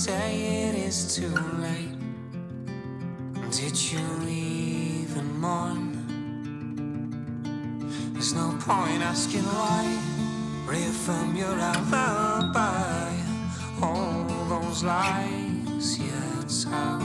Day 0.05 0.69
it 0.69 0.75
is 0.75 1.15
too 1.15 1.33
late. 1.57 1.97
Did 3.49 3.75
you 3.91 4.05
even 4.29 5.39
mourn? 5.41 6.05
There's 8.13 8.33
no 8.33 8.55
point 8.59 9.01
asking 9.01 9.41
why. 9.41 9.97
Reaffirm 10.67 11.35
your 11.35 11.57
alibi. 11.59 13.11
All 13.81 14.23
those 14.47 14.83
lies 14.83 15.97
you 15.97 16.45
tell 16.47 17.01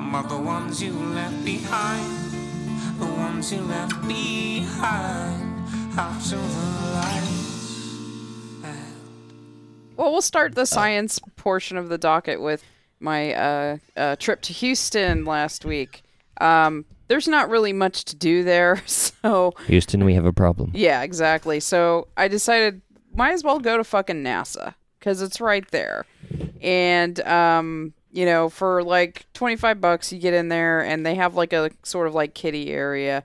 about 0.00 0.28
the 0.30 0.38
ones 0.38 0.82
you 0.82 0.92
left 0.92 1.44
behind. 1.44 2.32
The 2.98 3.06
ones 3.06 3.52
you 3.52 3.60
left 3.60 4.00
behind 4.08 5.68
after 5.98 6.36
the 6.36 6.92
lights 6.94 7.40
fell. 7.40 7.49
Well, 10.00 10.12
we'll 10.12 10.22
start 10.22 10.54
the 10.54 10.64
science 10.64 11.20
portion 11.36 11.76
of 11.76 11.90
the 11.90 11.98
docket 11.98 12.40
with 12.40 12.64
my 13.00 13.34
uh, 13.34 13.76
uh, 13.98 14.16
trip 14.16 14.40
to 14.40 14.54
Houston 14.54 15.26
last 15.26 15.66
week. 15.66 16.00
Um, 16.40 16.86
there's 17.08 17.28
not 17.28 17.50
really 17.50 17.74
much 17.74 18.06
to 18.06 18.16
do 18.16 18.42
there, 18.42 18.82
so 18.86 19.52
Houston, 19.66 20.06
we 20.06 20.14
have 20.14 20.24
a 20.24 20.32
problem. 20.32 20.70
yeah, 20.72 21.02
exactly. 21.02 21.60
So 21.60 22.08
I 22.16 22.28
decided 22.28 22.80
might 23.14 23.32
as 23.32 23.44
well 23.44 23.58
go 23.58 23.76
to 23.76 23.84
fucking 23.84 24.24
NASA 24.24 24.74
because 24.98 25.20
it's 25.20 25.38
right 25.38 25.70
there, 25.70 26.06
and 26.62 27.20
um, 27.20 27.92
you 28.10 28.24
know, 28.24 28.48
for 28.48 28.82
like 28.82 29.26
twenty 29.34 29.56
five 29.56 29.82
bucks, 29.82 30.14
you 30.14 30.18
get 30.18 30.32
in 30.32 30.48
there, 30.48 30.82
and 30.82 31.04
they 31.04 31.16
have 31.16 31.34
like 31.34 31.52
a 31.52 31.72
sort 31.82 32.06
of 32.06 32.14
like 32.14 32.32
kiddie 32.32 32.70
area. 32.70 33.22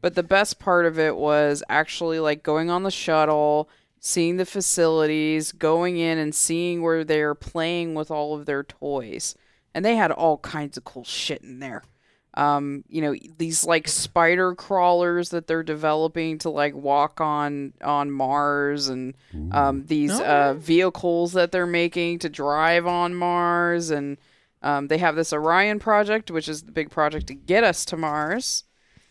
But 0.00 0.16
the 0.16 0.24
best 0.24 0.58
part 0.58 0.86
of 0.86 0.98
it 0.98 1.16
was 1.16 1.62
actually 1.68 2.18
like 2.18 2.42
going 2.42 2.68
on 2.68 2.82
the 2.82 2.90
shuttle, 2.90 3.68
seeing 4.06 4.36
the 4.36 4.46
facilities, 4.46 5.50
going 5.50 5.98
in 5.98 6.16
and 6.16 6.32
seeing 6.32 6.80
where 6.80 7.02
they're 7.02 7.34
playing 7.34 7.92
with 7.94 8.08
all 8.08 8.38
of 8.38 8.46
their 8.46 8.62
toys. 8.62 9.34
And 9.74 9.84
they 9.84 9.96
had 9.96 10.12
all 10.12 10.38
kinds 10.38 10.76
of 10.76 10.84
cool 10.84 11.02
shit 11.02 11.42
in 11.42 11.58
there. 11.58 11.82
Um, 12.34 12.84
you 12.88 13.02
know, 13.02 13.16
these 13.36 13.64
like 13.64 13.88
spider 13.88 14.54
crawlers 14.54 15.30
that 15.30 15.48
they're 15.48 15.64
developing 15.64 16.38
to 16.38 16.50
like 16.50 16.74
walk 16.74 17.20
on 17.20 17.72
on 17.82 18.12
Mars 18.12 18.88
and 18.88 19.14
um, 19.52 19.86
these 19.86 20.20
uh, 20.20 20.54
vehicles 20.54 21.32
that 21.32 21.50
they're 21.50 21.66
making 21.66 22.20
to 22.20 22.28
drive 22.28 22.86
on 22.86 23.14
Mars 23.14 23.90
and 23.90 24.18
um, 24.62 24.86
they 24.88 24.98
have 24.98 25.16
this 25.16 25.32
Orion 25.32 25.78
project, 25.78 26.30
which 26.30 26.48
is 26.48 26.62
the 26.62 26.72
big 26.72 26.90
project 26.90 27.26
to 27.28 27.34
get 27.34 27.64
us 27.64 27.84
to 27.86 27.96
Mars. 27.96 28.64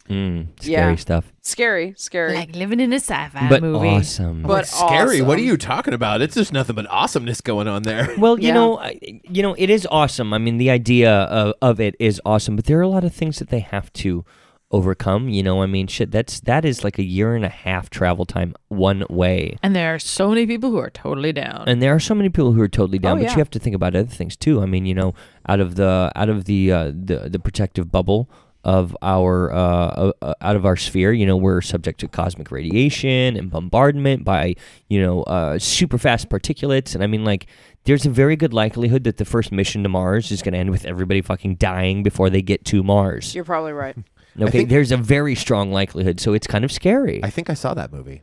Mm, 0.10 0.48
scary 0.62 0.92
Yeah. 0.92 0.96
stuff. 0.96 1.32
Scary, 1.42 1.94
scary. 1.98 2.36
Like 2.36 2.56
living 2.56 2.80
in 2.80 2.94
a 2.94 2.98
sci-fi 3.00 3.50
But 3.50 3.62
movie. 3.64 3.88
awesome. 3.88 4.44
But 4.44 4.68
Scary. 4.68 5.22
What 5.22 5.40
are 5.40 5.42
you 5.44 5.58
talking 5.58 5.94
about? 5.96 6.22
It's 6.22 6.36
just 6.36 6.54
nothing 6.54 6.76
but 6.76 6.86
awesomeness 6.90 7.42
going 7.42 7.68
on 7.68 7.84
there. 7.84 8.10
Well, 8.18 8.40
you 8.40 8.50
Yeah. 8.50 8.54
know, 8.54 8.90
you 9.02 9.42
know, 9.42 9.56
it 9.58 9.70
is 9.70 9.88
awesome. 9.90 10.32
I 10.34 10.38
mean, 10.38 10.58
the 10.58 10.70
idea 10.70 11.12
of, 11.12 11.54
of 11.62 11.80
it 11.80 11.96
is 12.00 12.22
awesome, 12.26 12.56
but 12.56 12.66
there 12.66 12.78
are 12.78 12.84
a 12.84 12.88
lot 12.88 13.04
of 13.04 13.14
things 13.16 13.40
that 13.40 13.50
they 13.50 13.60
have 13.62 13.92
to 13.94 14.24
overcome. 14.72 15.30
You 15.30 15.44
know, 15.44 15.62
I 15.62 15.66
mean, 15.68 15.88
shit, 15.88 16.12
that's 16.12 16.40
that 16.42 16.66
is 16.66 16.84
like 16.84 16.98
a 17.00 17.04
year 17.04 17.36
and 17.36 17.46
a 17.46 17.50
half 17.50 17.90
travel 17.90 18.26
time 18.26 18.56
one 18.68 19.06
way. 19.10 19.58
And 19.64 19.76
there 19.76 19.94
are 19.94 20.00
so 20.00 20.30
many 20.30 20.46
people 20.46 20.70
who 20.72 20.78
are 20.80 20.90
totally 20.90 21.32
down. 21.34 21.64
And 21.68 21.82
there 21.82 21.94
are 21.96 22.00
so 22.00 22.14
many 22.16 22.30
people 22.30 22.52
who 22.54 22.62
are 22.62 22.68
totally 22.68 23.00
down, 23.00 23.14
Oh, 23.14 23.16
but 23.22 23.24
yeah. 23.26 23.32
you 23.32 23.38
have 23.38 23.50
to 23.52 23.60
think 23.60 23.76
about 23.76 23.96
other 23.96 24.08
things 24.08 24.36
too. 24.36 24.62
I 24.62 24.66
mean, 24.66 24.86
you 24.86 24.94
know, 24.94 25.14
out 25.48 25.60
of 25.60 25.76
the 25.76 26.12
out 26.16 26.30
of 26.30 26.46
the 26.46 26.72
uh, 26.72 26.86
the 26.94 27.28
the 27.30 27.40
protective 27.40 27.92
bubble 27.92 28.30
of 28.66 28.98
our 29.02 29.54
uh, 29.54 29.58
uh, 29.58 30.12
uh, 30.22 30.34
out 30.42 30.56
of 30.58 30.66
our 30.66 30.76
sphere, 30.76 31.14
you 31.14 31.26
know, 31.26 31.38
we're 31.38 31.62
subject 31.62 32.00
to 32.02 32.08
cosmic 32.10 32.52
radiation 32.52 33.38
and 33.38 33.50
bombardment 33.50 34.26
by 34.26 34.56
you 34.90 35.00
know 35.02 35.24
uh, 35.24 35.58
super 35.60 35.98
fast 35.98 36.28
particulates, 36.30 36.94
and 36.96 37.04
I 37.04 37.08
mean, 37.08 37.24
like, 37.24 37.46
there's 37.86 38.06
a 38.06 38.10
very 38.10 38.36
good 38.36 38.54
likelihood 38.54 39.04
that 39.06 39.18
the 39.18 39.26
first 39.26 39.52
mission 39.52 39.84
to 39.84 39.90
Mars 39.90 40.32
is 40.32 40.42
going 40.42 40.54
to 40.54 40.60
end 40.60 40.72
with 40.72 40.84
everybody 40.86 41.22
fucking 41.22 41.56
dying 41.56 42.04
before 42.04 42.30
they 42.30 42.42
get 42.42 42.66
to 42.66 42.84
Mars. 42.84 43.34
You're 43.34 43.46
probably 43.46 43.72
right. 43.74 43.96
Okay, 44.38 44.52
think- 44.52 44.70
there's 44.70 44.92
a 44.92 44.98
very 44.98 45.34
strong 45.34 45.72
likelihood, 45.72 46.20
so 46.20 46.34
it's 46.34 46.46
kind 46.46 46.66
of 46.66 46.72
scary. 46.72 47.22
I 47.24 47.30
think 47.30 47.50
I 47.50 47.54
saw 47.54 47.74
that 47.76 47.94
movie. 47.94 48.22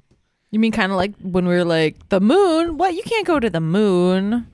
you 0.50 0.58
mean 0.58 0.70
kind 0.72 0.92
of 0.92 0.98
like 0.98 1.14
when 1.22 1.46
we 1.46 1.54
were 1.54 1.64
like, 1.64 2.06
the 2.10 2.20
moon? 2.20 2.76
What? 2.76 2.92
You 2.94 3.02
can't 3.02 3.26
go 3.26 3.40
to 3.40 3.48
the 3.48 3.62
moon. 3.62 4.46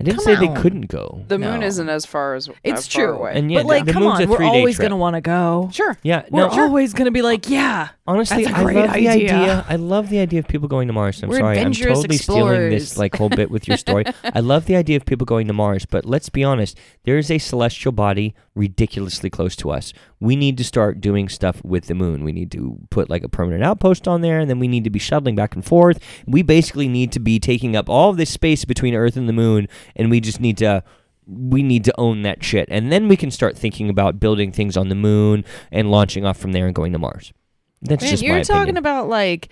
I 0.00 0.02
didn't 0.02 0.24
Come 0.24 0.24
say 0.24 0.34
they 0.46 0.60
couldn't 0.62 0.88
go. 0.88 1.22
The 1.28 1.38
moon 1.38 1.60
No. 1.60 1.66
isn't 1.66 1.88
as 1.90 2.06
far 2.06 2.34
as 2.34 2.48
It's 2.64 2.80
as 2.80 2.88
far 2.88 3.04
true. 3.08 3.16
away. 3.18 3.32
And 3.34 3.52
yeah, 3.52 3.58
but 3.58 3.66
like, 3.66 3.84
the 3.84 3.92
come 3.92 4.02
moon's 4.04 4.14
on, 4.20 4.22
a 4.22 4.26
we're 4.28 4.36
three-day 4.38 4.56
always 4.58 4.76
trip. 4.76 4.86
gonna 4.88 4.96
want 4.96 5.14
to 5.16 5.20
go. 5.20 5.68
sure. 5.74 5.98
Yeah, 6.02 6.22
We're 6.30 6.48
no, 6.48 6.62
always 6.62 6.94
gonna 6.94 7.10
be 7.10 7.20
like, 7.20 7.50
yeah. 7.50 7.88
Honestly, 8.10 8.44
I 8.44 8.62
love 8.62 8.92
the 8.94 9.08
idea. 9.08 9.34
idea. 9.36 9.64
I 9.68 9.76
love 9.76 10.08
the 10.08 10.18
idea 10.18 10.40
of 10.40 10.48
people 10.48 10.66
going 10.66 10.88
to 10.88 10.92
Mars. 10.92 11.22
I'm 11.22 11.28
We're 11.28 11.38
sorry, 11.38 11.60
I'm 11.60 11.72
totally 11.72 12.16
stealing 12.16 12.70
this 12.70 12.98
like 12.98 13.14
whole 13.14 13.28
bit 13.28 13.52
with 13.52 13.68
your 13.68 13.76
story. 13.86 14.04
I 14.24 14.40
love 14.40 14.66
the 14.66 14.74
idea 14.74 14.96
of 14.96 15.04
people 15.04 15.24
going 15.24 15.46
to 15.46 15.52
Mars, 15.52 15.86
but 15.86 16.04
let's 16.04 16.28
be 16.28 16.42
honest. 16.42 16.76
There 17.04 17.18
is 17.18 17.30
a 17.30 17.38
celestial 17.38 17.92
body 17.92 18.34
ridiculously 18.56 19.30
close 19.30 19.54
to 19.56 19.70
us. 19.70 19.92
We 20.18 20.34
need 20.34 20.58
to 20.58 20.64
start 20.64 21.00
doing 21.00 21.28
stuff 21.28 21.64
with 21.64 21.86
the 21.86 21.94
moon. 21.94 22.24
We 22.24 22.32
need 22.32 22.50
to 22.50 22.78
put 22.90 23.08
like 23.08 23.22
a 23.22 23.28
permanent 23.28 23.62
outpost 23.62 24.08
on 24.08 24.22
there, 24.22 24.40
and 24.40 24.50
then 24.50 24.58
we 24.58 24.66
need 24.66 24.82
to 24.84 24.90
be 24.90 24.98
shuttling 24.98 25.36
back 25.36 25.54
and 25.54 25.64
forth. 25.64 26.00
We 26.26 26.42
basically 26.42 26.88
need 26.88 27.12
to 27.12 27.20
be 27.20 27.38
taking 27.38 27.76
up 27.76 27.88
all 27.88 28.10
of 28.10 28.16
this 28.16 28.30
space 28.30 28.64
between 28.64 28.96
Earth 28.96 29.16
and 29.16 29.28
the 29.28 29.32
moon, 29.32 29.68
and 29.94 30.10
we 30.10 30.18
just 30.18 30.40
need 30.40 30.58
to 30.58 30.82
we 31.26 31.62
need 31.62 31.84
to 31.84 31.94
own 31.96 32.22
that 32.22 32.42
shit. 32.42 32.68
And 32.72 32.90
then 32.90 33.06
we 33.06 33.16
can 33.16 33.30
start 33.30 33.56
thinking 33.56 33.88
about 33.88 34.18
building 34.18 34.50
things 34.50 34.76
on 34.76 34.88
the 34.88 34.96
moon 34.96 35.44
and 35.70 35.88
launching 35.88 36.26
off 36.26 36.38
from 36.38 36.50
there 36.50 36.66
and 36.66 36.74
going 36.74 36.92
to 36.92 36.98
Mars. 36.98 37.32
That's 37.82 38.02
Man, 38.02 38.10
just 38.10 38.22
you're 38.22 38.42
talking 38.44 38.62
opinion. 38.62 38.76
about 38.78 39.08
like, 39.08 39.48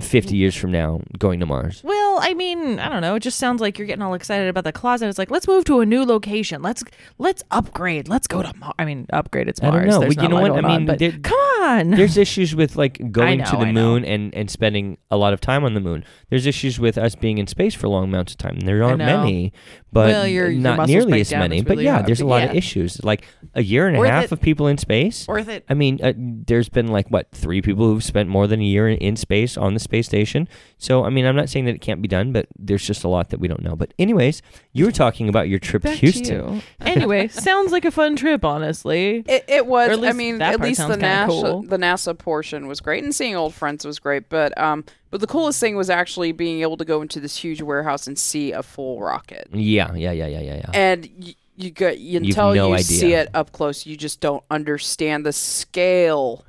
50 0.00 0.36
years 0.36 0.56
from 0.56 0.72
now 0.72 1.00
going 1.20 1.38
to 1.38 1.46
Mars. 1.46 1.80
well, 1.84 2.18
I 2.20 2.34
mean, 2.34 2.80
I 2.80 2.88
don't 2.88 3.00
know. 3.00 3.14
It 3.14 3.20
just 3.20 3.38
sounds 3.38 3.60
like 3.60 3.78
you're 3.78 3.86
getting 3.86 4.02
all 4.02 4.14
excited 4.14 4.48
about 4.48 4.64
the 4.64 4.72
closet. 4.72 5.06
It's 5.08 5.18
like, 5.18 5.30
let's 5.30 5.46
move 5.46 5.64
to 5.66 5.78
a 5.80 5.86
new 5.86 6.04
location. 6.04 6.62
Let's 6.62 6.82
let's 7.18 7.44
upgrade. 7.52 8.08
Let's 8.08 8.26
go 8.26 8.42
to 8.42 8.52
Mars. 8.56 8.74
I 8.76 8.84
mean, 8.86 9.06
upgrade. 9.12 9.48
It's 9.48 9.62
I 9.62 9.70
Mars. 9.70 9.82
don't 9.82 9.90
know. 9.90 10.00
Well, 10.00 10.12
you 10.12 10.28
know 10.28 10.40
what? 10.40 10.50
I 10.50 10.58
on, 10.58 10.64
mean, 10.78 10.86
but 10.86 10.98
there- 10.98 11.12
come 11.22 11.53
on. 11.64 11.90
There's 11.90 12.16
issues 12.16 12.54
with 12.54 12.76
like 12.76 13.10
going 13.12 13.38
know, 13.38 13.44
to 13.46 13.50
the 13.56 13.66
I 13.66 13.70
know. 13.72 13.82
moon 13.94 14.04
and, 14.04 14.34
and 14.34 14.50
spending 14.50 14.98
a 15.10 15.16
lot 15.16 15.32
of 15.32 15.40
time 15.40 15.64
on 15.64 15.74
the 15.74 15.80
moon. 15.80 16.04
There's 16.30 16.46
issues 16.46 16.78
with 16.78 16.98
us 16.98 17.14
being 17.14 17.38
in 17.38 17.46
space 17.46 17.74
for 17.74 17.88
long 17.88 18.04
amounts 18.04 18.32
of 18.32 18.38
time. 18.38 18.60
There 18.60 18.82
aren't 18.84 18.98
know. 18.98 19.06
many, 19.22 19.52
but 19.92 20.08
Well, 20.08 20.26
your- 20.26 20.50
your 20.50 20.60
not 20.60 20.76
muscles 20.78 20.90
nearly 20.94 21.10
break 21.12 21.20
as 21.22 21.30
down. 21.30 21.40
many. 21.40 21.56
It's 21.58 21.64
But 21.64 21.70
really 21.72 21.84
yeah, 21.84 21.94
hard. 21.94 22.06
there's 22.06 22.20
a 22.20 22.26
lot 22.26 22.42
of 22.44 22.50
Yeah. 22.52 22.58
issues. 22.58 23.02
Like 23.04 23.24
a 23.54 23.62
year 23.62 23.86
and 23.88 23.96
a 23.96 24.00
Worth 24.00 24.10
half 24.10 24.24
it. 24.24 24.32
of 24.32 24.40
people 24.40 24.66
in 24.66 24.78
space. 24.78 25.26
Worth 25.28 25.48
it. 25.48 25.64
I 25.68 25.74
mean, 25.74 26.00
uh, 26.02 26.12
there's 26.16 26.68
been 26.68 26.88
like 26.88 27.08
what 27.08 27.30
three 27.32 27.62
people 27.62 27.86
who've 27.86 28.04
spent 28.04 28.28
more 28.28 28.46
than 28.46 28.60
a 28.60 28.64
year 28.64 28.88
in, 28.88 28.98
in 28.98 29.16
space 29.16 29.56
on 29.56 29.74
the 29.74 29.80
space 29.80 30.06
station. 30.06 30.48
So 30.78 31.04
I 31.04 31.10
mean, 31.10 31.24
I'm 31.26 31.36
not 31.36 31.48
saying 31.48 31.64
that 31.66 31.74
it 31.74 31.80
can't 31.80 32.02
be 32.02 32.08
done, 32.08 32.32
but 32.32 32.46
there's 32.58 32.84
just 32.86 33.04
a 33.04 33.08
lot 33.08 33.30
that 33.30 33.40
we 33.40 33.48
don't 33.48 33.62
know. 33.62 33.76
But 33.76 33.94
anyways, 33.98 34.42
you 34.72 34.84
were 34.84 34.92
talking 34.92 35.28
about 35.28 35.48
your 35.48 35.58
trip 35.58 35.82
Back 35.82 35.94
to 35.94 35.98
Houston. 36.00 36.34
you. 36.54 36.60
Anyway, 36.94 37.26
sounds 37.28 37.72
like 37.72 37.84
a 37.84 37.90
fun 37.90 38.14
trip, 38.14 38.44
honestly. 38.44 39.24
It, 39.26 39.44
it 39.48 39.66
was. 39.66 39.88
Or 39.88 39.92
at 39.92 39.98
I 39.98 40.02
least 40.02 40.16
mean, 40.16 40.38
that 40.38 40.54
at 40.54 40.58
part 40.58 40.68
least 40.68 40.80
the 40.80 40.86
sounds 40.88 41.00
kinda 41.00 41.08
NASA 41.32 41.53
cool. 41.54 41.62
the 41.62 41.76
NASA 41.76 42.16
portion 42.16 42.66
was 42.66 42.80
great, 42.80 43.02
and 43.04 43.14
seeing 43.14 43.34
old 43.34 43.54
friends 43.54 43.84
was 43.84 43.98
great. 43.98 44.28
But 44.28 44.56
um, 44.58 44.84
but 45.10 45.20
the 45.20 45.26
coolest 45.26 45.60
thing 45.60 45.76
was 45.76 45.90
actually 45.90 46.32
being 46.32 46.62
able 46.62 46.76
to 46.76 46.84
go 46.84 47.02
into 47.02 47.20
this 47.20 47.36
huge 47.36 47.62
warehouse 47.62 48.06
and 48.06 48.18
see 48.18 48.52
a 48.52 48.62
full 48.62 49.00
rocket. 49.00 49.48
Yeah, 49.52 49.94
yeah, 49.94 50.12
yeah, 50.12 50.26
yeah, 50.26 50.40
yeah, 50.40 50.54
yeah. 50.56 50.70
And 50.74 51.08
y- 51.18 51.34
you 51.56 51.70
get 51.70 51.98
you, 51.98 52.18
until 52.18 52.54
no 52.54 52.68
you 52.68 52.74
idea. 52.74 52.84
see 52.84 53.12
it 53.14 53.28
up 53.34 53.52
close, 53.52 53.86
you 53.86 53.96
just 53.96 54.20
don't 54.20 54.42
understand 54.50 55.24
the 55.24 55.32
scale 55.32 56.44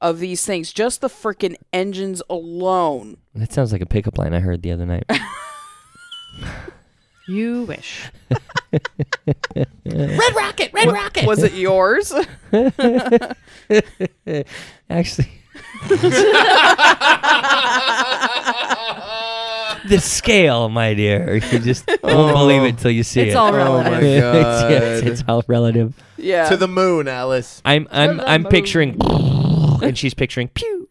of 0.00 0.18
these 0.18 0.44
things. 0.44 0.72
Just 0.72 1.00
the 1.00 1.08
freaking 1.08 1.54
engines 1.72 2.22
alone. 2.30 3.16
That 3.34 3.52
sounds 3.52 3.70
like 3.72 3.82
a 3.82 3.86
pickup 3.86 4.18
line 4.18 4.34
I 4.34 4.40
heard 4.40 4.62
the 4.62 4.72
other 4.72 4.86
night. 4.86 5.04
You 7.30 7.62
wish. 7.62 8.02
Red 9.84 10.34
Rocket, 10.34 10.72
Red 10.72 10.90
Rocket. 10.90 11.26
Was 11.26 11.44
it 11.44 11.52
yours? 11.54 12.12
Actually, 14.90 15.28
the 19.88 19.98
scale, 20.00 20.68
my 20.70 20.92
dear, 20.94 21.36
you 21.36 21.58
just 21.60 21.86
won't 21.86 22.00
oh. 22.02 22.32
believe 22.34 22.64
it 22.64 22.78
till 22.78 22.90
you 22.90 23.04
see 23.04 23.20
It's 23.20 23.34
it. 23.34 23.36
all 23.36 23.50
Oh 23.54 23.56
relative. 23.56 23.92
my 23.92 24.00
god. 24.20 24.72
it's 25.06 25.22
all 25.28 25.44
relative. 25.46 25.94
yeah. 26.16 26.48
to 26.48 26.56
the 26.56 26.66
moon, 26.66 27.06
Alice. 27.06 27.62
I'm 27.64 27.86
I'm 27.92 28.20
I'm 28.20 28.42
moon. 28.42 28.50
picturing, 28.50 28.96
and 29.82 29.96
she's 29.96 30.14
picturing 30.14 30.48
pew. 30.48 30.88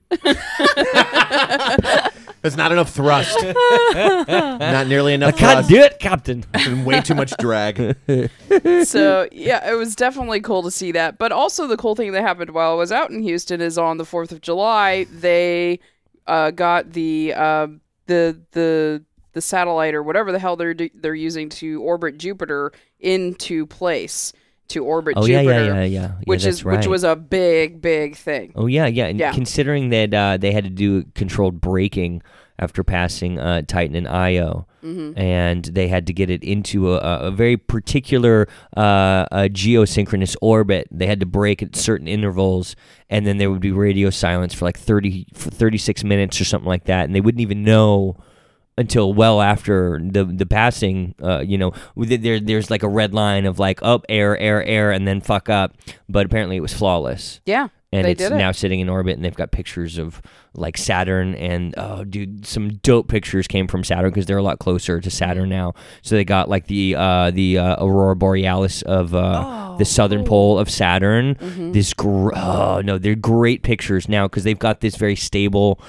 There's 2.42 2.56
not 2.58 2.72
enough 2.72 2.92
thrust. 2.92 3.38
not 3.94 4.88
nearly 4.88 5.14
enough 5.14 5.28
I 5.28 5.30
enough 5.30 5.40
can't 5.40 5.66
thrust. 5.66 5.70
do 5.70 5.76
it, 5.82 6.00
Captain. 6.00 6.46
and 6.54 6.86
way 6.86 7.02
too 7.02 7.16
much 7.16 7.34
drag. 7.38 7.96
so 8.86 9.28
yeah, 9.32 9.70
it 9.70 9.76
was 9.76 9.96
definitely 9.96 10.40
cool 10.42 10.64
to 10.64 10.72
see 10.72 10.92
that. 10.94 11.18
But 11.18 11.32
also 11.32 11.68
the 11.68 11.78
cool 11.78 11.96
thing 11.96 12.12
that 12.14 12.22
happened 12.22 12.52
while 12.52 12.72
I 12.72 12.76
was 12.76 12.92
out 12.92 13.12
in 13.12 13.22
Houston 13.22 13.62
is 13.62 13.78
on 13.78 13.98
the 13.98 14.06
Fourth 14.06 14.32
of 14.32 14.42
July 14.42 15.06
they 15.12 15.80
uh, 16.28 16.52
got 16.52 16.94
the 16.94 17.34
uh, 17.36 17.68
the 18.08 18.40
the 18.52 19.04
the 19.34 19.42
satellite 19.42 19.94
or 19.94 20.02
whatever 20.04 20.32
the 20.32 20.40
hell 20.40 20.56
they're 20.56 20.74
do- 20.74 20.90
they're 20.96 21.14
using 21.16 21.50
to 21.50 21.82
orbit 21.84 22.18
Jupiter 22.18 22.72
into 23.00 23.66
place 23.66 24.34
to 24.70 24.84
orbit 24.86 25.14
Oh 25.18 25.26
Jupiter, 25.28 25.50
yeah, 25.52 25.60
yeah, 25.66 25.74
yeah. 25.84 25.84
yeah 25.84 26.12
which 26.26 26.46
is 26.46 26.64
right. 26.66 26.78
which 26.78 26.88
was 26.88 27.04
a 27.04 27.16
big 27.16 27.82
big 27.82 28.16
thing. 28.16 28.52
Oh 28.56 28.66
yeah, 28.68 28.86
yeah. 28.88 29.06
And 29.08 29.20
Yeah. 29.20 29.34
considering 29.34 29.90
that 29.90 30.14
uh, 30.14 30.38
they 30.38 30.52
had 30.52 30.64
to 30.64 30.70
do 30.70 31.04
controlled 31.16 31.60
braking 31.62 32.22
after 32.58 32.84
passing 32.84 33.40
uh, 33.40 33.62
Titan 33.68 33.96
and 33.96 34.06
Io, 34.08 34.68
and 34.84 35.64
they 35.64 35.88
had 35.88 36.06
to 36.08 36.14
get 36.14 36.30
it 36.30 36.44
into 36.44 36.92
a, 36.94 36.98
a 36.98 37.20
a 37.28 37.32
very 37.32 37.56
particular 37.56 38.48
uh, 38.76 39.26
a 39.32 39.50
geosynchronous 39.50 40.36
orbit. 40.42 40.88
They 40.92 41.08
had 41.08 41.20
to 41.22 41.26
brake 41.26 41.64
at 41.64 41.76
certain 41.76 42.08
intervals, 42.08 42.76
and 43.10 43.26
then 43.26 43.38
there 43.38 43.50
would 43.50 43.62
be 43.62 43.72
radio 43.72 44.10
silence 44.10 44.54
for 44.54 44.66
like 44.66 44.78
30, 44.78 45.28
for 45.34 45.50
36 45.50 46.04
minutes 46.04 46.42
or 46.42 46.46
something 46.46 46.68
like 46.68 46.84
that, 46.86 47.06
and 47.06 47.16
they 47.16 47.22
wouldn't 47.22 47.42
even 47.42 47.64
know 47.64 48.18
until 48.80 49.14
well 49.14 49.42
after 49.42 50.00
the 50.02 50.24
the 50.24 50.46
passing. 50.46 51.14
Uh, 51.22 51.40
you 51.40 51.58
know, 51.58 51.74
there 51.96 52.40
there's 52.40 52.72
like 52.72 52.84
a 52.84 52.88
red 52.90 53.14
line 53.14 53.46
of 53.46 53.60
like 53.60 53.80
up 53.84 54.06
air 54.10 54.38
air 54.38 54.64
air 54.64 54.92
and 54.92 55.08
then 55.08 55.22
fuck 55.22 55.50
up, 55.50 55.76
but 56.08 56.26
apparently 56.26 56.56
it 56.58 56.62
was 56.62 56.74
flawless 56.74 57.42
Yeah. 57.46 57.68
and 57.92 58.06
they 58.06 58.12
it's 58.12 58.20
did 58.24 58.32
it. 58.32 58.36
now 58.38 58.52
sitting 58.52 58.80
in 58.80 58.88
orbit 58.90 59.16
and 59.16 59.24
they've 59.26 59.36
got 59.36 59.52
pictures 59.52 59.98
of 59.98 60.22
like 60.56 60.78
Saturn 60.78 61.36
and 61.36 61.74
oh 61.78 62.04
dude 62.04 62.46
some 62.46 62.70
dope 62.82 63.08
pictures 63.08 63.48
came 63.48 63.68
from 63.68 63.84
Saturn 63.84 64.10
because 64.10 64.26
they're 64.26 64.38
a 64.38 64.44
lot 64.44 64.60
closer 64.60 65.00
to 65.02 65.10
Saturn 65.12 65.50
now 65.50 65.74
so 66.02 66.16
they 66.16 66.24
got 66.26 66.50
like 66.50 66.66
the 66.68 66.96
uh 66.96 67.30
the 67.32 67.58
uh, 67.60 67.76
aurora 67.86 68.16
borealis 68.16 68.82
of 68.84 69.14
uh 69.14 69.76
the 69.78 69.86
southern 69.86 70.24
pole 70.24 70.58
of 70.58 70.70
Saturn 70.70 71.38
this 71.72 71.94
gr- 71.94 72.32
oh 72.36 72.82
no 72.84 72.98
they're 72.98 73.16
great 73.16 73.62
pictures 73.64 74.10
now 74.10 74.28
because 74.28 74.44
they've 74.44 74.58
got 74.60 74.80
this 74.82 74.96
very 74.96 75.16
stable 75.16 75.80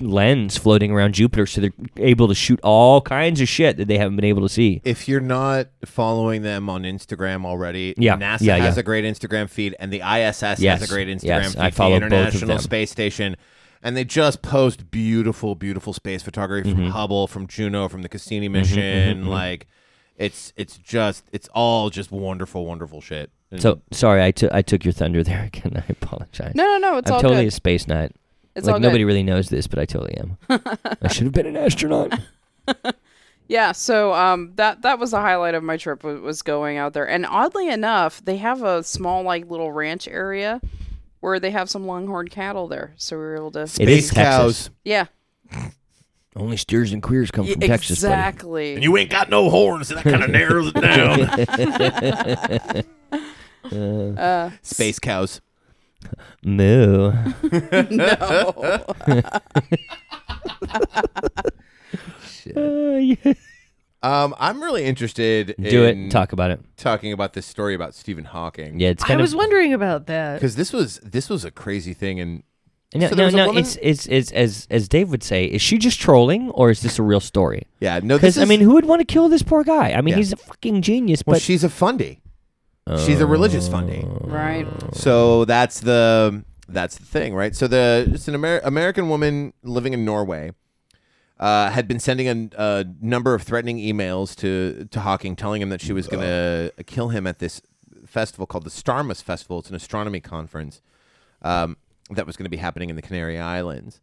lens 0.00 0.56
floating 0.56 0.90
around 0.92 1.14
Jupiter 1.14 1.44
so 1.46 1.60
they're 1.60 1.72
able 1.96 2.28
to 2.28 2.34
shoot 2.34 2.60
all 2.62 3.00
kinds 3.00 3.40
of 3.40 3.48
shit 3.48 3.76
that 3.78 3.88
they 3.88 3.98
haven't 3.98 4.14
been 4.16 4.24
able 4.24 4.42
to 4.42 4.48
see 4.48 4.80
If 4.84 5.08
you're 5.08 5.20
not 5.20 5.68
following 5.84 6.42
them 6.42 6.70
on 6.70 6.82
Instagram 6.84 7.44
already, 7.44 7.94
Yeah, 7.96 8.16
NASA 8.16 8.42
yeah, 8.42 8.56
has 8.58 8.76
yeah. 8.76 8.80
a 8.80 8.82
great 8.84 9.04
Instagram 9.04 9.50
feed, 9.50 9.74
and 9.80 9.92
the 9.92 9.98
ISS 9.98 10.60
Yes, 10.60 10.80
has 10.80 10.82
a 10.90 10.92
great 10.92 11.08
Instagram 11.08 11.24
yes, 11.42 11.54
feed. 11.54 11.60
I 11.62 11.70
follow 11.70 11.94
the 11.98 12.06
both 12.06 12.12
of 12.12 12.12
International 12.34 12.56
them. 12.56 12.62
Space 12.62 12.90
Station, 12.92 13.36
and 13.82 13.96
they 13.96 14.04
just 14.04 14.40
post 14.42 14.90
beautiful, 14.90 15.54
beautiful 15.54 15.92
space 15.92 16.22
photography 16.22 16.70
Mm-hmm. 16.70 16.82
from 16.84 16.90
Hubble, 16.90 17.26
from 17.26 17.46
Juno, 17.48 17.88
from 17.88 18.02
the 18.02 18.08
Cassini 18.08 18.46
mm-hmm, 18.46 18.52
mission. 18.52 18.78
Mm-hmm, 18.82 19.20
mm-hmm. 19.22 19.28
Like, 19.28 19.66
it's 20.16 20.52
it's 20.56 20.76
just 20.78 21.24
it's 21.32 21.48
all 21.54 21.90
just 21.90 22.10
wonderful, 22.12 22.66
wonderful 22.66 23.00
shit. 23.00 23.30
And 23.50 23.60
so 23.62 23.80
sorry 23.92 24.22
I 24.22 24.30
took 24.30 24.52
I 24.52 24.62
took 24.62 24.84
your 24.84 24.92
thunder 24.92 25.22
there 25.24 25.44
again 25.52 25.72
I 25.76 25.84
apologize 25.90 26.54
No, 26.54 26.64
no, 26.64 26.78
no. 26.78 26.98
It's 26.98 27.10
I'm 27.10 27.14
all 27.16 27.20
totally 27.22 27.42
good. 27.44 27.48
a 27.48 27.52
space 27.52 27.86
nut. 27.88 28.12
It's 28.58 28.66
like 28.66 28.74
all 28.74 28.80
nobody 28.80 29.04
good. 29.04 29.06
really 29.06 29.22
knows 29.22 29.48
this, 29.48 29.66
but 29.66 29.78
I 29.78 29.86
totally 29.86 30.18
am. 30.18 30.36
I 31.02 31.08
should 31.08 31.24
have 31.24 31.32
been 31.32 31.46
an 31.46 31.56
astronaut. 31.56 32.12
Yeah, 33.50 33.72
so 33.72 34.12
um, 34.12 34.52
that 34.56 34.82
that 34.82 34.98
was 34.98 35.12
the 35.12 35.20
highlight 35.20 35.54
of 35.54 35.62
my 35.62 35.78
trip 35.78 36.04
was, 36.04 36.20
was 36.20 36.42
going 36.42 36.76
out 36.76 36.92
there, 36.92 37.08
and 37.08 37.24
oddly 37.24 37.70
enough, 37.70 38.22
they 38.22 38.36
have 38.36 38.62
a 38.62 38.82
small 38.84 39.22
like 39.22 39.48
little 39.50 39.72
ranch 39.72 40.06
area 40.06 40.60
where 41.20 41.40
they 41.40 41.50
have 41.52 41.70
some 41.70 41.86
longhorn 41.86 42.28
cattle 42.28 42.68
there, 42.68 42.92
so 42.98 43.16
we 43.16 43.22
were 43.22 43.36
able 43.36 43.50
to. 43.52 43.60
It 43.62 43.68
space 43.70 44.10
cows. 44.10 44.64
Texas. 44.64 44.70
Yeah, 44.84 45.06
Only 46.36 46.58
steers 46.58 46.92
and 46.92 47.02
queers 47.02 47.30
come 47.30 47.46
y- 47.46 47.52
from 47.52 47.62
Texas, 47.62 48.02
buddy. 48.02 48.12
exactly. 48.12 48.74
And 48.74 48.84
you 48.84 48.94
ain't 48.98 49.08
got 49.08 49.30
no 49.30 49.48
horns, 49.48 49.88
so 49.88 49.94
that 49.94 50.04
kind 50.04 50.22
of 50.22 50.28
narrows 50.28 50.70
it 50.74 52.86
down. 53.72 54.18
uh, 54.18 54.50
Space 54.62 54.98
cows. 54.98 55.40
Moo. 56.44 57.12
no. 57.90 58.84
Uh, 62.56 62.96
yeah. 62.96 63.32
Um, 64.02 64.34
I'm 64.38 64.62
really 64.62 64.84
interested 64.84 65.54
Do 65.60 65.84
in 65.84 66.06
it. 66.06 66.10
Talk 66.10 66.32
about 66.32 66.50
it. 66.50 66.60
talking 66.76 67.12
about 67.12 67.32
this 67.32 67.46
story 67.46 67.74
about 67.74 67.94
Stephen 67.94 68.24
Hawking. 68.24 68.78
Yeah, 68.80 68.90
it's 68.90 69.02
I 69.04 69.08
kind 69.08 69.20
was 69.20 69.34
wondering 69.34 69.74
about 69.74 70.06
that. 70.06 70.34
because 70.36 70.56
this 70.56 70.72
was 70.72 70.98
this 71.00 71.28
was 71.28 71.44
a 71.44 71.50
crazy 71.50 71.94
thing, 71.94 72.20
and 72.20 72.42
No, 72.94 73.08
so 73.08 73.14
there 73.16 73.16
no, 73.16 73.24
was 73.26 73.34
a 73.34 73.36
no. 73.36 73.46
woman- 73.48 73.62
It's, 73.64 73.76
it's, 73.82 74.06
it's 74.06 74.32
as 74.32 74.66
as 74.70 74.88
Dave 74.88 75.10
would 75.10 75.22
say. 75.24 75.44
Is 75.46 75.60
she 75.60 75.78
just 75.78 76.00
trolling, 76.00 76.50
or 76.50 76.70
is 76.70 76.80
this 76.80 76.98
a 76.98 77.02
real 77.02 77.20
story? 77.20 77.66
yeah, 77.80 77.98
no, 78.02 78.16
this 78.18 78.34
Because 78.34 78.38
I 78.38 78.42
is- 78.44 78.48
mean, 78.48 78.60
who 78.60 78.74
would 78.74 78.84
want 78.86 79.00
to 79.00 79.04
kill 79.04 79.28
this 79.28 79.42
poor 79.42 79.64
guy? 79.64 79.92
I 79.92 80.00
mean, 80.00 80.12
Yeah. 80.12 80.16
he's 80.18 80.32
a 80.32 80.36
fucking 80.36 80.82
genius, 80.82 81.22
well, 81.26 81.34
but 81.34 81.42
she's 81.42 81.64
a 81.64 81.68
fundy. 81.68 82.20
She's 82.96 83.20
a 83.20 83.26
religious 83.26 83.68
fundy. 83.68 84.04
right. 84.22 84.66
So 84.94 85.44
that's 85.44 85.80
the 85.80 86.44
that's 86.68 86.96
the 86.98 87.04
thing, 87.04 87.34
right? 87.34 87.54
So 87.54 87.66
the 87.66 88.08
it's 88.12 88.28
an 88.28 88.34
Amer- 88.34 88.60
American 88.64 89.08
woman 89.08 89.52
living 89.62 89.92
in 89.92 90.04
Norway 90.04 90.52
uh, 91.40 91.70
had 91.70 91.86
been 91.88 92.00
sending 92.00 92.28
a, 92.28 92.56
a 92.56 92.84
number 93.00 93.34
of 93.34 93.42
threatening 93.42 93.78
emails 93.78 94.34
to 94.36 94.86
to 94.90 95.00
Hawking, 95.00 95.36
telling 95.36 95.62
him 95.62 95.68
that 95.68 95.80
she 95.80 95.92
was 95.92 96.06
going 96.08 96.22
to 96.22 96.72
kill 96.84 97.08
him 97.08 97.26
at 97.26 97.38
this 97.38 97.60
festival 98.06 98.46
called 98.46 98.64
the 98.64 98.70
Starmus 98.70 99.22
Festival. 99.22 99.58
It's 99.58 99.70
an 99.70 99.76
astronomy 99.76 100.20
conference 100.20 100.80
um, 101.42 101.76
that 102.10 102.26
was 102.26 102.36
going 102.36 102.44
to 102.44 102.50
be 102.50 102.56
happening 102.56 102.90
in 102.90 102.96
the 102.96 103.02
Canary 103.02 103.38
Islands. 103.38 104.00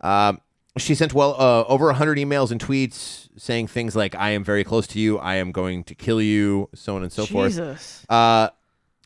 Um, 0.00 0.40
she 0.76 0.94
sent 0.94 1.14
well 1.14 1.34
uh, 1.40 1.64
over 1.64 1.92
hundred 1.92 2.18
emails 2.18 2.50
and 2.50 2.60
tweets 2.60 3.28
saying 3.36 3.68
things 3.68 3.94
like 3.94 4.14
"I 4.14 4.30
am 4.30 4.44
very 4.44 4.64
close 4.64 4.86
to 4.88 4.98
you," 4.98 5.18
"I 5.18 5.36
am 5.36 5.52
going 5.52 5.84
to 5.84 5.94
kill 5.94 6.20
you," 6.20 6.68
so 6.74 6.96
on 6.96 7.02
and 7.02 7.12
so 7.12 7.26
forth. 7.26 7.52
Jesus. 7.52 8.04
Uh, 8.08 8.48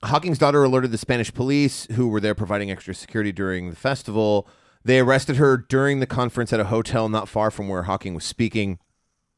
Hawking's 0.03 0.39
daughter 0.39 0.63
alerted 0.63 0.93
the 0.93 0.99
Spanish 0.99 1.33
police, 1.35 1.87
who 1.93 2.09
were 2.09 2.21
there 2.21 2.35
providing 2.35 2.71
extra 2.71 2.95
security 2.95 3.33
during 3.33 3.71
the 3.71 3.77
festival. 3.77 4.49
They 4.85 5.01
arrested 5.01 5.37
her 5.37 5.57
during 5.57 6.01
the 6.01 6.07
conference 6.07 6.53
at 6.53 6.61
a 6.61 6.65
hotel 6.65 7.09
not 7.09 7.29
far 7.29 7.51
from 7.51 7.69
where 7.69 7.83
Hawking 7.83 8.15
was 8.15 8.25
speaking. 8.25 8.79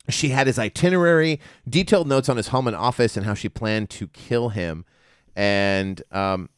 She 0.09 0.29
had 0.31 0.47
his 0.47 0.59
itinerary, 0.59 1.41
detailed 1.69 2.07
notes 2.07 2.29
on 2.29 2.37
his 2.37 2.49
home 2.49 2.67
and 2.67 2.77
office, 2.77 3.17
and 3.17 3.27
how 3.27 3.35
she 3.35 3.49
planned 3.49 3.91
to 3.91 4.09
kill 4.09 4.51
him. 4.51 4.85
And 5.35 6.03
um, 6.13 6.51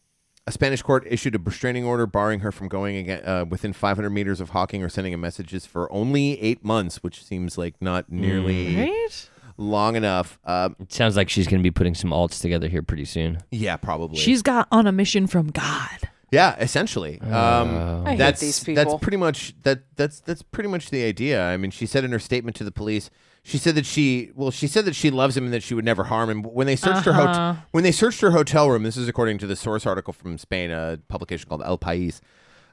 a 0.53 0.55
Spanish 0.55 0.83
court 0.83 1.05
issued 1.09 1.35
a 1.35 1.39
restraining 1.39 1.85
order 1.85 2.07
barring 2.07 2.41
her 2.41 2.53
from 2.53 2.69
going 2.69 2.97
again, 2.97 3.23
uh, 3.25 3.45
within 3.49 3.73
500 3.73 4.11
meters 4.11 4.41
of 4.41 4.51
Hawking 4.51 4.83
or 4.83 4.89
sending 4.89 5.13
him 5.13 5.21
messages 5.23 5.65
for 5.67 5.91
only 5.93 6.41
eight 6.41 6.65
months, 6.65 7.03
which 7.03 7.25
seems 7.25 7.57
like 7.57 7.75
not 7.81 8.11
nearly 8.13 8.77
Right? 8.77 9.31
long 9.57 9.97
enough. 9.97 10.39
Um, 10.45 10.77
it 10.81 10.93
sounds 10.93 11.17
like 11.17 11.29
she's 11.31 11.47
going 11.47 11.61
to 11.61 11.63
be 11.63 11.71
putting 11.71 11.95
some 11.95 12.11
alts 12.11 12.41
together 12.41 12.69
here 12.69 12.83
pretty 12.83 13.05
soon. 13.05 13.39
yeah, 13.51 13.77
probably. 13.77 14.19
She's 14.19 14.43
got 14.43 14.69
on 14.71 14.87
a 14.87 14.93
mission 14.93 15.27
from 15.27 15.49
God. 15.51 16.09
Yeah, 16.31 16.57
essentially. 16.59 17.21
Um, 17.21 18.07
I 18.07 18.11
hate 18.13 18.19
that's 18.19 18.41
these 18.41 18.61
that's 18.61 18.95
pretty 19.03 19.19
much 19.19 19.55
that 19.65 19.83
that's 19.97 20.21
that's 20.21 20.41
pretty 20.41 20.69
much 20.71 20.89
the 20.89 21.05
idea. 21.05 21.45
I 21.47 21.59
mean, 21.59 21.71
she 21.71 21.85
said 21.85 22.05
in 22.05 22.13
her 22.13 22.19
statement 22.19 22.57
to 22.57 22.65
the 22.65 22.73
police, 22.73 23.11
she 23.45 23.59
said 23.59 23.75
that 23.75 23.87
she 23.87 24.31
well, 24.35 24.51
she 24.51 24.67
said 24.67 24.85
that 24.85 24.95
she 24.95 25.11
loves 25.11 25.37
him 25.37 25.45
and 25.45 25.53
that 25.53 25.63
she 25.63 25.75
would 25.75 25.85
never 25.85 26.05
harm 26.05 26.31
him. 26.31 26.43
But 26.43 26.53
when 26.55 26.67
they 26.67 26.77
searched 26.77 27.05
her 27.07 27.11
Uh-huh. 27.13 27.27
hotel, 27.27 27.65
when 27.73 27.85
they 27.85 27.93
searched 27.93 28.21
her 28.21 28.31
hotel 28.31 28.71
room, 28.71 28.83
this 28.85 28.97
is 28.97 29.09
according 29.09 29.39
to 29.39 29.47
the 29.47 29.57
source 29.57 29.85
article 29.87 30.13
from 30.13 30.39
Spain, 30.39 30.71
a 30.71 30.99
publication 31.09 31.49
called 31.49 31.63
El 31.65 31.79
País. 31.79 32.21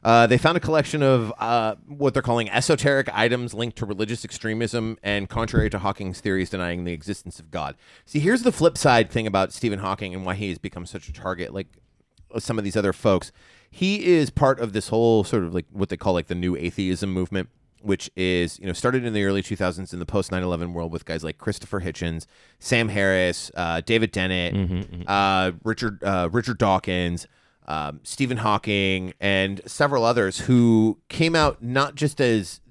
Uh, 0.01 0.26
they 0.28 0.38
found 0.38 0.55
a 0.55 0.61
collection 0.61 1.03
of 1.03 1.34
uh, 1.39 1.76
what 1.86 2.13
they're 2.13 2.24
calling 2.24 2.49
esoteric 2.49 3.09
items 3.13 3.53
linked 3.53 3.78
to 3.78 3.86
religious 3.86 4.24
extremism 4.24 4.97
and 5.03 5.28
contrary 5.28 5.70
to 5.70 5.78
Hawking's 5.80 6.22
theories 6.22 6.49
denying 6.49 6.86
the 6.86 6.93
existence 6.93 7.38
of 7.39 7.51
God. 7.51 7.76
See, 8.05 8.20
here's 8.20 8.43
the 8.43 8.53
flip 8.53 8.78
side 8.78 9.11
thing 9.11 9.28
about 9.28 9.51
Stephen 9.51 9.80
Hawking 9.80 10.13
and 10.15 10.26
why 10.26 10.36
he 10.36 10.47
has 10.49 10.57
become 10.57 10.86
such 10.86 11.09
a 11.09 11.13
target. 11.13 11.53
Like 11.53 11.67
some 12.38 12.57
of 12.57 12.63
these 12.63 12.78
other 12.78 12.93
folks. 12.93 13.32
He 13.72 14.05
is 14.05 14.30
part 14.30 14.59
of 14.59 14.72
this 14.72 14.88
whole 14.89 15.24
sort 15.24 15.43
of 15.43 15.53
like 15.53 15.65
what 15.72 15.89
they 15.89 15.97
call 15.97 16.13
like 16.13 16.28
the 16.28 16.36
new 16.36 16.55
atheism 16.55 17.11
movement, 17.11 17.49
which 17.82 18.09
is, 18.15 18.59
you 18.59 18.67
know, 18.67 18.73
started 18.73 19.05
in 19.05 19.13
the 19.13 19.23
early 19.23 19.41
2000s 19.41 19.93
in 19.93 19.99
the 19.99 20.05
post 20.05 20.32
9 20.32 20.41
11 20.43 20.73
world 20.73 20.91
with 20.91 21.05
guys 21.05 21.23
like 21.23 21.38
Christopher 21.38 21.82
Hitchens, 21.82 22.25
Sam 22.59 22.89
Harris, 22.89 23.51
uh, 23.55 23.82
David 23.82 24.11
Dennett, 24.11 24.53
uh, 25.07 25.51
Richard, 25.63 26.03
uh, 26.03 26.30
Richard 26.32 26.57
Dawkins. 26.57 27.27
Um, 27.67 27.99
Stephen 28.01 28.38
Hawking 28.38 29.13
and 29.19 29.61
several 29.67 30.03
others 30.03 30.39
who 30.39 30.97
came 31.07 31.36
out 31.36 31.61
not 31.61 31.93
just 31.93 32.19
as 32.19 32.61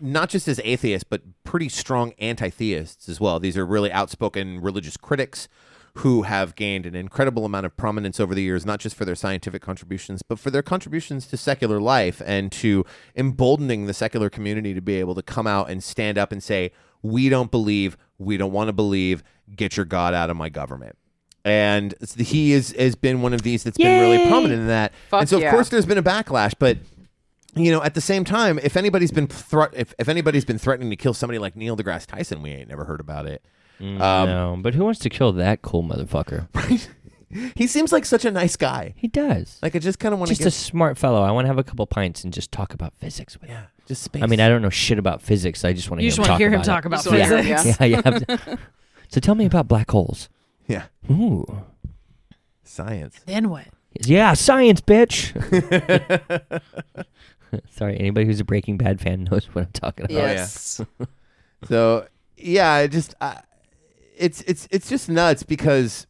not 0.00 0.28
just 0.30 0.48
as 0.48 0.60
atheists, 0.64 1.04
but 1.08 1.22
pretty 1.44 1.68
strong 1.68 2.12
anti-theists 2.18 3.08
as 3.08 3.20
well. 3.20 3.38
These 3.38 3.56
are 3.56 3.64
really 3.64 3.92
outspoken 3.92 4.60
religious 4.60 4.96
critics 4.96 5.46
who 5.94 6.22
have 6.22 6.54
gained 6.54 6.86
an 6.86 6.94
incredible 6.94 7.44
amount 7.44 7.66
of 7.66 7.76
prominence 7.76 8.20
over 8.20 8.34
the 8.34 8.42
years, 8.42 8.64
not 8.64 8.80
just 8.80 8.96
for 8.96 9.04
their 9.04 9.14
scientific 9.14 9.62
contributions, 9.62 10.22
but 10.28 10.38
for 10.38 10.50
their 10.50 10.62
contributions 10.62 11.26
to 11.26 11.36
secular 11.36 11.80
life 11.80 12.22
and 12.24 12.52
to 12.52 12.84
emboldening 13.16 13.86
the 13.86 13.94
secular 13.94 14.30
community 14.30 14.74
to 14.74 14.80
be 14.80 14.96
able 14.96 15.14
to 15.14 15.22
come 15.22 15.46
out 15.46 15.70
and 15.70 15.82
stand 15.82 16.18
up 16.18 16.32
and 16.32 16.42
say, 16.42 16.70
"We 17.02 17.28
don't 17.28 17.50
believe, 17.50 17.96
we 18.18 18.36
don't 18.36 18.52
want 18.52 18.68
to 18.68 18.72
believe. 18.72 19.22
Get 19.54 19.76
your 19.76 19.86
God 19.86 20.14
out 20.14 20.30
of 20.30 20.36
my 20.36 20.48
government." 20.48 20.96
And 21.44 21.94
he 22.16 22.52
is 22.52 22.72
has 22.72 22.94
been 22.94 23.22
one 23.22 23.32
of 23.32 23.42
these 23.42 23.64
that's 23.64 23.78
been 23.78 24.00
really 24.00 24.28
prominent 24.28 24.60
in 24.60 24.66
that. 24.68 24.92
Fuck 25.08 25.20
and 25.20 25.28
so, 25.28 25.36
of 25.36 25.42
yeah. 25.42 25.50
course, 25.50 25.68
there's 25.68 25.86
been 25.86 25.98
a 25.98 26.02
backlash, 26.02 26.54
but 26.58 26.78
you 27.54 27.72
know, 27.72 27.82
at 27.82 27.94
the 27.94 28.00
same 28.00 28.24
time, 28.24 28.58
if 28.62 28.76
anybody's 28.76 29.10
been 29.10 29.26
thre- 29.26 29.72
if, 29.72 29.94
if 29.98 30.08
anybody's 30.08 30.44
been 30.44 30.58
threatening 30.58 30.90
to 30.90 30.96
kill 30.96 31.14
somebody 31.14 31.38
like 31.38 31.56
Neil 31.56 31.76
deGrasse 31.76 32.06
Tyson, 32.06 32.42
we 32.42 32.50
ain't 32.50 32.68
never 32.68 32.84
heard 32.84 33.00
about 33.00 33.26
it. 33.26 33.44
Um, 33.80 33.96
no, 33.98 34.58
but 34.60 34.74
who 34.74 34.84
wants 34.84 35.00
to 35.00 35.08
kill 35.10 35.32
that 35.32 35.62
cool 35.62 35.82
motherfucker? 35.82 36.48
Right? 37.30 37.52
He 37.56 37.66
seems 37.66 37.92
like 37.92 38.06
such 38.06 38.24
a 38.24 38.30
nice 38.30 38.56
guy. 38.56 38.94
He 38.96 39.06
does. 39.06 39.58
Like 39.60 39.76
I 39.76 39.80
just 39.80 39.98
kind 39.98 40.14
of 40.14 40.18
want 40.18 40.30
to 40.30 40.34
just 40.34 40.46
a 40.46 40.50
smart 40.50 40.96
fellow. 40.96 41.22
I 41.22 41.30
want 41.30 41.44
to 41.44 41.48
have 41.48 41.58
a 41.58 41.62
couple 41.62 41.86
pints 41.86 42.24
and 42.24 42.32
just 42.32 42.50
talk 42.50 42.72
about 42.72 42.94
physics 42.96 43.38
with 43.38 43.50
him. 43.50 43.56
yeah, 43.58 43.66
just 43.86 44.02
space. 44.02 44.22
I 44.22 44.26
mean, 44.26 44.40
I 44.40 44.48
don't 44.48 44.62
know 44.62 44.70
shit 44.70 44.98
about 44.98 45.20
physics. 45.20 45.62
I 45.62 45.74
just 45.74 45.90
want 45.90 46.00
to 46.00 46.04
You 46.04 46.10
hear 46.10 46.16
just 46.16 46.18
him 46.18 46.22
want 46.22 46.28
to 46.28 46.32
talk 46.32 46.38
hear 46.38 46.48
him 46.48 46.54
about 46.54 46.64
talk 46.64 46.84
it. 46.84 46.86
about 46.86 47.02
So, 47.02 47.14
yeah, 47.14 47.28
physics. 47.58 47.66
yeah. 47.80 47.86
yeah, 47.86 47.96
you 47.96 48.02
have 48.46 48.58
so 49.08 49.20
tell 49.20 49.34
me 49.34 49.44
about 49.44 49.68
black 49.68 49.90
holes. 49.90 50.30
yeah, 50.68 50.84
Ooh. 51.10 51.44
science. 52.64 53.20
Then 53.26 53.50
what? 53.50 53.66
Yeah, 54.00 54.32
science, 54.32 54.80
bitch. 54.80 55.34
Sorry, 57.70 57.98
anybody 57.98 58.26
who's 58.26 58.40
a 58.40 58.44
Breaking 58.44 58.78
Bad 58.78 59.02
fan 59.02 59.24
knows 59.24 59.46
what 59.54 59.66
I'm 59.66 59.72
talking 59.72 60.04
about. 60.06 60.16
yeah. 60.16 60.32
Yes. 60.32 60.80
So 61.68 62.06
yeah, 62.38 62.70
I 62.72 62.86
just 62.86 63.14
I, 63.20 63.40
it's 64.18 64.42
it's 64.42 64.68
it's 64.70 64.88
just 64.88 65.08
nuts 65.08 65.42
because 65.42 66.06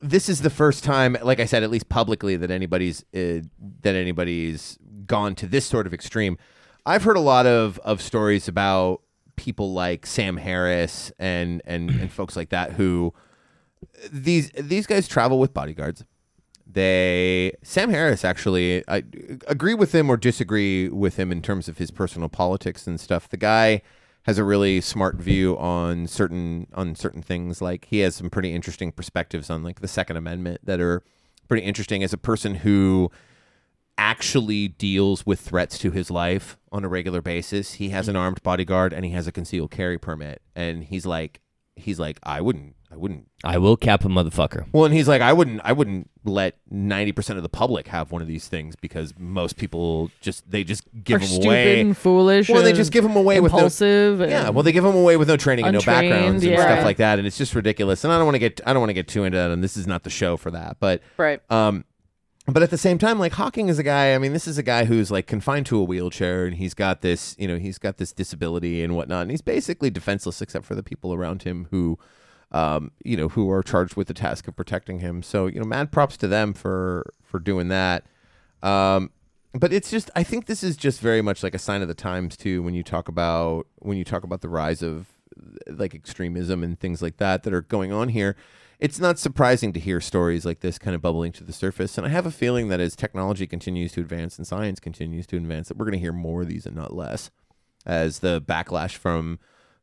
this 0.00 0.28
is 0.28 0.42
the 0.42 0.50
first 0.50 0.84
time, 0.84 1.16
like 1.22 1.40
I 1.40 1.44
said, 1.44 1.62
at 1.62 1.70
least 1.70 1.88
publicly, 1.88 2.36
that 2.36 2.50
anybody's 2.50 3.02
uh, 3.14 3.42
that 3.82 3.94
anybody's 3.94 4.78
gone 5.06 5.34
to 5.36 5.46
this 5.46 5.66
sort 5.66 5.86
of 5.86 5.94
extreme. 5.94 6.38
I've 6.86 7.02
heard 7.02 7.16
a 7.16 7.20
lot 7.20 7.46
of 7.46 7.78
of 7.80 8.00
stories 8.00 8.48
about 8.48 9.02
people 9.36 9.72
like 9.72 10.06
Sam 10.06 10.36
Harris 10.36 11.12
and 11.18 11.62
and 11.64 11.90
and 11.90 12.12
folks 12.12 12.36
like 12.36 12.50
that 12.50 12.72
who 12.72 13.14
these 14.12 14.50
these 14.50 14.86
guys 14.86 15.08
travel 15.08 15.38
with 15.38 15.54
bodyguards. 15.54 16.04
They 16.70 17.52
Sam 17.62 17.90
Harris 17.90 18.24
actually 18.24 18.84
I 18.88 19.04
agree 19.46 19.74
with 19.74 19.94
him 19.94 20.10
or 20.10 20.16
disagree 20.16 20.88
with 20.88 21.16
him 21.16 21.32
in 21.32 21.40
terms 21.40 21.68
of 21.68 21.78
his 21.78 21.90
personal 21.90 22.28
politics 22.28 22.86
and 22.86 23.00
stuff. 23.00 23.28
The 23.28 23.36
guy 23.36 23.82
has 24.28 24.36
a 24.36 24.44
really 24.44 24.78
smart 24.78 25.16
view 25.16 25.56
on 25.56 26.06
certain 26.06 26.66
on 26.74 26.94
certain 26.94 27.22
things. 27.22 27.62
Like 27.62 27.86
he 27.86 28.00
has 28.00 28.14
some 28.14 28.28
pretty 28.28 28.52
interesting 28.52 28.92
perspectives 28.92 29.48
on 29.48 29.62
like 29.62 29.80
the 29.80 29.88
Second 29.88 30.18
Amendment 30.18 30.60
that 30.64 30.80
are 30.80 31.02
pretty 31.48 31.64
interesting 31.64 32.02
as 32.02 32.12
a 32.12 32.18
person 32.18 32.56
who 32.56 33.10
actually 33.96 34.68
deals 34.68 35.24
with 35.24 35.40
threats 35.40 35.78
to 35.78 35.92
his 35.92 36.10
life 36.10 36.58
on 36.70 36.84
a 36.84 36.88
regular 36.88 37.22
basis. 37.22 37.74
He 37.74 37.88
has 37.88 38.06
an 38.06 38.16
mm-hmm. 38.16 38.20
armed 38.20 38.42
bodyguard 38.42 38.92
and 38.92 39.06
he 39.06 39.12
has 39.12 39.26
a 39.26 39.32
concealed 39.32 39.70
carry 39.70 39.96
permit. 39.96 40.42
And 40.54 40.84
he's 40.84 41.06
like 41.06 41.40
he's 41.74 41.98
like, 41.98 42.18
I 42.22 42.42
wouldn't 42.42 42.76
I 42.90 42.96
wouldn't 42.96 43.26
I 43.44 43.58
will 43.58 43.76
cap 43.76 44.04
a 44.04 44.08
motherfucker. 44.08 44.66
well, 44.72 44.84
and 44.86 44.94
he's 44.94 45.06
like, 45.06 45.20
I 45.20 45.32
wouldn't, 45.32 45.60
I 45.62 45.72
wouldn't 45.72 46.08
let 46.24 46.56
ninety 46.70 47.12
percent 47.12 47.36
of 47.36 47.42
the 47.42 47.48
public 47.48 47.88
have 47.88 48.10
one 48.10 48.22
of 48.22 48.28
these 48.28 48.48
things 48.48 48.76
because 48.76 49.12
most 49.18 49.56
people 49.56 50.10
just 50.20 50.50
they 50.50 50.64
just 50.64 50.84
give 51.04 51.16
Are 51.16 51.18
them 51.18 51.28
stupid 51.28 51.46
away. 51.46 51.80
and 51.82 51.96
foolish. 51.96 52.48
Well, 52.48 52.62
they 52.62 52.72
just 52.72 52.90
give 52.90 53.04
them 53.04 53.14
away 53.16 53.40
with 53.40 53.52
no, 53.52 53.58
impulsive. 53.58 54.20
and- 54.22 54.30
yeah. 54.30 54.48
Well, 54.48 54.62
they 54.62 54.72
give 54.72 54.84
them 54.84 54.96
away 54.96 55.16
with 55.18 55.28
no 55.28 55.36
training 55.36 55.66
and 55.66 55.74
no 55.74 55.80
backgrounds 55.80 56.42
and 56.42 56.52
yeah. 56.52 56.62
stuff 56.62 56.84
like 56.84 56.96
that, 56.96 57.18
and 57.18 57.26
it's 57.26 57.36
just 57.38 57.54
ridiculous. 57.54 58.04
And 58.04 58.12
I 58.12 58.16
don't 58.16 58.24
want 58.26 58.36
to 58.36 58.40
get, 58.40 58.60
I 58.66 58.72
don't 58.72 58.80
want 58.80 58.90
to 58.90 58.94
get 58.94 59.06
too 59.06 59.24
into 59.24 59.36
that. 59.36 59.50
And 59.50 59.62
this 59.62 59.76
is 59.76 59.86
not 59.86 60.02
the 60.04 60.10
show 60.10 60.36
for 60.38 60.50
that, 60.50 60.78
but 60.80 61.02
Right. 61.18 61.40
um, 61.50 61.84
but 62.46 62.62
at 62.62 62.70
the 62.70 62.78
same 62.78 62.96
time, 62.96 63.18
like 63.18 63.32
Hawking 63.32 63.68
is 63.68 63.78
a 63.78 63.82
guy. 63.82 64.14
I 64.14 64.18
mean, 64.18 64.32
this 64.32 64.48
is 64.48 64.56
a 64.56 64.62
guy 64.62 64.86
who's 64.86 65.10
like 65.10 65.26
confined 65.26 65.66
to 65.66 65.78
a 65.78 65.84
wheelchair, 65.84 66.46
and 66.46 66.56
he's 66.56 66.72
got 66.72 67.02
this, 67.02 67.36
you 67.38 67.46
know, 67.46 67.58
he's 67.58 67.76
got 67.76 67.98
this 67.98 68.12
disability 68.12 68.82
and 68.82 68.96
whatnot, 68.96 69.22
and 69.22 69.30
he's 69.30 69.42
basically 69.42 69.90
defenseless 69.90 70.40
except 70.40 70.64
for 70.64 70.74
the 70.74 70.82
people 70.82 71.12
around 71.12 71.42
him 71.42 71.68
who, 71.70 71.98
um, 72.52 72.92
you 73.04 73.16
know, 73.16 73.28
who 73.28 73.50
are 73.50 73.62
charged 73.62 73.96
with 73.96 74.08
the 74.08 74.14
task 74.14 74.48
of 74.48 74.56
protecting 74.56 75.00
him. 75.00 75.22
So, 75.22 75.46
you 75.46 75.60
know, 75.60 75.66
mad 75.66 75.92
props 75.92 76.16
to 76.18 76.28
them 76.28 76.54
for 76.54 77.12
for 77.22 77.38
doing 77.38 77.68
that. 77.68 78.04
Um, 78.62 79.10
but 79.52 79.72
it's 79.72 79.90
just, 79.90 80.10
I 80.14 80.22
think 80.22 80.46
this 80.46 80.62
is 80.62 80.76
just 80.76 81.00
very 81.00 81.22
much 81.22 81.42
like 81.42 81.54
a 81.54 81.58
sign 81.58 81.82
of 81.82 81.88
the 81.88 81.94
times 81.94 82.36
too. 82.36 82.62
When 82.62 82.74
you 82.74 82.82
talk 82.82 83.08
about 83.08 83.66
when 83.78 83.96
you 83.96 84.04
talk 84.04 84.24
about 84.24 84.40
the 84.40 84.48
rise 84.48 84.82
of 84.82 85.06
like 85.68 85.94
extremism 85.94 86.64
and 86.64 86.78
things 86.78 87.00
like 87.02 87.18
that 87.18 87.44
that 87.44 87.52
are 87.52 87.62
going 87.62 87.92
on 87.92 88.08
here 88.08 88.34
it's 88.78 89.00
not 89.00 89.18
surprising 89.18 89.72
to 89.72 89.80
hear 89.80 90.00
stories 90.00 90.46
like 90.46 90.60
this 90.60 90.78
kind 90.78 90.94
of 90.94 91.02
bubbling 91.02 91.32
to 91.32 91.44
the 91.44 91.52
surface. 91.52 91.98
And 91.98 92.06
I 92.06 92.10
have 92.10 92.26
a 92.26 92.30
feeling 92.30 92.68
that 92.68 92.80
as 92.80 92.94
technology 92.94 93.46
continues 93.46 93.92
to 93.92 94.00
advance 94.00 94.38
and 94.38 94.46
science 94.46 94.78
continues 94.78 95.26
to 95.28 95.36
advance, 95.36 95.68
that 95.68 95.76
we're 95.76 95.86
going 95.86 95.92
to 95.94 95.98
hear 95.98 96.12
more 96.12 96.42
of 96.42 96.48
these 96.48 96.64
and 96.64 96.76
not 96.76 96.94
less. 96.94 97.30
As 97.84 98.20
the 98.20 98.40
backlash 98.40 98.96
from 98.96 99.38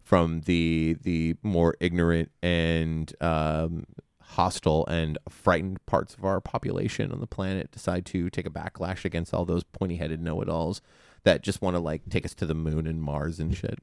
from 0.06 0.41
the 0.41 0.95
the 1.01 1.36
more 1.41 1.76
ignorant 1.80 2.32
and 2.43 3.12
um, 3.22 3.86
hostile 4.22 4.86
and 4.86 5.18
frightened 5.28 5.84
parts 5.88 6.14
of 6.14 6.24
our 6.24 6.39
population 6.39 7.12
on 7.12 7.20
the 7.20 7.28
planet 7.28 7.72
decide 7.72 8.06
to 8.06 8.30
take 8.30 8.45
a 8.45 8.51
backlash 8.51 9.03
against 9.03 9.34
all 9.34 9.45
those 9.45 9.64
pointy 9.64 9.97
headed 9.97 10.22
know 10.22 10.39
it 10.41 10.47
alls 10.47 10.80
that 11.24 11.41
just 11.41 11.60
want 11.62 11.76
to 11.76 11.80
like 11.80 12.08
take 12.08 12.24
us 12.24 12.36
to 12.36 12.45
the 12.45 12.53
moon 12.53 12.86
and 12.86 13.01
Mars 13.01 13.39
and 13.39 13.58
shit. 13.58 13.80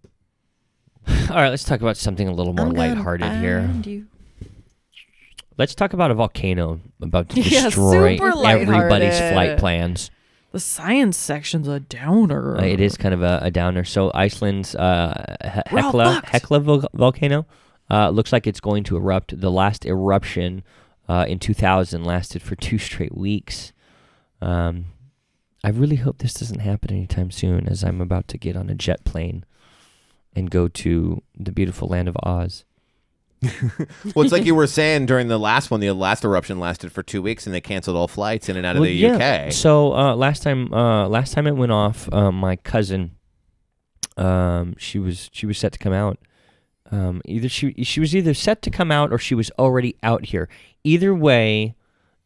All 1.28 1.36
right, 1.36 1.48
let's 1.48 1.64
talk 1.64 1.80
about 1.80 1.96
something 1.96 2.28
a 2.28 2.32
little 2.32 2.52
more 2.54 2.70
lighthearted 2.72 3.32
here. 3.38 3.68
Let's 5.58 5.74
talk 5.74 5.92
about 5.92 6.12
a 6.12 6.14
volcano 6.14 6.80
about 7.00 7.30
to 7.30 7.40
Yeah, 7.40 7.64
destroy 7.64 8.16
super 8.16 8.46
everybody's 8.46 9.18
flight 9.18 9.58
plans. 9.58 10.12
The 10.52 10.60
science 10.60 11.16
section's 11.16 11.66
a 11.66 11.80
downer. 11.80 12.58
Uh, 12.58 12.64
it 12.64 12.78
is 12.80 12.96
kind 12.96 13.14
of 13.14 13.22
a, 13.22 13.40
a 13.42 13.50
downer. 13.50 13.84
So 13.84 14.10
Iceland's 14.14 14.74
uh, 14.74 15.36
He- 15.42 15.76
Hekla. 15.76 16.22
Hekla 16.24 16.62
vol- 16.62 16.88
volcano 16.94 17.46
uh, 17.90 18.10
looks 18.10 18.32
like 18.32 18.46
it's 18.46 18.60
going 18.60 18.84
to 18.84 18.96
erupt. 18.96 19.40
The 19.40 19.50
last 19.50 19.84
eruption 19.86 20.62
uh, 21.08 21.24
in 21.28 21.38
2000 21.38 22.04
lasted 22.04 22.42
for 22.42 22.54
two 22.54 22.78
straight 22.78 23.16
weeks. 23.16 23.72
Um, 24.40 24.86
I 25.64 25.70
really 25.70 25.96
hope 25.96 26.18
this 26.18 26.34
doesn't 26.34 26.60
happen 26.60 26.90
anytime 26.90 27.30
soon, 27.30 27.66
as 27.68 27.82
I'm 27.84 28.00
about 28.00 28.28
to 28.28 28.38
get 28.38 28.56
on 28.56 28.68
a 28.68 28.74
jet 28.74 29.04
plane 29.04 29.44
and 30.34 30.50
go 30.50 30.66
to 30.68 31.22
the 31.38 31.52
beautiful 31.52 31.88
land 31.88 32.08
of 32.08 32.16
Oz. 32.22 32.64
Well, 34.14 34.24
it's 34.24 34.32
like 34.32 34.44
you 34.44 34.54
were 34.54 34.66
saying 34.66 35.06
during 35.06 35.28
the 35.28 35.38
last 35.38 35.70
one. 35.70 35.80
The 35.80 35.90
last 35.92 36.24
eruption 36.24 36.60
lasted 36.60 36.92
for 36.92 37.02
two 37.02 37.20
weeks, 37.22 37.46
and 37.46 37.54
they 37.54 37.60
canceled 37.60 37.96
all 37.96 38.08
flights 38.08 38.48
in 38.48 38.56
and 38.56 38.64
out 38.64 38.76
of 38.76 38.80
Well, 38.80 38.88
the 38.90 38.94
yeah. 38.94 39.46
UK. 39.46 39.52
So 39.52 39.94
uh, 39.94 40.14
last 40.14 40.42
time, 40.42 40.72
uh, 40.72 41.08
last 41.08 41.32
time 41.34 41.46
it 41.46 41.56
went 41.56 41.72
off, 41.72 42.12
uh, 42.12 42.30
my 42.30 42.56
cousin, 42.56 43.12
um, 44.16 44.74
she 44.78 44.98
was 44.98 45.28
she 45.32 45.46
was 45.46 45.58
set 45.58 45.72
to 45.72 45.78
come 45.78 45.92
out. 45.92 46.18
Um, 46.90 47.22
either 47.24 47.48
she 47.48 47.72
she 47.84 48.00
was 48.00 48.14
either 48.14 48.34
set 48.34 48.60
to 48.62 48.70
come 48.70 48.90
out 48.90 49.12
or 49.12 49.18
she 49.18 49.34
was 49.34 49.50
already 49.58 49.96
out 50.02 50.26
here. 50.26 50.48
Either 50.84 51.14
way, 51.14 51.74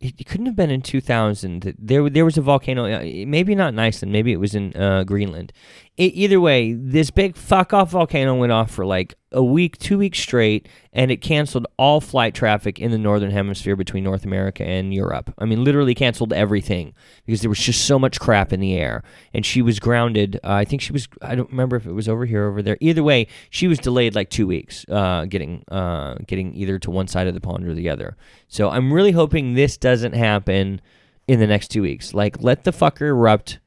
it, 0.01 0.15
it 0.19 0.25
couldn't 0.27 0.47
have 0.47 0.57
been 0.57 0.71
in 0.71 0.83
2000. 0.83 1.75
There 1.79 2.11
there 2.11 2.25
was 2.25 2.37
a 2.37 2.43
volcano. 2.43 2.85
uh, 2.87 3.01
Maybe 3.27 3.55
not 3.55 3.69
in 3.73 3.79
Iceland. 3.79 4.13
Maybe 4.13 4.33
it 4.33 4.41
was 4.41 4.55
in 4.55 4.75
uh, 4.77 5.05
Greenland. 5.05 5.53
E 5.99 6.07
either 6.07 6.41
way, 6.41 6.73
this 6.73 7.11
big 7.11 7.37
fuck 7.37 7.73
off 7.73 7.91
volcano 7.93 8.35
went 8.35 8.53
off 8.53 8.71
for 8.73 8.85
like 8.85 9.15
a 9.33 9.43
week, 9.43 9.77
two 9.79 9.99
weeks 9.99 10.19
straight, 10.19 10.69
and 10.93 11.11
it 11.11 11.17
canceled 11.17 11.67
all 11.77 12.01
flight 12.01 12.35
traffic 12.35 12.79
in 12.79 12.91
the 12.91 12.99
northern 12.99 13.31
hemisphere 13.31 13.77
between 13.77 14.05
North 14.05 14.25
America 14.25 14.65
and 14.65 14.95
Europe. 14.95 15.35
I 15.39 15.45
mean, 15.45 15.65
literally 15.65 15.95
canceled 15.95 16.33
everything 16.33 16.95
because 17.25 17.41
there 17.41 17.51
was 17.51 17.59
just 17.59 17.87
so 17.87 17.99
much 17.99 18.21
crap 18.21 18.53
in 18.53 18.61
the 18.61 18.75
air. 18.75 19.03
And 19.35 19.45
she 19.45 19.63
was 19.63 19.81
grounded. 19.81 20.37
Uh, 20.45 20.53
I 20.53 20.65
think 20.65 20.81
she 20.81 20.93
was. 20.93 21.09
I 21.23 21.35
don't 21.35 21.51
remember 21.51 21.77
if 21.77 21.87
it 21.87 21.93
was 21.93 22.09
over 22.09 22.25
here 22.25 22.45
or 22.45 22.51
over 22.51 22.63
there. 22.63 22.79
Either 22.81 23.03
way, 23.03 23.27
she 23.51 23.67
was 23.67 23.79
delayed 23.79 24.15
like 24.15 24.31
two 24.31 24.47
weeks, 24.47 24.87
uh, 24.89 25.27
getting 25.27 25.65
uh, 25.69 26.17
getting 26.27 26.55
either 26.55 26.79
to 26.79 26.91
one 26.91 27.09
side 27.09 27.27
of 27.27 27.35
the 27.35 27.41
pond 27.41 27.67
or 27.67 27.75
the 27.75 27.91
other. 27.91 28.17
So 28.49 28.71
I'm 28.71 28.93
really 28.93 29.13
hoping 29.13 29.55
this 29.55 29.77
doesn't 29.77 30.15
happen 30.15 30.81
in 31.27 31.41
the 31.41 31.47
next 31.47 31.69
two 31.69 31.83
weeks. 31.83 32.15
Like, 32.15 32.41
let 32.41 32.65
the 32.65 32.71
fucker 32.71 33.09
erupt 33.09 33.59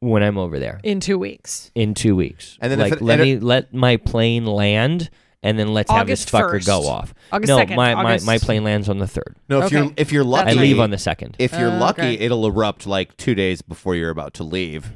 when 0.00 0.22
I'm 0.22 0.38
over 0.38 0.58
there 0.58 0.80
in 0.82 1.00
two 1.00 1.18
weeks. 1.18 1.70
in 1.74 1.94
two 1.94 2.14
weeks. 2.16 2.56
And 2.60 2.70
then 2.70 2.80
if 2.80 2.84
like 2.84 2.92
it- 2.94 3.02
let 3.02 3.20
and 3.20 3.22
me 3.28 3.32
it- 3.34 3.42
let 3.42 3.74
my 3.74 3.96
plane 3.96 4.46
land, 4.46 5.10
and 5.42 5.58
then 5.58 5.72
let's 5.74 5.90
have 5.90 6.06
this 6.06 6.22
August 6.32 6.64
fucker 6.64 6.66
go 6.66 6.86
off. 6.88 7.14
August 7.32 7.48
no, 7.48 7.58
2nd, 7.58 7.76
my, 7.76 7.94
my 7.94 8.12
August- 8.12 8.26
my 8.26 8.38
plane 8.38 8.64
lands 8.64 8.88
on 8.88 8.98
the 8.98 9.06
third. 9.06 9.36
no, 9.48 9.58
if 9.58 9.64
Okay. 9.66 9.76
you're 9.78 9.92
if 9.96 10.12
you're 10.12 10.24
lucky, 10.24 10.50
I 10.50 10.54
leave 10.54 10.80
on 10.80 10.90
the 10.90 10.98
second. 10.98 11.36
If 11.38 11.52
you're 11.52 11.70
Oh, 11.70 11.78
lucky, 11.78 12.02
okay. 12.02 12.18
it'll 12.18 12.46
erupt 12.46 12.86
like 12.86 13.16
two 13.16 13.34
days 13.34 13.62
before 13.62 13.94
you're 13.94 14.10
about 14.10 14.34
to 14.34 14.44
leave. 14.44 14.90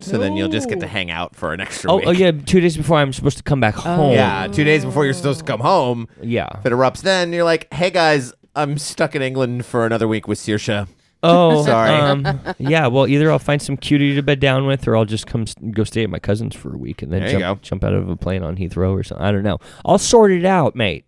So 0.00 0.16
then 0.16 0.36
you'll 0.36 0.48
just 0.48 0.68
get 0.68 0.78
to 0.78 0.86
Ooh. 0.86 0.88
hang 0.88 1.10
out 1.10 1.34
for 1.34 1.52
an 1.52 1.60
extra 1.60 1.90
oh, 1.90 1.94
oh 1.94 1.96
week. 1.98 2.06
oh 2.06 2.10
yeah, 2.12 2.30
two 2.30 2.60
days 2.60 2.76
before 2.76 2.98
I'm 2.98 3.12
supposed 3.12 3.36
to 3.38 3.42
come 3.42 3.58
back 3.60 3.76
oh. 3.78 3.80
home. 3.96 4.12
Yeah, 4.14 4.46
two 4.46 4.62
days 4.62 4.84
before 4.84 5.04
you're 5.04 5.12
supposed 5.14 5.40
to 5.40 5.44
come 5.44 5.58
home. 5.60 6.06
yeah. 6.22 6.48
If 6.60 6.66
it 6.66 6.72
erupts, 6.72 7.02
then 7.02 7.32
you're 7.32 7.42
like, 7.44 7.66
"Hey 7.74 7.90
guys, 7.90 8.32
I'm 8.54 8.78
stuck 8.78 9.16
in 9.16 9.22
England 9.22 9.66
for 9.66 9.84
another 9.84 10.06
week 10.06 10.28
with 10.28 10.38
Saoirse." 10.38 10.86
Oh, 11.22 11.62
Sorry. 11.66 11.90
Um, 11.90 12.40
yeah. 12.58 12.86
Well, 12.86 13.06
either 13.06 13.30
I'll 13.30 13.38
find 13.38 13.60
some 13.60 13.76
cutie 13.76 14.14
to 14.14 14.22
bed 14.22 14.38
down 14.40 14.66
with, 14.66 14.86
or 14.86 14.96
I'll 14.96 15.04
just 15.04 15.26
come 15.26 15.42
s- 15.42 15.54
go 15.72 15.84
stay 15.84 16.04
at 16.04 16.10
my 16.10 16.18
cousin's 16.18 16.54
for 16.54 16.72
a 16.74 16.78
week 16.78 17.02
and 17.02 17.12
then 17.12 17.20
There 17.22 17.32
you 17.32 17.38
jump, 17.40 17.60
go. 17.62 17.64
jump 17.68 17.84
out 17.84 17.94
of 17.94 18.08
a 18.08 18.16
plane 18.16 18.42
on 18.42 18.56
Heathrow 18.56 18.92
or 18.92 19.02
something. 19.02 19.24
I 19.26 19.32
don't 19.32 19.42
know. 19.42 19.58
I'll 19.84 19.98
sort 19.98 20.30
it 20.30 20.44
out, 20.44 20.76
mate. 20.76 21.04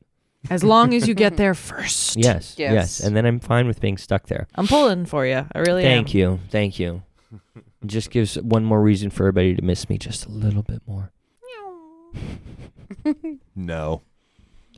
As 0.48 0.64
long 0.64 0.94
as 0.94 1.06
you 1.06 1.14
get 1.14 1.36
there 1.36 1.54
first. 1.54 2.16
Yes, 2.16 2.54
Yes. 2.58 2.72
yes, 2.72 3.00
and 3.00 3.14
then 3.14 3.26
I'm 3.26 3.40
fine 3.40 3.66
with 3.66 3.80
being 3.80 3.98
stuck 3.98 4.26
there. 4.26 4.48
I'm 4.56 4.66
pulling 4.66 5.04
for 5.04 5.26
you. 5.26 5.46
I 5.54 5.58
really 5.60 5.84
am. 5.84 5.90
Thank 6.04 6.14
you, 6.14 6.40
thank 6.50 6.78
you. 6.78 7.02
It 7.54 7.62
just 7.86 8.10
gives 8.10 8.36
one 8.36 8.64
more 8.64 8.80
reason 8.82 9.10
for 9.10 9.24
everybody 9.24 9.54
to 9.54 9.62
miss 9.62 9.88
me 9.90 9.98
just 9.98 10.26
a 10.26 10.30
little 10.30 10.62
bit 10.62 10.80
more. 10.86 11.12
No. 13.54 14.02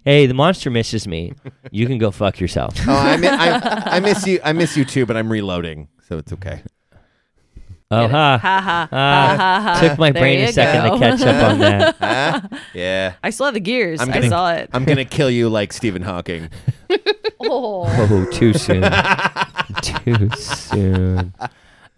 Hey, 0.04 0.26
the 0.26 0.34
monster 0.34 0.70
misses 0.70 1.06
me. 1.06 1.32
You 1.70 1.86
can 1.86 1.98
go 1.98 2.10
fuck 2.10 2.40
yourself. 2.40 2.74
Oh, 2.88 2.92
I, 2.92 3.16
mi- 3.16 3.28
I, 3.28 3.96
I 3.96 4.00
miss 4.00 4.26
you. 4.26 4.40
I 4.42 4.52
miss 4.52 4.76
you 4.76 4.84
too, 4.84 5.06
but 5.06 5.16
I'm 5.16 5.30
reloading, 5.30 5.88
so 6.08 6.18
it's 6.18 6.32
okay. 6.32 6.62
Oh, 7.90 8.08
ha. 8.08 8.38
Ha 8.38 8.60
ha. 8.60 8.88
Ah, 8.90 9.36
ha, 9.36 9.36
ha, 9.36 9.74
ha. 9.74 9.80
Took 9.88 9.98
my 9.98 10.10
There 10.10 10.22
brain 10.22 10.38
a 10.40 10.46
you 10.46 10.52
second 10.52 10.88
go. 10.88 10.94
to 10.94 10.98
catch 10.98 11.20
up 11.22 11.50
on 11.50 11.58
that. 11.60 11.96
Huh? 12.00 12.58
Yeah. 12.74 13.14
I 13.22 13.30
saw 13.30 13.50
the 13.50 13.60
gears. 13.60 14.00
I'm 14.00 14.08
I 14.10 14.14
gonna- 14.14 14.28
saw 14.28 14.52
it. 14.54 14.70
I'm 14.72 14.84
gonna 14.86 15.04
kill 15.04 15.30
you 15.30 15.48
like 15.50 15.72
Stephen 15.72 16.02
Hawking. 16.02 16.48
oh. 17.40 17.84
Oh, 17.86 18.24
too 18.32 18.54
soon. 18.54 18.82
too 19.82 20.30
soon. 20.36 21.34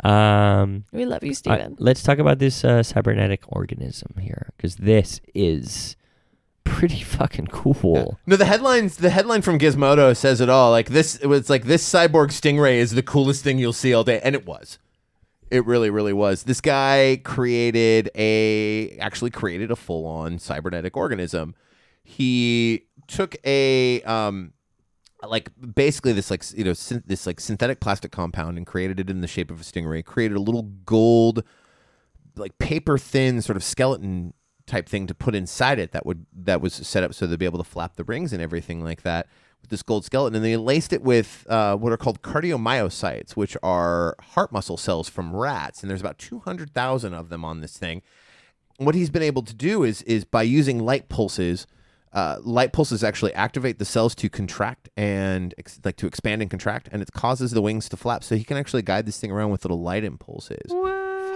Um, 0.03 0.85
We 0.93 1.07
love 1.07 1.23
you, 1.23 1.31
all 1.31 1.35
Steven. 1.35 1.77
let's 1.79 2.03
talk 2.03 2.19
about 2.19 2.39
this 2.41 2.65
uh, 2.65 2.83
cybernetic 2.83 3.43
organism 3.49 4.15
here, 4.21 4.51
because 4.57 4.77
this 4.77 5.21
is 5.35 5.97
pretty 6.65 7.03
fucking 7.03 7.47
cool. 7.49 8.19
No, 8.27 8.37
the 8.37 8.45
headlines. 8.45 8.97
The 8.97 9.11
headline 9.11 9.43
from 9.43 9.59
Gizmodo 9.59 10.17
says 10.17 10.41
it 10.41 10.49
all. 10.49 10.71
Like 10.71 10.89
this, 10.89 11.17
it 11.17 11.27
was 11.27 11.49
like 11.49 11.65
this 11.65 11.89
cyborg 11.89 12.29
stingray 12.29 12.77
is 12.77 12.93
the 12.93 13.03
coolest 13.03 13.45
thing 13.45 13.59
you'll 13.59 13.73
see 13.73 13.95
all 13.95 14.05
day, 14.05 14.21
and 14.23 14.35
it 14.35 14.47
was. 14.47 14.79
It 15.51 15.65
really, 15.67 15.91
really 15.91 16.13
was. 16.13 16.45
This 16.45 16.61
guy 16.61 17.21
created 17.23 18.11
a 18.15 18.97
actually 18.99 19.31
created 19.31 19.71
a 19.71 19.77
full 19.77 20.07
on 20.07 20.39
cybernetic 20.39 20.97
organism. 20.97 21.55
He 22.03 22.87
took 23.07 23.37
a 23.47 24.03
um 24.03 24.53
like 25.27 25.51
basically 25.75 26.13
this 26.13 26.31
like 26.31 26.43
you 26.57 26.65
know 26.65 26.73
syn- 26.73 27.05
this 27.07 27.27
like 27.27 27.41
synthetic 27.41 27.81
plastic 27.81 28.11
compound 28.11 28.57
and 28.57 28.67
created 28.67 28.99
it 29.01 29.11
in 29.11 29.21
the 29.21 29.29
shape 29.29 29.51
of 29.51 29.61
a 29.61 29.65
stingray. 29.65 30.05
Created 30.05 30.37
a 30.37 30.41
little 30.41 30.63
gold 30.85 31.45
like 32.37 32.59
paper 32.59 32.99
thin 32.99 33.41
sort 33.41 33.57
of 33.57 33.63
skeleton 33.63 34.35
type 34.67 34.89
thing 34.89 35.07
to 35.07 35.15
put 35.15 35.35
inside 35.35 35.79
it 35.79 35.93
that 35.93 36.07
would 36.07 36.25
that 36.33 36.61
was 36.61 36.73
set 36.73 37.03
up 37.03 37.13
so 37.13 37.27
they'd 37.27 37.39
be 37.39 37.45
able 37.45 37.59
to 37.59 37.65
flap 37.65 37.97
the 37.97 38.05
rings 38.05 38.33
and 38.33 38.43
everything 38.43 38.83
like 38.83 39.03
that 39.03 39.27
with 39.61 39.71
this 39.71 39.83
gold 39.83 40.05
skeleton. 40.05 40.37
And 40.37 40.45
they 40.45 40.57
laced 40.57 40.93
it 40.93 41.03
with 41.03 41.47
uh, 41.49 41.77
what 41.77 41.93
are 41.93 41.97
called 41.97 42.23
cardiomyocytes 42.23 43.33
which 43.33 43.57
are 43.63 44.15
heart 44.21 44.53
muscle 44.53 44.77
cells 44.77 45.09
from 45.09 45.35
rats. 45.35 45.83
And 45.83 45.91
there's 45.91 46.01
about 46.01 46.19
200,000 46.19 47.15
of 47.15 47.29
them 47.29 47.45
on 47.45 47.61
this 47.61 47.77
thing. 47.77 48.03
What 48.77 48.95
he's 48.95 49.11
been 49.11 49.23
able 49.23 49.43
to 49.43 49.55
do 49.55 49.85
is 49.85 50.03
is 50.03 50.25
by 50.25 50.43
using 50.43 50.81
light 50.81 51.09
pulses 51.09 51.67
uh, 52.13 52.39
light 52.43 52.73
pulses 52.73 53.03
actually 53.03 53.35
activate 53.35 53.81
the 53.81 53.85
cells 53.85 54.15
to 54.15 54.29
contract 54.29 54.89
and 54.97 55.53
ex- 55.59 55.81
like 55.85 55.97
to 55.97 56.07
expand 56.07 56.41
and 56.43 56.51
contract 56.51 56.89
and 56.93 57.03
it 57.03 57.13
causes 57.13 57.51
the 57.51 57.61
wings 57.61 57.89
to 57.89 57.97
flap. 57.97 58.23
So 58.23 58.37
he 58.37 58.45
can 58.45 58.57
actually 58.57 58.83
guide 58.83 59.05
this 59.05 59.19
thing 59.19 59.33
around 59.33 59.51
with 59.51 59.65
little 59.65 59.81
light 59.81 60.05
impulses. 60.05 60.73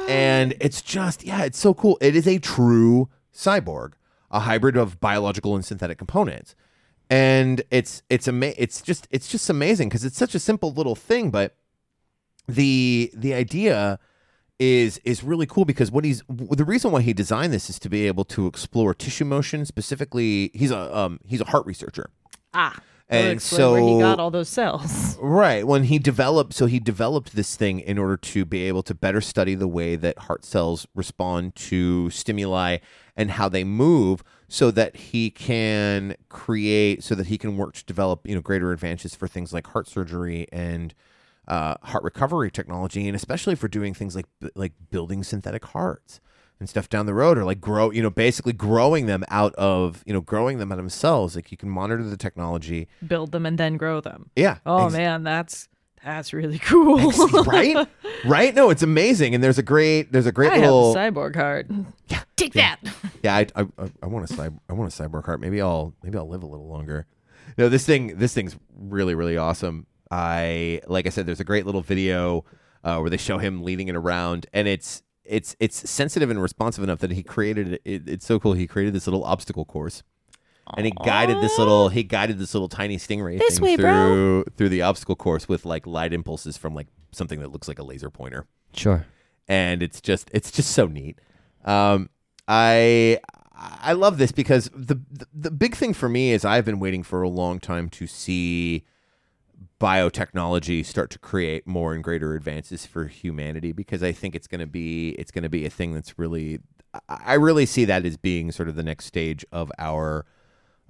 And 0.08 0.54
it's 0.60 0.80
just 0.80 1.24
yeah 1.24 1.42
it's 1.42 1.58
so 1.58 1.74
cool. 1.74 1.98
It 2.00 2.14
is 2.14 2.28
a 2.28 2.38
true 2.38 3.08
cyborg 3.38 3.92
a 4.30 4.40
hybrid 4.40 4.76
of 4.76 5.00
biological 5.00 5.54
and 5.54 5.64
synthetic 5.64 5.96
components 5.98 6.54
and 7.08 7.62
it's 7.70 8.02
it's 8.10 8.26
ama- 8.28 8.52
it's 8.58 8.82
just 8.82 9.06
it's 9.10 9.28
just 9.28 9.48
amazing 9.48 9.88
because 9.88 10.04
it's 10.04 10.18
such 10.18 10.34
a 10.34 10.38
simple 10.38 10.72
little 10.72 10.94
thing 10.96 11.30
but 11.30 11.54
the 12.46 13.10
the 13.14 13.32
idea 13.34 13.98
is 14.58 14.98
is 15.04 15.22
really 15.22 15.46
cool 15.46 15.64
because 15.64 15.90
what 15.90 16.04
he's 16.04 16.22
the 16.28 16.64
reason 16.64 16.90
why 16.90 17.00
he 17.00 17.12
designed 17.12 17.52
this 17.52 17.70
is 17.70 17.78
to 17.78 17.88
be 17.88 18.06
able 18.06 18.24
to 18.24 18.46
explore 18.46 18.92
tissue 18.92 19.24
motion 19.24 19.64
specifically 19.64 20.50
he's 20.52 20.70
a 20.72 20.96
um 20.96 21.20
he's 21.24 21.40
a 21.40 21.44
heart 21.46 21.64
researcher 21.66 22.10
Ah. 22.54 22.76
And 23.08 23.40
so 23.40 23.72
where 23.72 23.80
he 23.80 23.98
got 23.98 24.20
all 24.20 24.30
those 24.30 24.48
cells. 24.48 25.16
Right. 25.20 25.66
When 25.66 25.84
he 25.84 25.98
developed, 25.98 26.54
so 26.54 26.66
he 26.66 26.78
developed 26.78 27.34
this 27.34 27.56
thing 27.56 27.80
in 27.80 27.98
order 27.98 28.16
to 28.16 28.44
be 28.44 28.64
able 28.68 28.82
to 28.84 28.94
better 28.94 29.20
study 29.20 29.54
the 29.54 29.66
way 29.68 29.96
that 29.96 30.18
heart 30.18 30.44
cells 30.44 30.86
respond 30.94 31.54
to 31.56 32.08
stimuli 32.10 32.78
and 33.16 33.32
how 33.32 33.48
they 33.48 33.64
move 33.64 34.22
so 34.48 34.70
that 34.70 34.96
he 34.96 35.30
can 35.30 36.14
create, 36.28 37.02
so 37.02 37.14
that 37.14 37.26
he 37.26 37.36
can 37.36 37.56
work 37.56 37.74
to 37.74 37.84
develop, 37.84 38.26
you 38.28 38.34
know, 38.34 38.40
greater 38.40 38.72
advances 38.72 39.14
for 39.14 39.26
things 39.26 39.52
like 39.52 39.66
heart 39.68 39.88
surgery 39.88 40.46
and 40.52 40.94
uh, 41.48 41.74
heart 41.82 42.04
recovery 42.04 42.50
technology, 42.50 43.06
and 43.08 43.16
especially 43.16 43.54
for 43.54 43.68
doing 43.68 43.94
things 43.94 44.14
like 44.14 44.26
like 44.54 44.72
building 44.90 45.24
synthetic 45.24 45.64
hearts 45.66 46.20
and 46.60 46.68
stuff 46.68 46.88
down 46.88 47.06
the 47.06 47.14
road, 47.14 47.38
or 47.38 47.44
like 47.44 47.60
grow, 47.60 47.90
you 47.90 48.02
know, 48.02 48.10
basically 48.10 48.52
growing 48.52 49.06
them 49.06 49.24
out 49.28 49.54
of, 49.54 50.02
you 50.06 50.12
know, 50.12 50.20
growing 50.20 50.58
them 50.58 50.72
out 50.72 50.78
of 50.78 50.92
cells. 50.92 51.36
Like 51.36 51.50
you 51.52 51.56
can 51.56 51.68
monitor 51.70 52.02
the 52.02 52.16
technology. 52.16 52.88
Build 53.06 53.32
them 53.32 53.46
and 53.46 53.56
then 53.58 53.76
grow 53.76 54.00
them. 54.00 54.30
Yeah. 54.36 54.58
Oh 54.66 54.86
ex- 54.86 54.92
man, 54.94 55.22
that's 55.22 55.68
that's 56.04 56.32
really 56.32 56.58
cool. 56.64 57.10
Right? 57.44 57.86
Right? 58.24 58.54
No, 58.54 58.70
it's 58.70 58.82
amazing. 58.82 59.34
And 59.34 59.42
there's 59.44 59.58
a 59.58 59.62
great 59.62 60.10
there's 60.12 60.26
a 60.26 60.32
great 60.32 60.50
I 60.52 60.56
have 60.56 60.64
little 60.64 60.92
a 60.92 60.96
cyborg 60.96 61.36
heart. 61.36 61.66
Yeah 62.08 62.22
take 62.36 62.54
that. 62.54 62.78
Yeah, 63.22 63.34
I 63.36 63.46
I, 63.56 63.66
I- 64.02 64.06
want 64.06 64.30
a 64.30 64.32
cyber 64.34 64.58
I 64.68 64.72
want 64.72 64.92
a 64.92 65.02
cyborg 65.02 65.24
heart. 65.24 65.40
Maybe 65.40 65.60
I'll 65.60 65.92
maybe 66.02 66.16
I'll 66.18 66.28
live 66.28 66.42
a 66.42 66.46
little 66.46 66.68
longer. 66.68 67.06
No, 67.56 67.68
this 67.68 67.84
thing 67.84 68.16
this 68.18 68.32
thing's 68.34 68.56
really 68.76 69.14
really 69.14 69.36
awesome. 69.36 69.86
I 70.10 70.80
like 70.86 71.06
I 71.06 71.10
said 71.10 71.26
there's 71.26 71.40
a 71.40 71.44
great 71.44 71.66
little 71.66 71.82
video 71.82 72.44
uh, 72.84 72.98
where 72.98 73.10
they 73.10 73.16
show 73.16 73.38
him 73.38 73.62
leading 73.64 73.88
it 73.88 73.96
around 73.96 74.46
and 74.52 74.66
it's 74.68 75.02
it's 75.28 75.54
it's 75.60 75.88
sensitive 75.88 76.30
and 76.30 76.40
responsive 76.42 76.82
enough 76.82 76.98
that 77.00 77.12
he 77.12 77.22
created 77.22 77.80
it, 77.84 78.08
it's 78.08 78.26
so 78.26 78.40
cool 78.40 78.54
he 78.54 78.66
created 78.66 78.94
this 78.94 79.06
little 79.06 79.24
obstacle 79.24 79.64
course. 79.64 80.02
And 80.76 80.84
he 80.84 80.92
guided 81.02 81.40
this 81.40 81.58
little 81.58 81.88
he 81.88 82.02
guided 82.02 82.38
this 82.38 82.52
little 82.52 82.68
tiny 82.68 82.98
stingray 82.98 83.38
This 83.38 83.54
thing 83.58 83.64
way, 83.64 83.76
bro. 83.76 83.92
through 83.92 84.44
through 84.56 84.68
the 84.68 84.82
obstacle 84.82 85.16
course 85.16 85.48
with 85.48 85.64
like 85.64 85.86
light 85.86 86.12
impulses 86.12 86.58
from 86.58 86.74
like 86.74 86.88
something 87.12 87.40
that 87.40 87.50
looks 87.52 87.68
like 87.68 87.78
a 87.78 87.82
laser 87.82 88.10
pointer 88.10 88.46
Sure. 88.74 89.06
and 89.48 89.82
it's 89.82 90.00
just 90.02 90.30
it's 90.34 90.50
just 90.50 90.70
so 90.72 90.86
neat. 90.86 91.18
Um, 91.64 92.10
I 92.46 93.18
I 93.54 93.94
love 93.94 94.18
this 94.18 94.30
because 94.30 94.70
the, 94.74 95.00
the 95.10 95.26
the 95.32 95.50
big 95.50 95.74
thing 95.74 95.94
for 95.94 96.08
me 96.08 96.32
is 96.32 96.44
I've 96.44 96.66
been 96.66 96.80
waiting 96.80 97.02
for 97.02 97.22
a 97.22 97.28
long 97.30 97.60
time 97.60 97.88
to 97.90 98.06
see 98.06 98.84
biotechnology 99.80 100.84
start 100.84 101.10
to 101.10 101.18
create 101.18 101.66
more 101.66 101.94
and 101.94 102.02
greater 102.02 102.34
advances 102.34 102.84
for 102.84 103.06
humanity 103.06 103.72
because 103.72 104.02
I 104.02 104.12
think 104.12 104.34
it's 104.34 104.48
going 104.48 104.60
to 104.60 104.66
be 104.66 105.10
it's 105.10 105.30
going 105.30 105.44
to 105.44 105.48
be 105.48 105.64
a 105.64 105.70
thing 105.70 105.94
that's 105.94 106.18
really 106.18 106.60
I 107.08 107.34
really 107.34 107.66
see 107.66 107.84
that 107.84 108.04
as 108.04 108.16
being 108.16 108.50
sort 108.50 108.68
of 108.68 108.74
the 108.74 108.82
next 108.82 109.04
stage 109.04 109.44
of 109.52 109.70
our 109.78 110.26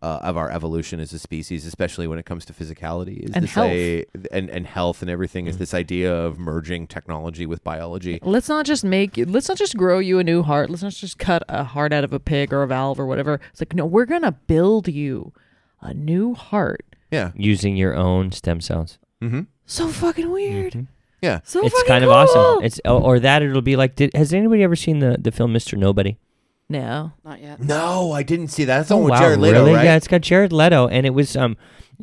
uh, 0.00 0.20
of 0.22 0.36
our 0.36 0.48
evolution 0.50 1.00
as 1.00 1.12
a 1.12 1.18
species, 1.18 1.66
especially 1.66 2.06
when 2.06 2.20
it 2.20 2.24
comes 2.24 2.44
to 2.44 2.52
physicality, 2.52 3.18
is 3.18 3.32
And 3.34 3.42
this 3.42 3.56
a, 3.56 4.04
and 4.30 4.48
and 4.48 4.66
health 4.66 5.02
and 5.02 5.10
everything. 5.10 5.48
Is 5.48 5.58
this 5.58 5.74
idea 5.74 6.14
of 6.14 6.38
merging 6.38 6.86
technology 6.86 7.46
with 7.46 7.64
biology? 7.64 8.20
Let's 8.22 8.48
not 8.48 8.64
just 8.64 8.84
make 8.84 9.16
let's 9.16 9.48
not 9.48 9.58
just 9.58 9.76
grow 9.76 9.98
you 9.98 10.20
a 10.20 10.24
new 10.24 10.42
heart. 10.42 10.70
Let's 10.70 10.84
not 10.84 10.92
just 10.92 11.18
cut 11.18 11.42
a 11.48 11.64
heart 11.64 11.92
out 11.92 12.04
of 12.04 12.12
a 12.12 12.20
pig 12.20 12.52
or 12.52 12.62
a 12.62 12.66
valve 12.68 13.00
or 13.00 13.06
whatever. 13.06 13.40
It's 13.50 13.60
like, 13.60 13.74
no, 13.74 13.84
we're 13.86 14.06
gonna 14.06 14.32
build 14.32 14.86
you 14.86 15.32
a 15.80 15.92
new 15.92 16.34
heart. 16.34 16.87
Yeah, 17.10 17.32
Using 17.34 17.76
your 17.76 17.94
own 17.94 18.32
stem 18.32 18.60
cells. 18.60 18.98
mm-hmm. 19.22 19.42
So 19.66 19.88
fucking 19.88 20.30
weird. 20.30 20.86
yeah. 21.22 21.40
So 21.44 21.64
it's 21.64 21.74
fucking 21.74 21.88
kind 21.88 22.04
of 22.04 22.10
awesome. 22.10 22.64
It's 22.64 22.80
or, 22.84 23.00
or 23.02 23.20
that 23.20 23.42
it'll 23.42 23.60
be 23.62 23.76
like. 23.76 23.96
Did, 23.96 24.14
has 24.14 24.32
anybody 24.32 24.62
ever 24.62 24.76
seen 24.76 24.98
the 25.00 25.16
the 25.18 25.30
film 25.32 25.52
Mr. 25.52 25.76
Nobody? 25.78 26.18
No. 26.70 27.12
Not 27.24 27.40
yet. 27.40 27.60
No, 27.60 28.12
I 28.12 28.22
didn't 28.22 28.48
see 28.48 28.64
that. 28.64 28.76
That's 28.78 28.88
the 28.90 28.96
one 28.96 29.04
with 29.04 29.12
Oh, 29.12 29.14
wow, 29.14 29.20
Jared 29.20 29.40
Leto, 29.40 29.58
really? 29.60 29.74
right? 29.74 29.84
Yeah, 29.84 29.96
it's 29.96 30.08
got 30.08 30.20
Jared 30.20 30.52
Leto, 30.52 30.86
and 30.88 31.06
it 31.06 31.10
was 31.14 31.34
um, 31.36 31.56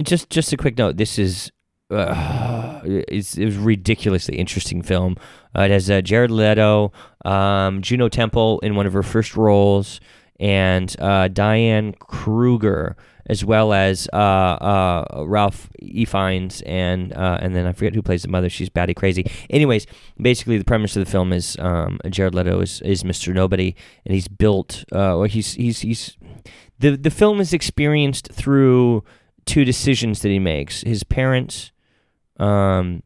just 0.04 0.30
just 0.32 0.52
a 0.54 0.58
quick 0.58 0.78
note. 0.78 0.98
This 0.98 1.20
is 1.20 1.52
uh, 1.92 2.82
it's 2.84 3.38
it 3.38 3.46
was 3.46 3.58
a 3.58 3.62
ridiculously 3.62 4.38
interesting 4.38 4.82
film. 4.82 5.18
Uh, 5.56 5.62
it 5.64 5.72
has 5.72 5.90
uh, 5.90 6.02
Jared 6.02 6.32
Leto, 6.32 6.92
um, 7.24 7.82
Juno 7.82 8.10
Temple 8.10 8.60
in 8.62 8.76
one 8.76 8.86
of 8.88 8.94
her 8.94 9.04
first 9.04 9.36
roles, 9.36 10.00
and 10.40 10.96
uh, 11.00 11.28
Diane 11.30 11.94
Kruger, 12.00 12.96
as 13.28 13.44
well 13.44 13.74
as 13.74 14.08
uh, 14.14 14.16
uh, 14.16 15.24
Ralph 15.26 15.70
E. 15.80 16.06
Fiennes, 16.06 16.62
and 16.66 17.14
uh, 17.14 17.40
and 17.42 17.56
then 17.56 17.66
I 17.66 17.74
forget 17.74 17.96
who 17.96 18.02
plays 18.02 18.22
the 18.22 18.28
mother. 18.28 18.50
She's 18.50 18.70
batty 18.70 18.94
crazy. 18.94 19.30
Anyways, 19.50 19.88
basically 20.20 20.58
the 20.58 20.66
premise 20.66 20.96
of 20.96 21.04
the 21.06 21.12
film 21.12 21.34
is 21.34 21.58
um, 21.60 22.00
Jared 22.10 22.36
Leto 22.36 22.60
is, 22.62 22.82
is 22.82 23.04
Mr. 23.04 23.34
Nobody, 23.34 23.76
and 24.06 24.14
he's 24.14 24.28
built. 24.28 24.84
Uh, 24.92 25.18
well, 25.18 25.24
he's 25.24 25.54
he's 25.54 25.80
he's 25.80 26.18
the 26.80 26.96
the 26.96 27.10
film 27.10 27.40
is 27.40 27.54
experienced 27.54 28.32
through 28.32 29.04
two 29.46 29.66
decisions 29.66 30.22
that 30.22 30.30
he 30.30 30.40
makes. 30.40 30.82
His 30.82 31.04
parents, 31.04 31.72
um, 32.38 33.02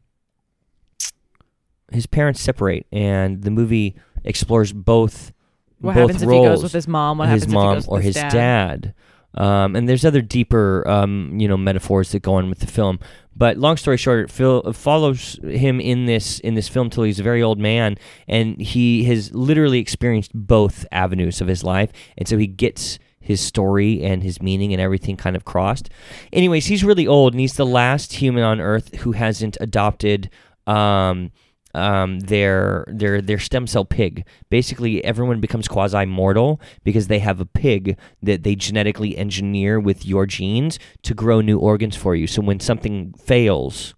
his 1.92 2.06
parents 2.06 2.40
separate, 2.40 2.86
and 2.92 3.42
the 3.42 3.50
movie 3.50 3.96
explores 4.24 4.72
both. 4.72 5.32
What 5.78 5.94
both 5.94 6.10
happens 6.10 6.22
if 6.22 6.28
roles 6.28 6.44
he 6.44 6.48
goes 6.48 6.62
with 6.62 6.72
his 6.72 6.86
mom? 6.86 7.18
What 7.18 7.30
his 7.30 7.44
happens 7.44 7.54
mom 7.54 7.64
if 7.64 7.70
he 7.70 7.76
goes 7.76 7.88
or 7.88 7.96
with 7.96 8.04
his 8.04 8.16
his 8.16 8.32
dad. 8.32 8.94
Um, 9.34 9.76
and 9.76 9.88
there's 9.88 10.04
other 10.04 10.22
deeper, 10.22 10.86
um, 10.88 11.38
you 11.38 11.46
know, 11.46 11.56
metaphors 11.56 12.12
that 12.12 12.22
go 12.22 12.34
on 12.34 12.48
with 12.48 12.60
the 12.60 12.66
film. 12.66 12.98
But 13.36 13.56
long 13.56 13.76
story 13.76 13.96
short, 13.96 14.30
fil- 14.30 14.62
it 14.62 14.74
follows 14.74 15.38
him 15.42 15.80
in 15.80 16.06
this 16.06 16.40
in 16.40 16.54
this 16.54 16.68
film 16.68 16.90
till 16.90 17.04
he's 17.04 17.20
a 17.20 17.22
very 17.22 17.42
old 17.42 17.58
man, 17.58 17.96
and 18.28 18.60
he 18.60 19.04
has 19.04 19.32
literally 19.32 19.78
experienced 19.78 20.32
both 20.34 20.84
avenues 20.92 21.40
of 21.40 21.46
his 21.46 21.62
life, 21.62 21.90
and 22.18 22.28
so 22.28 22.36
he 22.36 22.46
gets 22.46 22.98
his 23.20 23.40
story 23.40 24.02
and 24.02 24.22
his 24.22 24.42
meaning 24.42 24.72
and 24.72 24.80
everything 24.80 25.16
kind 25.16 25.36
of 25.36 25.44
crossed. 25.44 25.90
Anyways, 26.32 26.66
he's 26.66 26.82
really 26.82 27.06
old, 27.06 27.32
and 27.32 27.40
he's 27.40 27.54
the 27.54 27.66
last 27.66 28.14
human 28.14 28.42
on 28.42 28.60
Earth 28.60 28.94
who 28.96 29.12
hasn't 29.12 29.56
adopted. 29.60 30.28
Um, 30.66 31.30
um, 31.74 32.20
their 32.20 32.84
their 32.88 33.20
their 33.22 33.38
stem 33.38 33.66
cell 33.66 33.84
pig. 33.84 34.26
Basically, 34.50 35.04
everyone 35.04 35.40
becomes 35.40 35.68
quasi 35.68 36.04
mortal 36.04 36.60
because 36.84 37.06
they 37.08 37.20
have 37.20 37.40
a 37.40 37.44
pig 37.46 37.96
that 38.22 38.42
they 38.42 38.54
genetically 38.56 39.16
engineer 39.16 39.78
with 39.78 40.04
your 40.04 40.26
genes 40.26 40.78
to 41.02 41.14
grow 41.14 41.40
new 41.40 41.58
organs 41.58 41.96
for 41.96 42.14
you. 42.14 42.26
So 42.26 42.42
when 42.42 42.60
something 42.60 43.12
fails, 43.14 43.94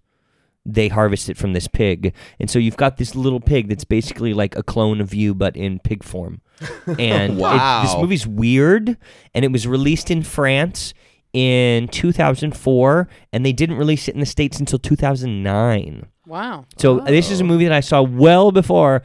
they 0.65 0.87
harvest 0.87 1.29
it 1.29 1.35
from 1.37 1.53
this 1.53 1.67
pig, 1.67 2.13
and 2.39 2.49
so 2.49 2.57
you've 2.59 2.77
got 2.77 2.97
this 2.97 3.15
little 3.15 3.39
pig 3.41 3.67
that's 3.69 3.83
basically 3.85 4.33
like 4.33 4.55
a 4.55 4.63
clone 4.63 5.01
of 5.01 5.13
you 5.13 5.33
but 5.35 5.57
in 5.57 5.79
pig 5.79 6.03
form. 6.03 6.41
And 6.99 7.33
it- 7.33 7.37
Wow. 7.41 7.83
this 7.83 7.95
movie's 7.97 8.25
weird, 8.27 8.97
and 9.33 9.43
it 9.43 9.51
was 9.51 9.67
released 9.67 10.09
in 10.11 10.23
France 10.23 10.93
in 11.33 11.87
2004, 11.89 13.09
and 13.33 13.45
they 13.45 13.51
didn't 13.51 13.75
release 13.77 14.07
it 14.07 14.13
in 14.13 14.19
the 14.19 14.25
states 14.25 14.59
until 14.59 14.77
2009. 14.79 16.05
Wow. 16.25 16.65
So 16.77 16.99
uh, 16.99 17.05
this 17.05 17.29
is 17.31 17.41
a 17.41 17.43
movie 17.43 17.65
that 17.65 17.73
I 17.73 17.81
saw 17.81 18.01
well 18.01 18.51
before 18.51 19.03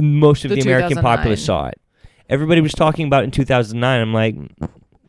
most 0.00 0.44
of 0.44 0.50
the, 0.50 0.56
The 0.56 0.62
American 0.62 0.98
populace 0.98 1.44
saw 1.44 1.66
it. 1.66 1.80
Everybody 2.28 2.60
was 2.60 2.72
talking 2.72 3.06
about 3.06 3.22
it 3.22 3.26
in 3.26 3.30
2009. 3.32 4.00
I'm 4.00 4.14
like, 4.14 4.34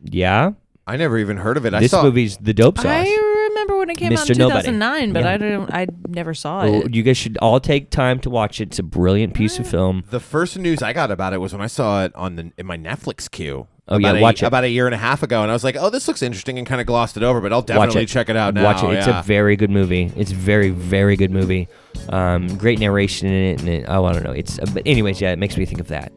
yeah, 0.04 0.50
I 0.86 0.96
never 0.96 1.18
even 1.18 1.38
heard 1.38 1.56
of 1.56 1.64
it. 1.66 1.74
I 1.74 1.80
this 1.80 1.90
saw 1.90 2.02
movie's 2.02 2.36
the 2.36 2.52
dope 2.54 2.76
sauce. 2.76 2.86
I 2.86 3.46
remember 3.48 3.78
when 3.78 3.90
it 3.90 3.96
came 3.96 4.12
out 4.12 4.18
Mr. 4.18 4.30
in 4.32 4.38
Nobody. 4.38 4.66
2009, 4.68 5.12
but 5.12 5.24
Yeah. 5.24 5.30
I 5.30 5.36
don't. 5.38 5.74
I 5.74 5.86
never 6.08 6.34
saw 6.34 6.60
Oh, 6.62 6.80
it. 6.82 6.94
you 6.94 7.02
guys 7.02 7.16
should 7.16 7.38
all 7.38 7.58
take 7.58 7.90
time 7.90 8.20
to 8.20 8.30
watch 8.30 8.60
it. 8.60 8.68
It's 8.68 8.78
a 8.78 8.82
brilliant 8.84 9.34
piece 9.34 9.58
of 9.58 9.66
mm. 9.66 9.70
film. 9.70 10.04
The 10.10 10.20
first 10.20 10.58
news 10.58 10.82
I 10.82 10.92
got 10.92 11.10
about 11.10 11.32
it 11.32 11.38
was 11.38 11.52
when 11.52 11.62
I 11.62 11.66
saw 11.66 12.04
it 12.04 12.14
on 12.14 12.36
the 12.36 12.52
in 12.58 12.66
my 12.66 12.76
Netflix 12.76 13.30
queue. 13.30 13.66
Oh, 13.88 13.98
yeah, 13.98 14.08
about 14.08 14.18
a- 14.18 14.22
watch 14.22 14.42
it. 14.42 14.46
about 14.46 14.64
a 14.64 14.68
year 14.68 14.86
and 14.86 14.94
a 14.94 14.98
half 14.98 15.22
ago, 15.22 15.42
and 15.42 15.50
I 15.50 15.54
was 15.54 15.62
like, 15.62 15.76
"Oh, 15.78 15.90
this 15.90 16.08
looks 16.08 16.20
interesting," 16.20 16.58
and 16.58 16.66
kind 16.66 16.80
of 16.80 16.88
glossed 16.88 17.16
it 17.16 17.22
over. 17.22 17.40
But 17.40 17.52
I'll 17.52 17.62
definitely 17.62 18.02
it. 18.02 18.06
check 18.08 18.28
it 18.28 18.36
out 18.36 18.54
now. 18.54 18.64
Watch 18.64 18.82
it. 18.82 18.90
It's 18.90 19.06
yeah. 19.06 19.20
a 19.20 19.22
very 19.22 19.54
good 19.54 19.70
movie. 19.70 20.12
It's 20.16 20.32
very, 20.32 20.70
very 20.70 21.16
good 21.16 21.30
movie. 21.30 21.68
Um, 22.08 22.48
great 22.56 22.80
narration 22.80 23.28
in 23.28 23.44
it, 23.54 23.60
and 23.60 23.68
it, 23.68 23.84
oh, 23.88 24.04
I 24.04 24.12
don't 24.12 24.24
know. 24.24 24.32
It's 24.32 24.58
uh, 24.58 24.66
but 24.74 24.82
anyways, 24.86 25.20
yeah, 25.20 25.30
it 25.30 25.38
makes 25.38 25.56
me 25.56 25.64
think 25.64 25.80
of 25.80 25.88
that. 25.88 26.12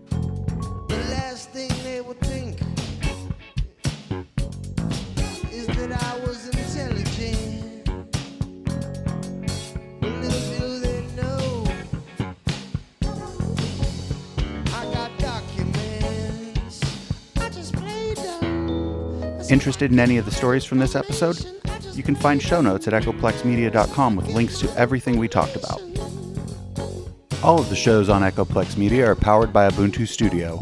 Interested 19.50 19.92
in 19.92 20.00
any 20.00 20.18
of 20.18 20.26
the 20.26 20.32
stories 20.32 20.64
from 20.64 20.78
this 20.78 20.96
episode? 20.96 21.44
You 21.94 22.04
can 22.04 22.16
find 22.16 22.42
show 22.42 22.62
notes 22.62 22.88
at 22.88 22.94
echoplexmedia.com 22.94 24.16
with 24.16 24.28
links 24.28 24.60
to 24.60 24.72
everything 24.78 25.18
we 25.18 25.28
talked 25.28 25.56
about. 25.56 25.82
All 27.44 27.60
of 27.60 27.70
the 27.70 27.76
shows 27.76 28.10
on 28.10 28.22
Echoplex 28.22 28.78
Media 28.78 29.10
are 29.10 29.16
powered 29.16 29.52
by 29.52 29.68
Ubuntu 29.70 30.08
Studio. 30.08 30.60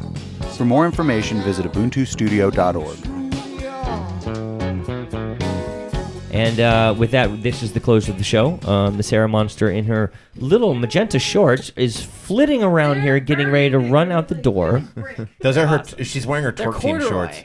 For 0.55 0.63
more 0.63 0.85
information, 0.85 1.41
visit 1.41 1.65
ubuntustudio.org. 1.65 2.97
And 6.31 6.59
uh, 6.59 6.93
with 6.97 7.11
that, 7.11 7.41
this 7.41 7.63
is 7.63 7.73
the 7.73 7.79
close 7.79 8.07
of 8.07 8.17
the 8.19 8.23
show. 8.23 8.59
Um, 8.63 8.95
the 8.97 9.03
Sarah 9.03 9.27
Monster, 9.27 9.71
in 9.71 9.85
her 9.85 10.11
little 10.35 10.75
magenta 10.75 11.17
shorts, 11.17 11.71
is 11.75 12.01
flitting 12.03 12.63
around 12.63 13.01
here, 13.01 13.19
getting 13.19 13.49
ready 13.49 13.71
to 13.71 13.79
run 13.79 14.11
out 14.11 14.27
the 14.27 14.35
door. 14.35 14.83
Those 15.41 15.57
are 15.57 15.65
her. 15.65 15.83
she's 16.03 16.27
wearing 16.27 16.45
her 16.45 16.53
twerk 16.53 16.79
team 16.79 17.01
shorts. 17.01 17.41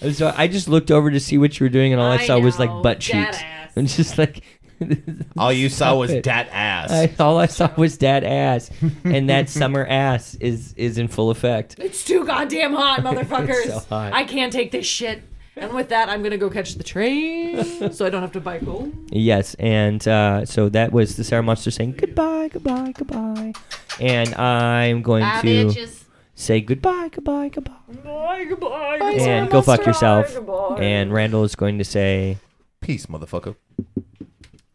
And 0.00 0.14
so 0.14 0.32
I 0.36 0.48
just 0.48 0.68
looked 0.68 0.90
over 0.90 1.10
to 1.10 1.20
see 1.20 1.38
what 1.38 1.58
you 1.58 1.64
were 1.64 1.70
doing, 1.70 1.92
and 1.92 2.00
all 2.00 2.10
I, 2.10 2.16
I 2.16 2.26
saw 2.26 2.38
was 2.38 2.58
like 2.58 2.70
butt 2.82 3.00
cheeks, 3.00 3.38
ass. 3.40 3.72
and 3.76 3.88
just 3.88 4.18
like 4.18 4.42
All 5.36 5.52
you 5.52 5.68
saw 5.68 5.94
was 5.96 6.10
Stop 6.10 6.18
it. 6.18 6.24
dat 6.24 6.48
ass. 6.52 6.90
I, 6.90 7.12
all 7.22 7.38
I 7.38 7.46
saw 7.46 7.70
was 7.76 7.96
dad 7.96 8.24
ass, 8.24 8.70
and 9.04 9.28
that 9.30 9.48
summer 9.60 9.86
ass 9.86 10.34
is 10.36 10.74
is 10.74 10.98
in 10.98 11.08
full 11.08 11.30
effect. 11.30 11.76
It's 11.78 12.04
too 12.04 12.24
goddamn 12.24 12.74
hot, 12.74 13.00
motherfuckers. 13.04 13.64
so 13.64 13.78
hot. 13.88 14.12
I 14.12 14.24
can't 14.24 14.52
take 14.52 14.72
this 14.72 14.86
shit. 14.86 15.22
And 15.54 15.74
with 15.74 15.90
that, 15.90 16.08
I'm 16.08 16.22
gonna 16.22 16.38
go 16.38 16.48
catch 16.48 16.74
the 16.76 16.84
train, 16.84 17.92
so 17.92 18.06
I 18.06 18.10
don't 18.10 18.22
have 18.22 18.32
to 18.32 18.40
bike 18.40 18.62
home. 18.62 19.06
Yes, 19.12 19.54
and 19.58 20.06
uh, 20.08 20.46
so 20.46 20.70
that 20.70 20.92
was 20.92 21.16
the 21.16 21.24
Sarah 21.24 21.42
Monster 21.42 21.70
saying 21.70 21.92
goodbye, 21.98 22.48
goodbye, 22.48 22.92
goodbye, 22.96 23.52
and 24.00 24.34
I'm 24.34 25.02
going 25.02 25.22
Bye, 25.22 25.42
to 25.42 25.46
bitches. 25.46 26.01
Say 26.34 26.60
goodbye, 26.60 27.08
goodbye, 27.12 27.48
goodbye, 27.48 27.72
Goodbye, 27.92 28.44
goodbye. 28.48 29.12
and 29.18 29.50
go 29.50 29.62
fuck 29.62 29.84
yourself. 29.86 30.36
And 30.78 31.12
Randall 31.12 31.44
is 31.44 31.54
going 31.54 31.78
to 31.78 31.84
say, 31.84 32.38
Peace, 32.80 33.06
motherfucker. 33.06 33.54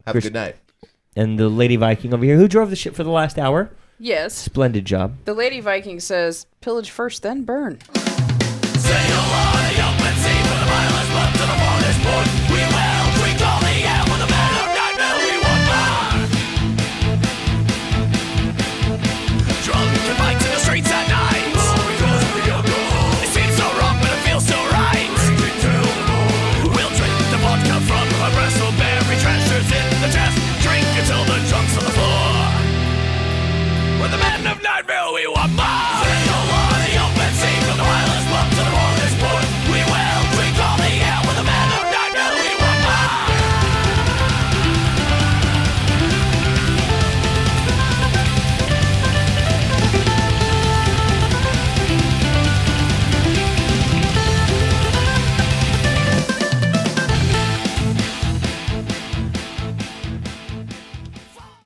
Have 0.05 0.13
Chris- 0.13 0.25
a 0.25 0.29
good 0.29 0.33
night. 0.33 0.55
and 1.15 1.37
the 1.39 1.49
Lady 1.49 1.75
Viking 1.75 2.13
over 2.13 2.23
here, 2.23 2.37
who 2.37 2.47
drove 2.47 2.69
the 2.69 2.75
ship 2.75 2.95
for 2.95 3.03
the 3.03 3.09
last 3.11 3.37
hour, 3.37 3.71
Yes. 3.99 4.33
splendid 4.35 4.85
job. 4.85 5.15
The 5.25 5.33
Lady 5.33 5.59
Viking 5.59 5.99
says, 5.99 6.45
pillage 6.61 6.89
first, 6.91 7.23
then 7.23 7.43
burn. 7.43 7.79
Say 7.81 8.93
hello 8.93 9.46